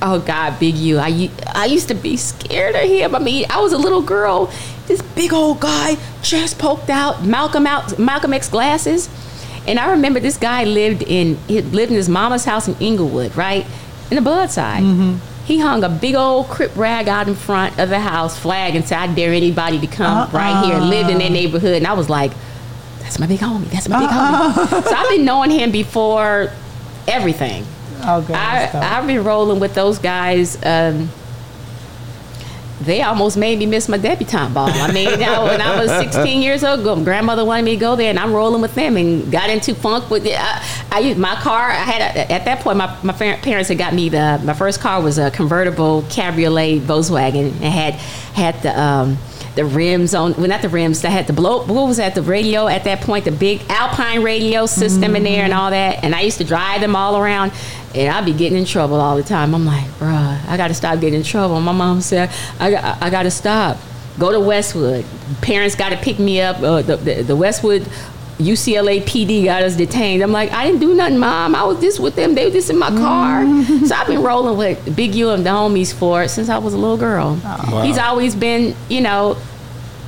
[0.02, 3.14] oh God, Big U, I used to be scared of him.
[3.14, 4.52] I mean, I was a little girl.
[4.86, 9.08] This big old guy, chest poked out, Malcolm out, Malcolm X glasses.
[9.66, 13.36] And I remember this guy lived in he lived in his mama's house in Inglewood,
[13.36, 13.64] right,
[14.10, 14.82] in the Bud side.
[14.82, 15.18] Mm-hmm.
[15.44, 18.84] He hung a big old crip rag out in front of the house, flag, and
[18.86, 21.32] said, "I dare anybody to come right here." Lived in that ah.
[21.32, 22.32] neighborhood, and I was like,
[23.12, 23.70] "That's my big homie.
[23.70, 26.50] That's my big homie." So I've been knowing him before
[27.06, 27.64] everything.
[28.04, 28.34] Okay.
[28.34, 28.98] I.
[28.98, 30.58] I've been rolling with those guys.
[30.64, 31.10] Um,
[32.80, 34.68] they almost made me miss my debutante ball.
[34.68, 38.10] I mean, know, when I was 16 years old, grandmother wanted me to go there,
[38.10, 40.36] and I'm rolling with them, and got into funk with it.
[40.36, 41.70] I, I used my car.
[41.70, 44.80] I had a, at that point, my, my parents had got me the my first
[44.80, 47.48] car was a convertible cabriolet Volkswagen.
[47.60, 47.94] It had
[48.34, 49.16] had the um,
[49.54, 51.02] the rims on, well, not the rims.
[51.02, 51.64] That had the blow.
[51.64, 52.14] What was that?
[52.14, 56.02] The radio at that point, the big Alpine radio system in there, and all that.
[56.02, 57.52] And I used to drive them all around,
[57.94, 59.54] and I'd be getting in trouble all the time.
[59.54, 61.60] I'm like, bruh, I got to stop getting in trouble.
[61.60, 63.78] My mom said, I I got to stop.
[64.18, 65.04] Go to Westwood.
[65.40, 66.58] Parents got to pick me up.
[66.58, 67.88] Uh, the, the, the Westwood
[68.44, 70.22] UCLA PD got us detained.
[70.22, 71.54] I'm like, I didn't do nothing, mom.
[71.54, 72.34] I was just with them.
[72.34, 73.42] They were just in my car.
[73.42, 73.86] Mm-hmm.
[73.86, 76.78] so I've been rolling with Big U and the homies for since I was a
[76.78, 77.38] little girl.
[77.44, 77.70] Oh.
[77.72, 77.82] Wow.
[77.82, 79.36] He's always been, you know,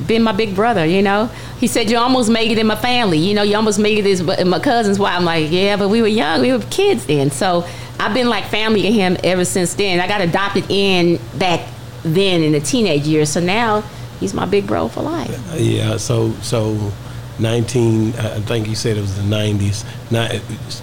[0.07, 1.31] been my big brother, you know.
[1.59, 3.19] He said, You almost made it in my family.
[3.19, 5.17] You know, you almost made it as in my cousin's wife.
[5.17, 6.41] I'm like, Yeah, but we were young.
[6.41, 7.31] We were kids then.
[7.31, 7.67] So
[7.99, 10.01] I've been like family to him ever since then.
[10.01, 11.69] I got adopted in back
[12.03, 13.31] then in the teenage years.
[13.31, 13.83] So now
[14.21, 15.31] he's my big bro for life.
[15.55, 16.93] Yeah, so so
[17.39, 18.15] 19.
[18.15, 19.85] I think you said it was the 90s.
[20.11, 20.29] Now,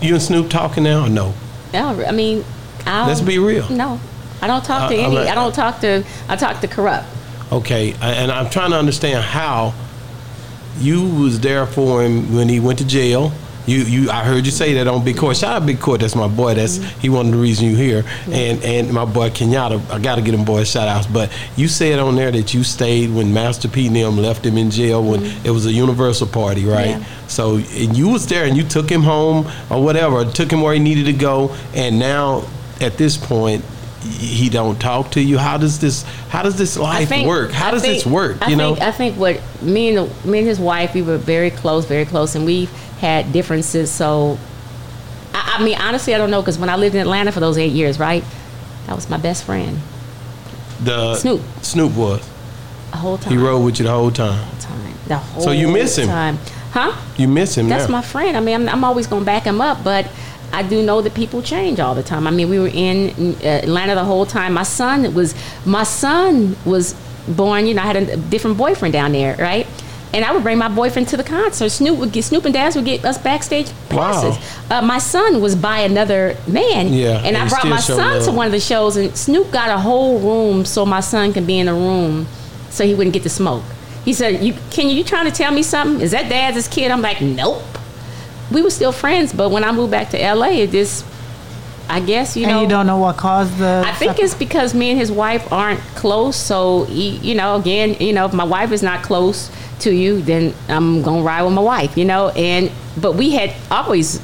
[0.01, 1.33] you and Snoop talking now or no?
[1.73, 2.43] No, I mean,
[2.85, 3.69] I Let's be real.
[3.71, 3.99] No,
[4.41, 5.15] I don't talk to I- any.
[5.15, 6.03] not- I don't talk to.
[6.27, 7.05] I talk to Kurupt.
[7.51, 9.73] Okay, and I'm trying to understand how
[10.79, 13.31] you was there for him when he went to jail.
[13.67, 15.37] You, you, I heard you say that on Big Court.
[15.37, 16.01] Shout out Big Court.
[16.01, 16.55] That's my boy.
[16.55, 18.03] That's he one of the reasons you here.
[18.31, 19.89] And and my boy Kenyatta.
[19.91, 21.05] I got to get him boys shout outs.
[21.05, 24.57] But you said on there that you stayed when Master P and them left him
[24.57, 25.45] in jail when mm-hmm.
[25.45, 26.99] it was a Universal party, right?
[26.99, 27.05] Yeah.
[27.27, 30.73] So and you was there and you took him home or whatever, took him where
[30.73, 31.55] he needed to go.
[31.75, 32.47] And now
[32.79, 33.63] at this point.
[34.03, 35.37] He don't talk to you.
[35.37, 36.01] How does this?
[36.29, 37.51] How does this life think- work?
[37.51, 38.37] How I does think- this work?
[38.41, 41.19] I you know, think, I think what me and me and his wife, we were
[41.19, 42.71] very close, very close, and we've
[43.01, 43.91] had differences.
[43.91, 44.37] So,
[45.33, 47.57] I, I mean, honestly, I don't know because when I lived in Atlanta for those
[47.57, 48.23] eight years, right,
[48.87, 49.79] that was my best friend
[50.83, 51.41] the Snoop.
[51.61, 52.27] Snoop was.
[52.91, 53.31] the whole time.
[53.31, 54.47] He rode with you the whole time.
[54.59, 54.93] time.
[55.07, 56.07] The whole So you miss him?
[56.07, 56.37] Time.
[56.71, 56.95] Huh?
[57.17, 57.97] You miss him That's now.
[57.97, 58.37] my friend.
[58.37, 60.09] I mean, I'm, I'm always going to back him up, but
[60.53, 62.27] I do know that people change all the time.
[62.27, 64.53] I mean, we were in uh, Atlanta the whole time.
[64.53, 66.95] My son was my son was
[67.27, 67.67] born.
[67.67, 69.67] You know, I had a different boyfriend down there, right?
[70.13, 71.69] And I would bring my boyfriend to the concert.
[71.69, 74.35] Snoop would get Snoop and Daz would get us backstage passes.
[74.69, 74.79] Wow.
[74.79, 78.21] Uh, my son was by another man, Yeah, and and I brought my showed son
[78.23, 81.45] to one of the shows, and Snoop got a whole room so my son can
[81.45, 82.27] be in the room
[82.69, 83.63] so he wouldn't get the smoke.
[84.03, 86.01] He said, "You can you trying to tell me something?
[86.01, 87.61] Is that dad's kid?" I'm like, "Nope."
[88.51, 91.05] We were still friends, but when I moved back to LA, it just,
[91.87, 92.53] I guess you know.
[92.53, 93.83] and you don't know what caused the.
[93.85, 96.35] I think it's because me and his wife aren't close.
[96.35, 99.49] So he, you know, again, you know, if my wife is not close
[99.81, 102.29] to you, then I'm gonna ride with my wife, you know.
[102.29, 104.19] And but we had always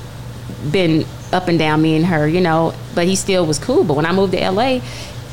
[0.72, 2.74] been up and down, me and her, you know.
[2.96, 3.84] But he still was cool.
[3.84, 4.80] But when I moved to LA,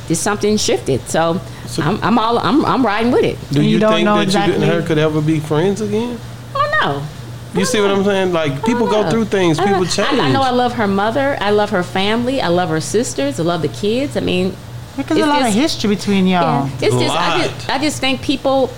[0.09, 1.01] just something shifted.
[1.03, 3.39] So, So- I'm, I'm all I'm, I'm riding with it.
[3.51, 6.19] Do You you, don't think know that you and her could ever be friends again?
[6.55, 7.07] Oh no.
[7.55, 8.33] You oh, see what I'm saying?
[8.33, 10.19] Like people go oh, through things, people change.
[10.19, 11.37] I, I know I love her mother.
[11.41, 12.41] I love her family.
[12.41, 13.39] I love her sisters.
[13.39, 14.17] I love the kids.
[14.17, 14.57] I mean,
[14.97, 16.67] because it's a lot of history between y'all.
[16.67, 17.51] Yeah, it's just I, Lot.
[17.51, 18.71] just I just think people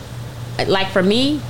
[0.67, 1.41] like for me,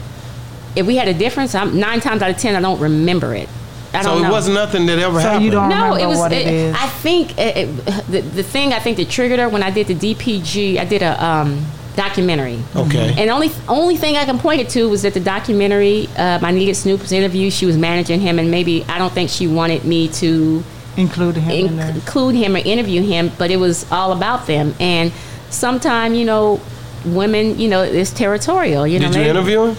[0.75, 3.49] if we had a difference, I'm nine times out of ten I don't remember it.
[3.95, 4.31] I so don't it know.
[4.31, 5.45] wasn't nothing that ever So happened.
[5.45, 6.19] you don't- no, remember it was.
[6.19, 6.75] what it is.
[6.79, 9.87] I think it, it, the the thing I think that triggered her when I did
[9.87, 10.77] the DPG.
[10.79, 11.65] I did a um,
[11.95, 12.59] documentary.
[12.75, 13.15] Okay.
[13.17, 16.51] And only only thing I can point it to was that the documentary, uh, I
[16.53, 17.51] needed Snoop's interview.
[17.51, 20.63] She was managing him, and maybe I don't think she wanted me to
[20.99, 24.75] Include him in include him or interview him, but it was all about them.
[24.81, 25.13] And
[25.51, 26.59] sometime, you know,
[27.07, 28.87] women, you know, it's territorial.
[28.87, 29.77] You know, Did you maybe- interview him?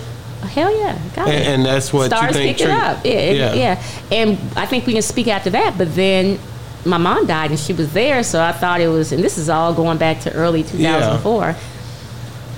[0.49, 1.47] Hell yeah, got And, it.
[1.47, 2.57] and that's what Stars you think.
[2.57, 3.03] pick it up.
[3.03, 3.81] Yeah, it- yeah,
[4.11, 5.77] And I think we can speak after that.
[5.77, 6.39] But then
[6.85, 9.11] my mom died, and she was there, so I thought it was.
[9.11, 11.55] And this is all going back to early 2004.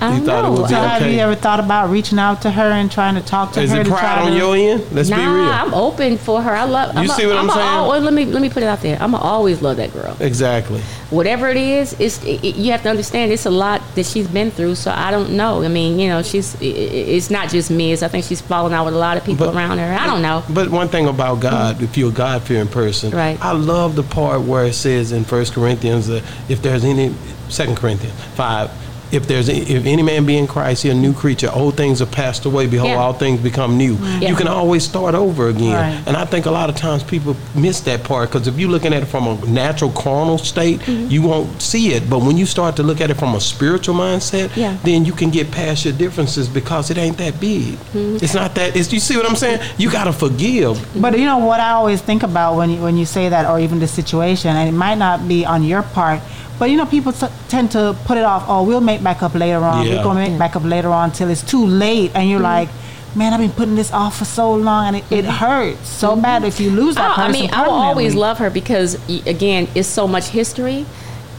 [0.02, 0.66] I don't it know.
[0.66, 3.60] So have you ever thought about reaching out to her and trying to talk to
[3.60, 4.36] Is her Is it pride on to?
[4.36, 4.84] your end?
[4.92, 5.50] Let's nah, be real.
[5.50, 6.50] I'm open for her.
[6.50, 6.94] I love.
[6.94, 7.66] You I'm see what I'm a- saying?
[7.66, 8.96] al- let me let me put it out there.
[9.00, 10.16] I'm going always love that girl.
[10.20, 10.80] exactly.
[11.10, 14.28] whatever it is, it's it, it- you have to understand it's a lot that she's
[14.28, 14.76] been through.
[14.76, 15.62] So I don't know.
[15.62, 16.68] I mean, you know, she's i- i-
[17.16, 17.92] it's not just me.
[17.92, 19.96] It's, I think she's falling out with a lot of people But- around her.
[20.00, 20.42] I don't know.
[20.48, 23.38] But one thing about God, if you're a God fearing person, Right.
[23.42, 27.14] I love the part where it says in First Corinthians, uh, if there's any,
[27.48, 28.70] Second Corinthians five,
[29.12, 31.50] if there's if any man be in Christ, he a new creature.
[31.52, 32.66] Old things are passed away.
[32.66, 32.96] Behold, Yeah.
[32.98, 33.94] all things become new.
[34.20, 34.28] Yeah.
[34.28, 35.72] You can always start over again.
[35.74, 36.02] Right.
[36.06, 38.92] And I think a lot of times people miss that part because if you're looking
[38.92, 41.10] at it from a natural carnal state, Mm-hmm.
[41.10, 42.08] you won't see it.
[42.08, 44.76] But when you start to look at it from a spiritual mindset, Yeah.
[44.84, 47.74] then you can get past your differences because it ain't that big.
[47.92, 48.16] Mm-hmm.
[48.24, 48.76] It's not that.
[48.76, 49.60] It's you see what I'm saying?
[49.78, 50.78] You gotta forgive.
[51.00, 53.58] But you know what I always think about when you, when you say that, or
[53.60, 56.20] even the situation, and it might not be on your part,
[56.60, 58.44] but you know people t- tend to put it off.
[58.46, 59.86] Oh, we'll make back up later on.
[59.86, 59.96] Yeah.
[59.96, 62.30] We're gonna make back up later on till it's too late, and Mm-hmm.
[62.30, 62.68] you're like,
[63.16, 66.44] man, I've been putting this off for so long, and it, it hurts so bad
[66.44, 67.30] if you lose that Oh, person.
[67.34, 68.94] I mean, I will always love her because
[69.26, 70.86] again, it's so much history,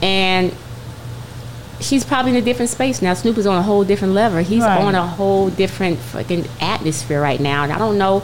[0.02, 0.54] and
[1.80, 3.14] she's probably in a different space now.
[3.14, 4.40] Snoop is on a whole different level.
[4.44, 4.82] He's Right.
[4.82, 8.24] on a whole different fucking atmosphere right now, and I don't know.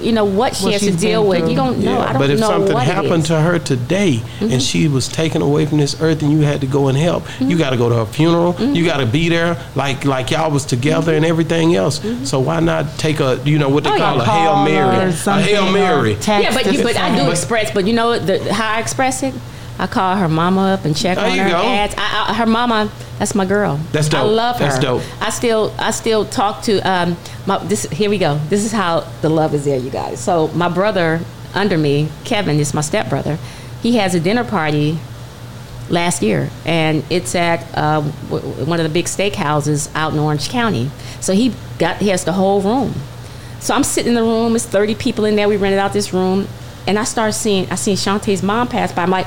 [0.00, 1.40] You know what she What has to deal with.
[1.40, 1.50] through.
[1.50, 1.98] You don't know.
[2.00, 3.30] I don't but if know something what it happened is.
[3.30, 3.34] Mm-hmm.
[3.34, 6.66] to her today and she was taken away from this earth and you had to
[6.66, 7.48] go and help, Mm-hmm.
[7.50, 8.54] you got to go to her funeral.
[8.60, 12.00] You got to be there like like y'all was together and everything else.
[12.28, 14.20] So why not take a you know what they Mm-hmm.
[14.20, 14.64] Oh, call yeah.
[14.64, 16.12] a hail mary, a something, hail mary.
[16.26, 17.70] Yeah, but you, but I do express.
[17.72, 19.32] But you know the, how I express it.
[19.78, 21.56] I call her mama up and check There on you her go.
[21.62, 21.94] ads.
[21.98, 23.76] I, I, her mama, that's my girl.
[23.92, 24.20] That's dope.
[24.20, 24.64] I love her.
[24.66, 25.02] That's dope.
[25.20, 26.78] I still, I still talk to.
[26.80, 28.38] Um, my, this here we go.
[28.48, 30.20] This is how the love is there, you guys.
[30.22, 31.20] So my brother
[31.54, 33.38] under me, Kevin, is my stepbrother.
[33.82, 34.98] He has a dinner party
[35.90, 40.18] last year, and it's at uh, w- w- one of the big steakhouses out in
[40.18, 40.90] Orange County.
[41.20, 42.94] So he got he has the whole room.
[43.60, 44.54] So I'm sitting in the room.
[44.56, 45.48] It's 30 people in there.
[45.48, 46.46] We rented out this room,
[46.86, 49.02] and I start seeing I seen Shantae's mom pass by.
[49.02, 49.26] I'm like,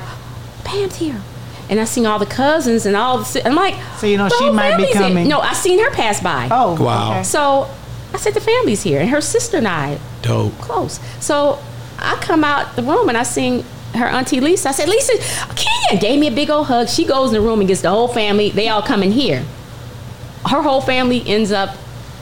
[0.67, 1.21] Pam's here,
[1.69, 3.25] and I seen all the cousins and all the.
[3.25, 5.01] si- I'm like, So you know the she whole might be family's here.
[5.01, 5.27] coming.
[5.27, 6.47] No, I seen her pass by.
[6.51, 7.11] Oh, Wow.
[7.11, 7.23] okay.
[7.23, 7.69] So
[8.13, 10.53] I said the family's here, and her sister and I Dope.
[10.59, 10.99] close.
[11.19, 11.59] So
[11.99, 13.63] I come out the room and I seen
[13.95, 14.69] her auntie Lisa.
[14.69, 15.13] I said, Lisa,
[15.55, 16.87] Kenya gave me a big old hug.
[16.89, 18.49] She goes in the room and gets the whole family.
[18.51, 19.43] They all come in here.
[20.45, 21.75] Her whole family ends up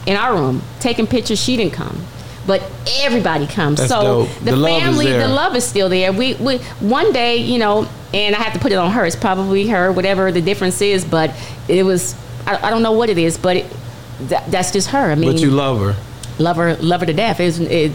[0.06, 1.38] in our room taking pictures.
[1.42, 2.00] She didn't come.
[2.46, 2.62] But
[3.00, 3.78] everybody comes.
[3.78, 4.28] That's so dope.
[4.44, 6.12] the, The family, the love is still there.
[6.12, 9.04] We, we one day, you know, and I have to put it on her.
[9.04, 11.04] It's probably her, whatever the difference is.
[11.04, 11.34] But
[11.68, 12.14] it was,
[12.46, 13.66] I, I don't know what it is, but it,
[14.28, 15.10] that, that's just her.
[15.10, 15.96] I mean, But you love her.
[16.38, 17.40] love her, love her to death.
[17.40, 17.92] It's it,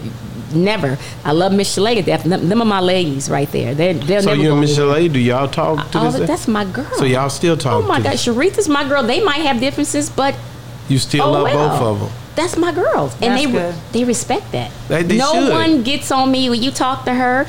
[0.54, 0.98] never.
[1.24, 2.24] I love Miss Chalet to death.
[2.24, 3.74] Them, them are my ladies right there.
[3.74, 4.76] They're, they'll So never you and Miss.
[4.76, 6.28] Chalet, do y'all talk to Oh, this?
[6.28, 6.84] that's my girl.
[6.96, 8.18] So y'all still talk Oh my God?
[8.18, 9.02] Sharitha's my girl.
[9.02, 10.34] They might have differences, but
[10.88, 11.68] You still oh love well.
[11.68, 12.18] both of them.
[12.34, 13.74] That's my girls, and That's they good.
[13.92, 14.70] they respect that.
[14.88, 15.52] They- they no should.
[15.52, 17.46] one gets on me when you talk to her.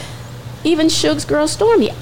[0.66, 1.94] Even Suge's girl Stormy, I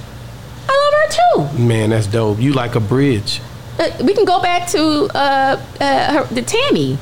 [0.67, 1.59] love her too.
[1.63, 2.39] Man, that's dope.
[2.39, 3.41] You like a bridge.
[3.79, 6.97] Uh, we can go back to uh, uh, her, the Tammy.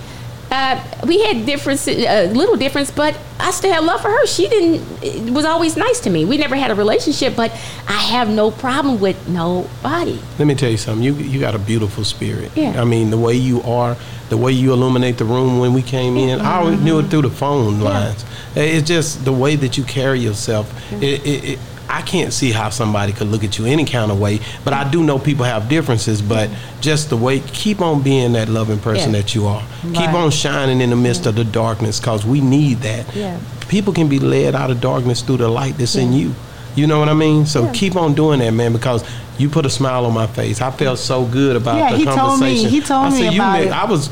[0.52, 4.26] Uh, we had difference, a uh, little difference, but I still had love for her.
[4.26, 6.26] She didn't was always nice to me.
[6.26, 7.52] We never had a relationship, but
[7.88, 10.20] I have no problem with nobody.
[10.40, 11.04] Let me tell you something.
[11.04, 12.52] You you got a beautiful spirit.
[12.56, 12.82] Yeah.
[12.82, 13.96] I mean, the way you are,
[14.30, 17.24] the way you illuminate the room when we came in, I always knew it through
[17.24, 18.26] the phone lines.
[18.56, 20.74] It's just the way that you carry yourself.
[20.94, 21.60] It, it, it,
[21.92, 24.90] I can't see how somebody could look at you any kind of way, but I
[24.90, 26.22] do know people have differences.
[26.22, 26.50] But
[26.82, 29.22] just the way, keep on being that loving person Yeah.
[29.22, 29.64] that you are.
[29.94, 33.06] Keep on shining in the midst of the darkness, cause we need that.
[33.16, 33.38] Yeah.
[33.68, 36.36] People can be led out of darkness through the light that's in you.
[36.76, 37.46] You know what I mean?
[37.48, 37.72] So Yeah.
[37.74, 39.04] keep on doing that, man, because
[39.40, 40.62] you put a smile on my face.
[40.62, 42.70] I felt so good about Yeah, the he told me- conversation.
[42.70, 43.72] he told I me said, about met- it.
[43.72, 44.10] I was,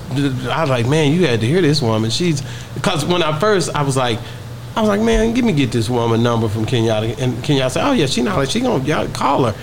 [0.49, 2.09] I was like, man, you had to hear this woman.
[2.09, 2.41] She's,
[2.73, 4.19] because when I first, I was like,
[4.77, 7.17] I was like, man, give me get this woman number from Kenyatta.
[7.17, 9.59] And Kenyatta said, oh yeah, she not like she gonna y'all call her.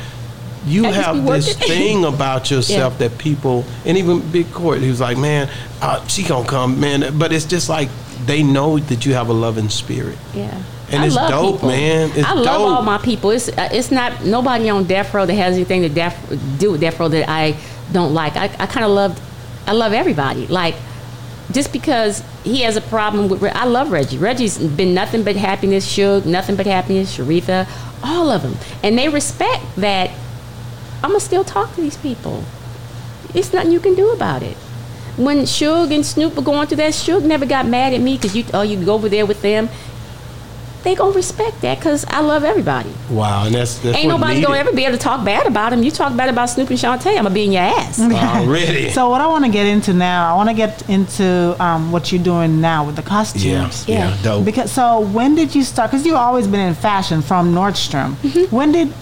[0.66, 5.16] You have this thing about yourself that people, and even Big Court, he was like,
[5.16, 5.49] man,
[5.81, 7.16] uh, she gonna come, man.
[7.16, 7.91] But it's just like
[8.27, 10.19] they know that you have a loving spirit.
[10.35, 10.61] Yeah.
[10.91, 11.69] And I it's love dope, people.
[11.69, 12.11] man.
[12.11, 12.70] It's I love dope.
[12.70, 13.31] all my people.
[13.31, 16.19] It's uh, it's not nobody on death row that has anything to death,
[16.59, 17.57] do with death row that I
[17.93, 18.35] don't like.
[18.35, 19.20] I, I kind of love
[19.66, 20.49] I love everybody.
[20.49, 20.74] Like
[21.51, 24.19] just because he has a problem with I love Reggie.
[24.19, 25.87] Reggie's been nothing but happiness.
[25.87, 27.16] Suge, nothing but happiness.
[27.16, 27.69] Sharitha,
[28.03, 30.11] all of them, and they respect that.
[31.03, 32.45] I'm gonna still talk to these people.
[33.35, 34.57] It's nothing you can do about it.
[35.16, 38.35] When Suge and Snoop were going through that, Suge never got mad at me because
[38.35, 39.69] you oh you go over there with them.
[40.85, 42.93] They gonna respect that because I love everybody.
[43.11, 44.47] Wow, and that's that's Ain't nobody needed.
[44.47, 45.82] gonna ever be able to talk bad about him.
[45.82, 47.98] You talk bad about Snoop and Shantae, I'm gonna be in your ass.
[48.01, 48.90] already.
[48.90, 52.12] So what I want to get into now, I want to get into um, what
[52.12, 53.89] you're doing now with the costumes.
[53.89, 54.16] yeah, Yeah.
[54.23, 54.44] dope.
[54.44, 55.90] Because so when did you start?
[55.90, 58.12] Because you've always been in fashion from Nordstrom.
[58.16, 58.55] Mm-hmm.
[58.55, 58.93] When did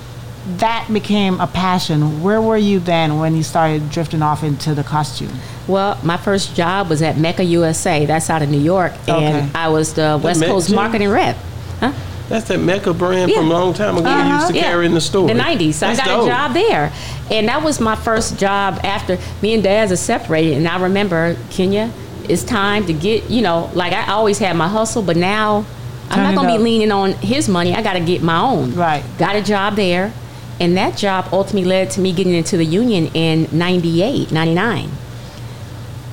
[0.59, 2.23] that became a passion?
[2.23, 5.33] Where were you then when you started drifting off into the costume?
[5.69, 8.07] Well, my first job was at Mecca USA.
[8.07, 9.49] That's out of New York, and Okay.
[9.55, 10.75] I was the West Mecca Coast too?
[10.77, 11.37] marketing rep.
[11.83, 11.93] Huh?
[12.29, 13.39] That's that Mecca brand Yeah.
[13.39, 14.35] from a long time ago you Uh-huh.
[14.45, 15.27] used to carry in the store.
[15.29, 15.75] The 90s.
[15.77, 16.25] So I got dope.
[16.25, 16.93] a job there.
[17.31, 20.57] And that was my first job after me and Dad's are separated.
[20.57, 21.91] And I remember, Kenya,
[22.29, 25.65] it's time to get, you know, like I always had my hustle, but now
[26.11, 26.59] I'm not going to up.
[26.59, 27.75] be leaning on his money.
[27.75, 28.75] I got to get my own.
[28.75, 29.03] Right.
[29.19, 30.13] Got a job there.
[30.61, 34.91] And that job ultimately led to me getting into the union in 98, 99.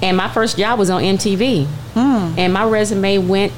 [0.01, 1.65] And my first job was on MTV.
[1.93, 2.33] Hmm.
[2.37, 3.51] And my resume went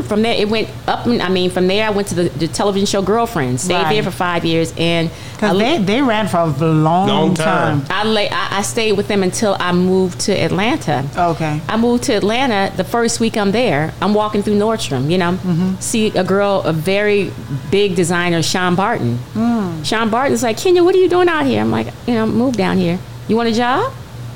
[0.00, 0.34] woo, from there.
[0.34, 1.06] It went up.
[1.06, 3.62] I mean, from there, I went to the, the television show Girlfriends.
[3.62, 3.92] Stayed Right.
[3.94, 7.82] there for five years, and I, Because they, they ran for a long, Long time.
[7.82, 7.86] time.
[7.90, 11.04] I, lay, I, I stayed with them until I moved to Atlanta.
[11.16, 11.60] Okay.
[11.68, 13.92] I moved to Atlanta the first week I'm there.
[14.00, 15.74] I'm walking through Nordstrom, you know, mm-hmm.
[15.80, 17.32] see a girl, a very
[17.70, 19.18] big designer, Sean Barton.
[19.34, 19.84] Mm.
[19.84, 21.60] Sean Barton's like, Kenya, what are you doing out here?
[21.60, 22.98] I'm like, you know, move down here.
[23.28, 23.92] You want a job?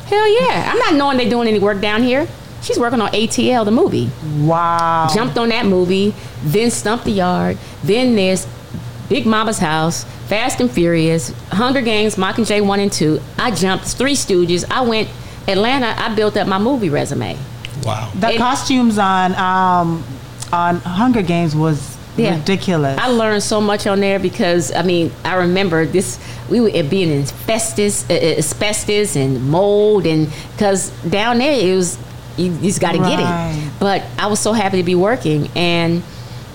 [0.06, 0.70] Hell yeah.
[0.70, 2.26] I'm not knowing they're doing any work down here.
[2.64, 4.10] She's working on ATL, the movie.
[4.38, 5.08] Wow.
[5.14, 8.46] Jumped on that movie, then Stomp the Yard, then there's
[9.08, 13.20] Big Mama's House, Fast and Furious, Hunger Games, Mockingjay 1 and 2.
[13.38, 14.64] I jumped Three Stooges.
[14.70, 15.08] I went
[15.46, 15.94] Atlanta.
[15.98, 17.36] I built up my movie resume.
[17.84, 18.10] Wow.
[18.18, 20.02] The It- costumes on um,
[20.52, 22.36] on Hunger Games was Yeah.
[22.38, 22.98] ridiculous.
[22.98, 26.18] I learned so much on there because I mean I remember this
[26.48, 31.98] we were being asbestos, uh, uh, asbestos and mold and because down there it was
[32.36, 33.72] you, you just got to get it.
[33.80, 36.02] But I was so happy to be working and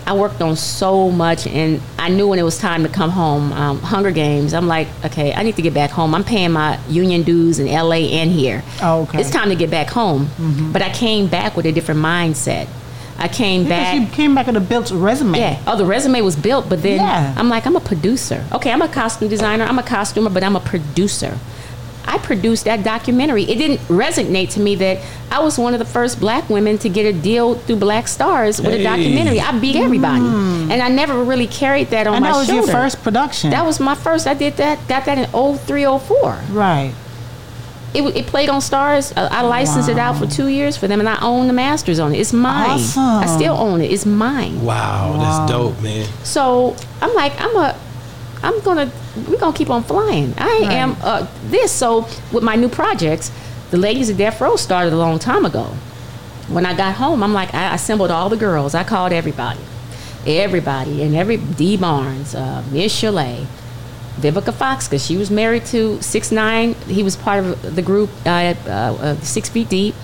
[0.05, 3.51] I worked on so much and I knew when it was time to come home.
[3.53, 6.15] Um, Hunger Games, I'm like, okay, I need to get back home.
[6.15, 8.63] I'm paying my union dues in LA and here.
[8.81, 9.21] Oh, okay.
[9.21, 10.27] It's time to get back home.
[10.73, 12.67] But I came back with a different mindset.
[13.19, 13.95] I came because back.
[13.99, 15.37] you came back with a built resume.
[15.37, 15.61] Yeah.
[15.67, 17.35] Oh, the resume was built, but then Yeah.
[17.37, 18.45] I'm like, I'm a producer.
[18.53, 19.65] Okay, I'm a costume designer.
[19.65, 21.37] I'm a costumer, but I'm a producer.
[22.05, 23.43] I produced that documentary.
[23.43, 24.97] It didn't resonate to me that
[25.31, 28.59] I was one of the first black women to get a deal through Black Starz
[28.63, 28.81] with Hey.
[28.81, 29.39] a documentary.
[29.39, 30.71] I beat everybody, mm.
[30.71, 32.45] and I never really carried that on And my shoulder.
[32.45, 32.71] that was shoulder.
[32.71, 33.49] your first production.
[33.51, 34.25] That was my first.
[34.27, 34.79] I did that.
[34.87, 35.25] Got that in
[35.57, 36.39] 03, 04.
[36.51, 36.93] right.
[37.91, 39.11] It, it played on Starz.
[39.17, 41.97] I, I licensed it out for two years for them, and I own the masters
[41.99, 42.19] on it.
[42.19, 42.69] It's mine.
[42.69, 43.01] Awesome.
[43.03, 43.91] I still own it.
[43.91, 44.63] It's mine.
[44.63, 46.07] Wow, that's dope, man.
[46.23, 47.75] So I'm like, I'm a,
[48.43, 48.91] I'm gonna,
[49.27, 50.33] we're gonna keep on flying.
[50.37, 50.71] I Right.
[50.71, 51.71] am uh, this.
[51.71, 53.31] So with my new projects,
[53.71, 55.65] the ladies of Death Row started a long time ago.
[56.47, 58.73] When I got home, I'm like, I assembled all the girls.
[58.73, 59.59] I called everybody,
[60.25, 63.45] everybody, and every Dee Barnes, uh, Miss Chalet,
[64.19, 66.73] Vivica Fox, because she was married to Six Nine.
[66.87, 68.29] He was part of the group uh,
[68.65, 69.95] uh, uh, Six Feet Deep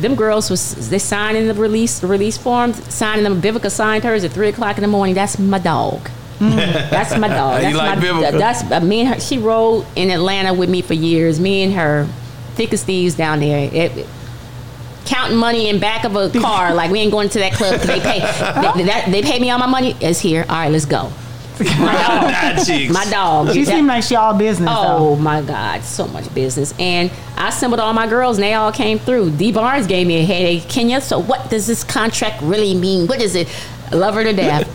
[0.00, 3.40] them girls was they signing the release the release forms, signing them.
[3.40, 5.14] Vivica signed hers at three o'clock in the morning.
[5.14, 6.10] That's my dog.
[6.38, 7.62] That's my dog.
[7.62, 8.38] You That's like my, Vivica?
[8.38, 9.20] That's uh, me and her.
[9.20, 11.40] She rode in Atlanta with me for years.
[11.40, 12.06] Me and her,
[12.54, 13.68] thick as thieves down there.
[13.72, 14.06] It,
[15.04, 16.74] counting money in back of a car.
[16.74, 18.18] like we ain't going to that club 'cause they pay.
[18.76, 19.96] they, that, they pay me all my money.
[20.00, 20.44] It's here.
[20.48, 21.10] All right, let's go.
[21.60, 21.66] My
[22.66, 22.92] dog.
[22.92, 23.52] My dog.
[23.52, 24.70] She That- seemed like she all business.
[24.72, 25.16] Oh though.
[25.16, 26.72] my God, so much business.
[26.78, 29.32] And I assembled all my girls and they all came through.
[29.32, 30.68] Dee Barnes gave me a headache.
[30.68, 33.08] Kenya, so what does this contract really mean?
[33.08, 33.48] What is it?
[33.90, 34.68] I love her to death.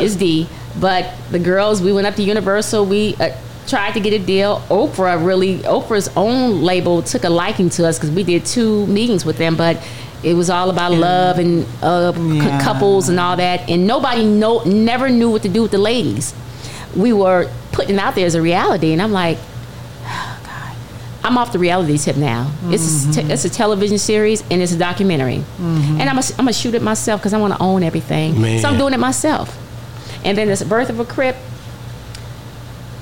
[0.00, 0.46] it's D.
[0.80, 2.86] But the girls, we went up to Universal.
[2.86, 3.30] We uh,
[3.66, 4.60] tried to get a deal.
[4.68, 9.24] Oprah really, Oprah's own label took a liking to us because we did two meetings
[9.24, 9.56] with them.
[9.56, 9.76] But
[10.22, 13.68] it was all about love and uh, c- couples and all that.
[13.68, 16.34] And nobody know, never knew what to do with the ladies.
[16.96, 18.92] We were putting out there as a reality.
[18.92, 19.38] And I'm like,
[20.04, 20.76] oh God,
[21.22, 22.50] I'm off the reality tip now.
[22.64, 26.52] It's a, te- it's a television series and it's a documentary, and I'm I'm gonna
[26.52, 28.40] shoot it myself because I want to own everything.
[28.40, 28.60] Man.
[28.60, 29.56] So I'm doing it myself.
[30.28, 31.36] And then this birth of a crip.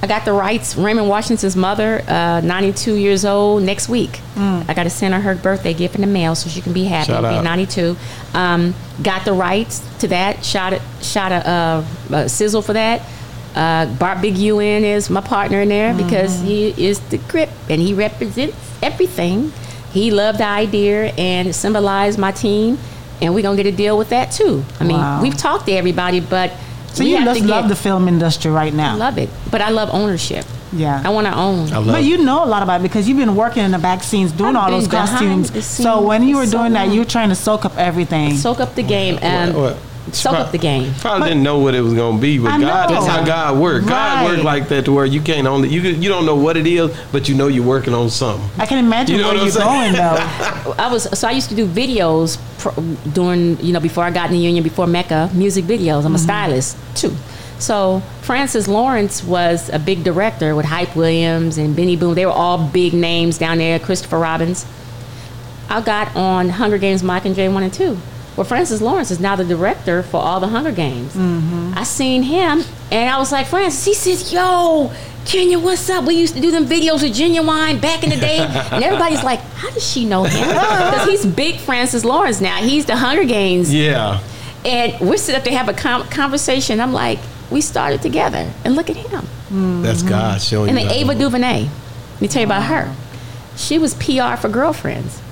[0.00, 0.76] I got the rights.
[0.76, 4.20] Raymond Washington's mother, uh, 92 years old, next week.
[4.36, 6.84] I got to send her her birthday gift in the mail so she can be
[6.84, 7.06] happy.
[7.08, 7.96] Shout Be 92.
[8.32, 10.44] Um, got the rights to that.
[10.44, 10.82] Shot it.
[11.02, 11.84] Shot a, uh,
[12.14, 13.02] a sizzle for that.
[13.56, 17.80] Uh, Bart Big UN is my partner in there because he is the grip and
[17.82, 19.52] he represents everything.
[19.92, 22.78] He loved the idea and symbolized my team,
[23.22, 24.62] and we're gonna get a deal with that too.
[24.78, 25.22] I mean, Wow.
[25.22, 26.52] we've talked to everybody, but
[26.96, 28.94] So we you have just to love get, the film industry right now.
[28.94, 30.44] I love it, but I love ownership.
[30.72, 31.00] Yeah.
[31.04, 31.72] I want to own.
[31.72, 33.78] I love But you know a lot about it because you've been working in the
[33.78, 35.64] back scenes doing I've all those costumes.
[35.64, 38.36] So when you were so doing that, you were trying to soak up everything.
[38.36, 39.76] soak up the game and What- what?
[40.12, 40.92] Soak up the game.
[41.00, 43.86] Probably didn't know what it was gonna be, but I God, that's how God works.
[43.86, 44.30] God Right.
[44.30, 46.90] works like that to where you can't only you you don't know what it is,
[47.12, 48.48] but you know you're working on something.
[48.58, 50.74] I can imagine You know where what you're I'm going though.
[50.78, 54.26] I was so I used to do videos pr- during you know before I got
[54.26, 56.04] in the union before Mecca music videos.
[56.04, 56.24] I'm a mm-hmm.
[56.24, 57.14] stylist too.
[57.58, 62.14] So Francis Lawrence was a big director with Hype Williams and Benny Boom.
[62.14, 63.78] They were all big names down there.
[63.78, 64.66] Christopher Robbins.
[65.68, 67.98] I got on Hunger Games Mockingjay one and two.
[68.36, 71.14] Well, Francis Lawrence is now the director for all the Hunger Games.
[71.14, 71.72] Mm-hmm.
[71.76, 73.84] I seen him and I was like, Francis.
[73.84, 74.92] He says, "Yo,
[75.24, 76.04] Kenya, what's up?
[76.04, 78.38] We used to do them videos with Ginuwine back in the day."
[78.72, 82.56] and everybody's like, "How does she know him?" Because he's big Francis Lawrence now.
[82.58, 84.20] He's the Hunger Games, Yeah.
[84.64, 86.80] and we're sitting up to have a com- conversation.
[86.80, 87.18] I'm like,
[87.50, 89.26] we started together, and look at him.
[89.82, 90.08] That's mm-hmm.
[90.08, 90.84] God showing And you.
[90.86, 91.18] then Ava move.
[91.20, 91.68] DuVernay.
[92.12, 92.94] Let me tell you about her.
[93.56, 95.22] She was PR for Girlfriends.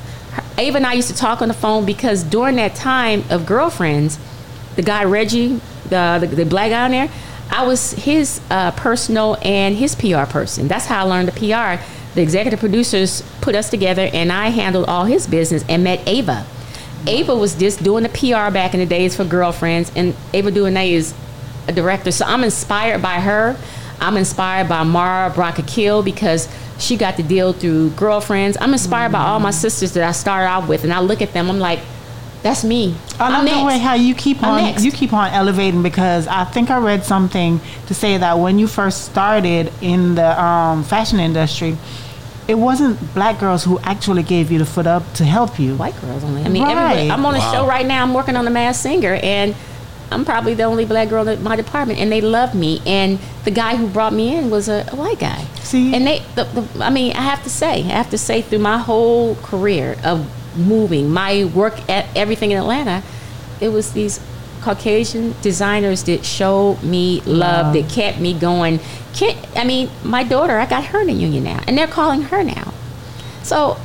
[0.56, 4.18] Ava and I used to talk on the phone because during that time of Girlfriends,
[4.76, 7.10] the guy Reggie, the the, the black guy on there,
[7.50, 10.68] I was his uh, personal and his PR person.
[10.68, 11.82] That's how I learned the PR.
[12.14, 16.46] The executive producers put us together, and I handled all his business and met Ava.
[17.06, 20.92] Ava was just doing the PR back in the days for Girlfriends, and Ava DuVernay
[20.92, 21.14] is
[21.68, 22.12] a director.
[22.12, 23.56] So I'm inspired by her.
[24.00, 26.48] I'm inspired by Mara Brock Akil because
[26.84, 28.56] she got the deal through girlfriends.
[28.60, 31.32] I'm inspired by all my sisters that I started out with, and I look at
[31.32, 31.48] them.
[31.50, 31.80] I'm like,
[32.42, 32.94] that's me.
[33.18, 34.84] I I'm love the way how you keep I'm on next.
[34.84, 38.66] you keep on elevating because I think I read something to say that when you
[38.66, 41.76] first started in the um, fashion industry,
[42.46, 45.74] it wasn't black girls who actually gave you the foot up to help you.
[45.76, 46.42] white girls only.
[46.44, 46.76] I mean, Right.
[46.76, 47.10] everybody.
[47.10, 47.52] I'm on a Wow.
[47.52, 48.02] show right now.
[48.02, 49.54] I'm working on the Masked Singer, and
[50.14, 52.80] I'm probably the only black girl in my department, and they love me.
[52.86, 55.44] And the guy who brought me in was a, a white guy.
[55.64, 55.94] See?
[55.94, 58.60] and they, the, the, I mean, I have to say, I have to say, through
[58.60, 63.02] my whole career of moving, my work at everything in Atlanta,
[63.60, 64.20] it was these
[64.62, 68.78] Caucasian designers that showed me love, that kept me going.
[69.14, 72.22] Can't, I mean, my daughter, I got her in the union now, and they're calling
[72.22, 72.72] her now.
[73.42, 73.78] So.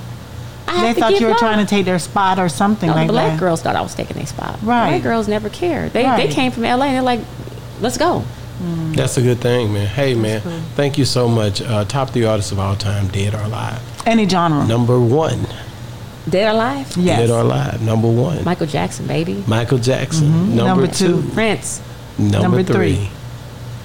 [0.70, 1.40] I They thought you were love.
[1.40, 3.40] trying to take their spot or something No, like the black that.
[3.40, 4.60] girls thought I was taking their spot.
[4.62, 4.92] Right.
[4.94, 5.94] White girls never cared.
[5.94, 7.22] They they came from LA and they're like,
[7.82, 8.24] let's go.
[8.92, 9.88] That's a good thing, man.
[9.88, 10.42] Hey, man,
[10.76, 11.62] thank you so much.
[11.62, 13.80] Uh, top three artists of all time, dead or alive.
[14.06, 14.66] Any genre.
[14.68, 15.48] Number one,
[16.30, 16.96] Dead or alive?
[16.98, 17.20] Yes.
[17.22, 17.82] dead or alive.
[17.82, 19.44] Number one, Michael Jackson, baby.
[19.48, 20.28] Michael Jackson.
[20.28, 20.56] Mm-hmm.
[20.58, 21.24] Number two.
[21.34, 21.82] Prince.
[22.18, 22.96] Number, Number three.
[22.96, 23.10] three.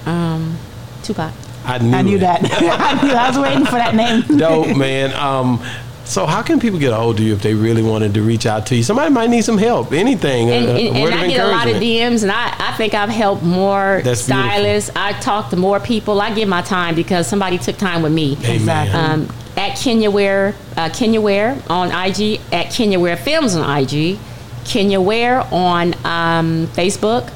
[0.07, 0.57] Um,
[1.05, 1.33] Tupac.
[1.65, 2.21] I knew, I knew it.
[2.21, 2.41] that.
[2.45, 3.13] I knew.
[3.15, 4.23] I was waiting for that name.
[4.39, 5.15] Dope, man.
[5.15, 5.63] Um,
[6.05, 8.47] so how can people get a hold of you if they really wanted to reach
[8.47, 8.83] out to you?
[8.83, 9.93] Somebody might need some help.
[9.93, 10.51] Anything.
[10.51, 11.77] And, uh, and, a and of I get a lot of.
[11.77, 14.51] DMs, and I, I think I've helped more That's beautiful.
[14.51, 14.91] stylists.
[14.95, 16.21] I talk to more people.
[16.21, 18.37] I give my time because somebody took time with me.
[18.45, 18.55] Amen.
[18.55, 19.01] Exactly.
[19.01, 24.19] um, at Kenya Wear, uh, Kenya Wear on IG, at Kenya Wear Films on IG,
[24.65, 27.31] Kenya Wear on um, Facebook.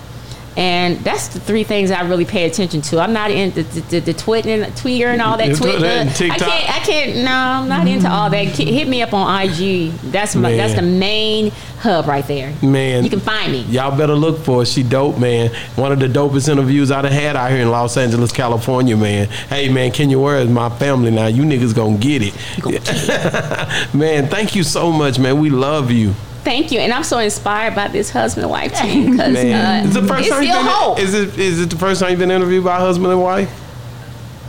[0.59, 2.99] And that's the three things I really pay attention to.
[2.99, 5.55] I'm not into the, the, the twitting and Twitter and all that.
[5.55, 5.87] Twitter.
[5.87, 6.41] I can't.
[6.41, 7.17] I can't.
[7.25, 8.11] No, I'm not into mm.
[8.11, 8.45] all that.
[8.45, 9.93] Hit me up on IG.
[10.11, 10.57] That's my.
[10.57, 12.53] That's the main hub right there.
[12.61, 13.61] Man, you can find me.
[13.63, 14.67] Y'all better look for her.
[14.67, 15.53] She dope, man.
[15.77, 19.29] One of the dopest interviews I've had out here in Los Angeles, California, man.
[19.29, 21.29] Hey, man, Kenya Ware is my family now.
[21.29, 22.35] You niggas gonna get it.
[23.95, 25.39] man, thank you so much, man.
[25.39, 26.15] We love you.
[26.49, 29.95] Thank you, and I'm so inspired by this husband and wife team because uh, is
[29.95, 30.73] the first it's time you've still been?
[30.73, 30.99] hope.
[30.99, 33.51] Is it is it the first time you've been interviewed by a husband and wife?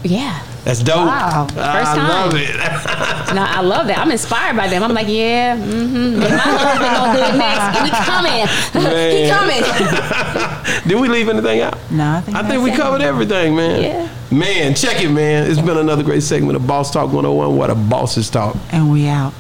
[0.04, 0.46] yeah.
[0.66, 0.98] That's dope.
[0.98, 1.48] Wow.
[1.48, 2.10] First I time.
[2.10, 2.50] love it.
[3.36, 4.00] No, I love that.
[4.00, 4.82] I'm inspired by them.
[4.82, 6.20] I'm like, yeah, mm-hmm.
[6.20, 7.84] If my husband gonna do it next.
[7.84, 8.48] We coming.
[9.14, 10.90] he coming.
[10.90, 11.78] Did we leave anything out?
[11.92, 12.84] No, I think, I think we that's it.
[12.84, 13.84] covered everything, man.
[13.84, 14.36] Yeah.
[14.36, 15.50] Man, check it, man.
[15.50, 17.56] It's been another great segment of Boss Talk 101.
[17.56, 18.58] What a boss's talk.
[18.72, 19.34] And we out.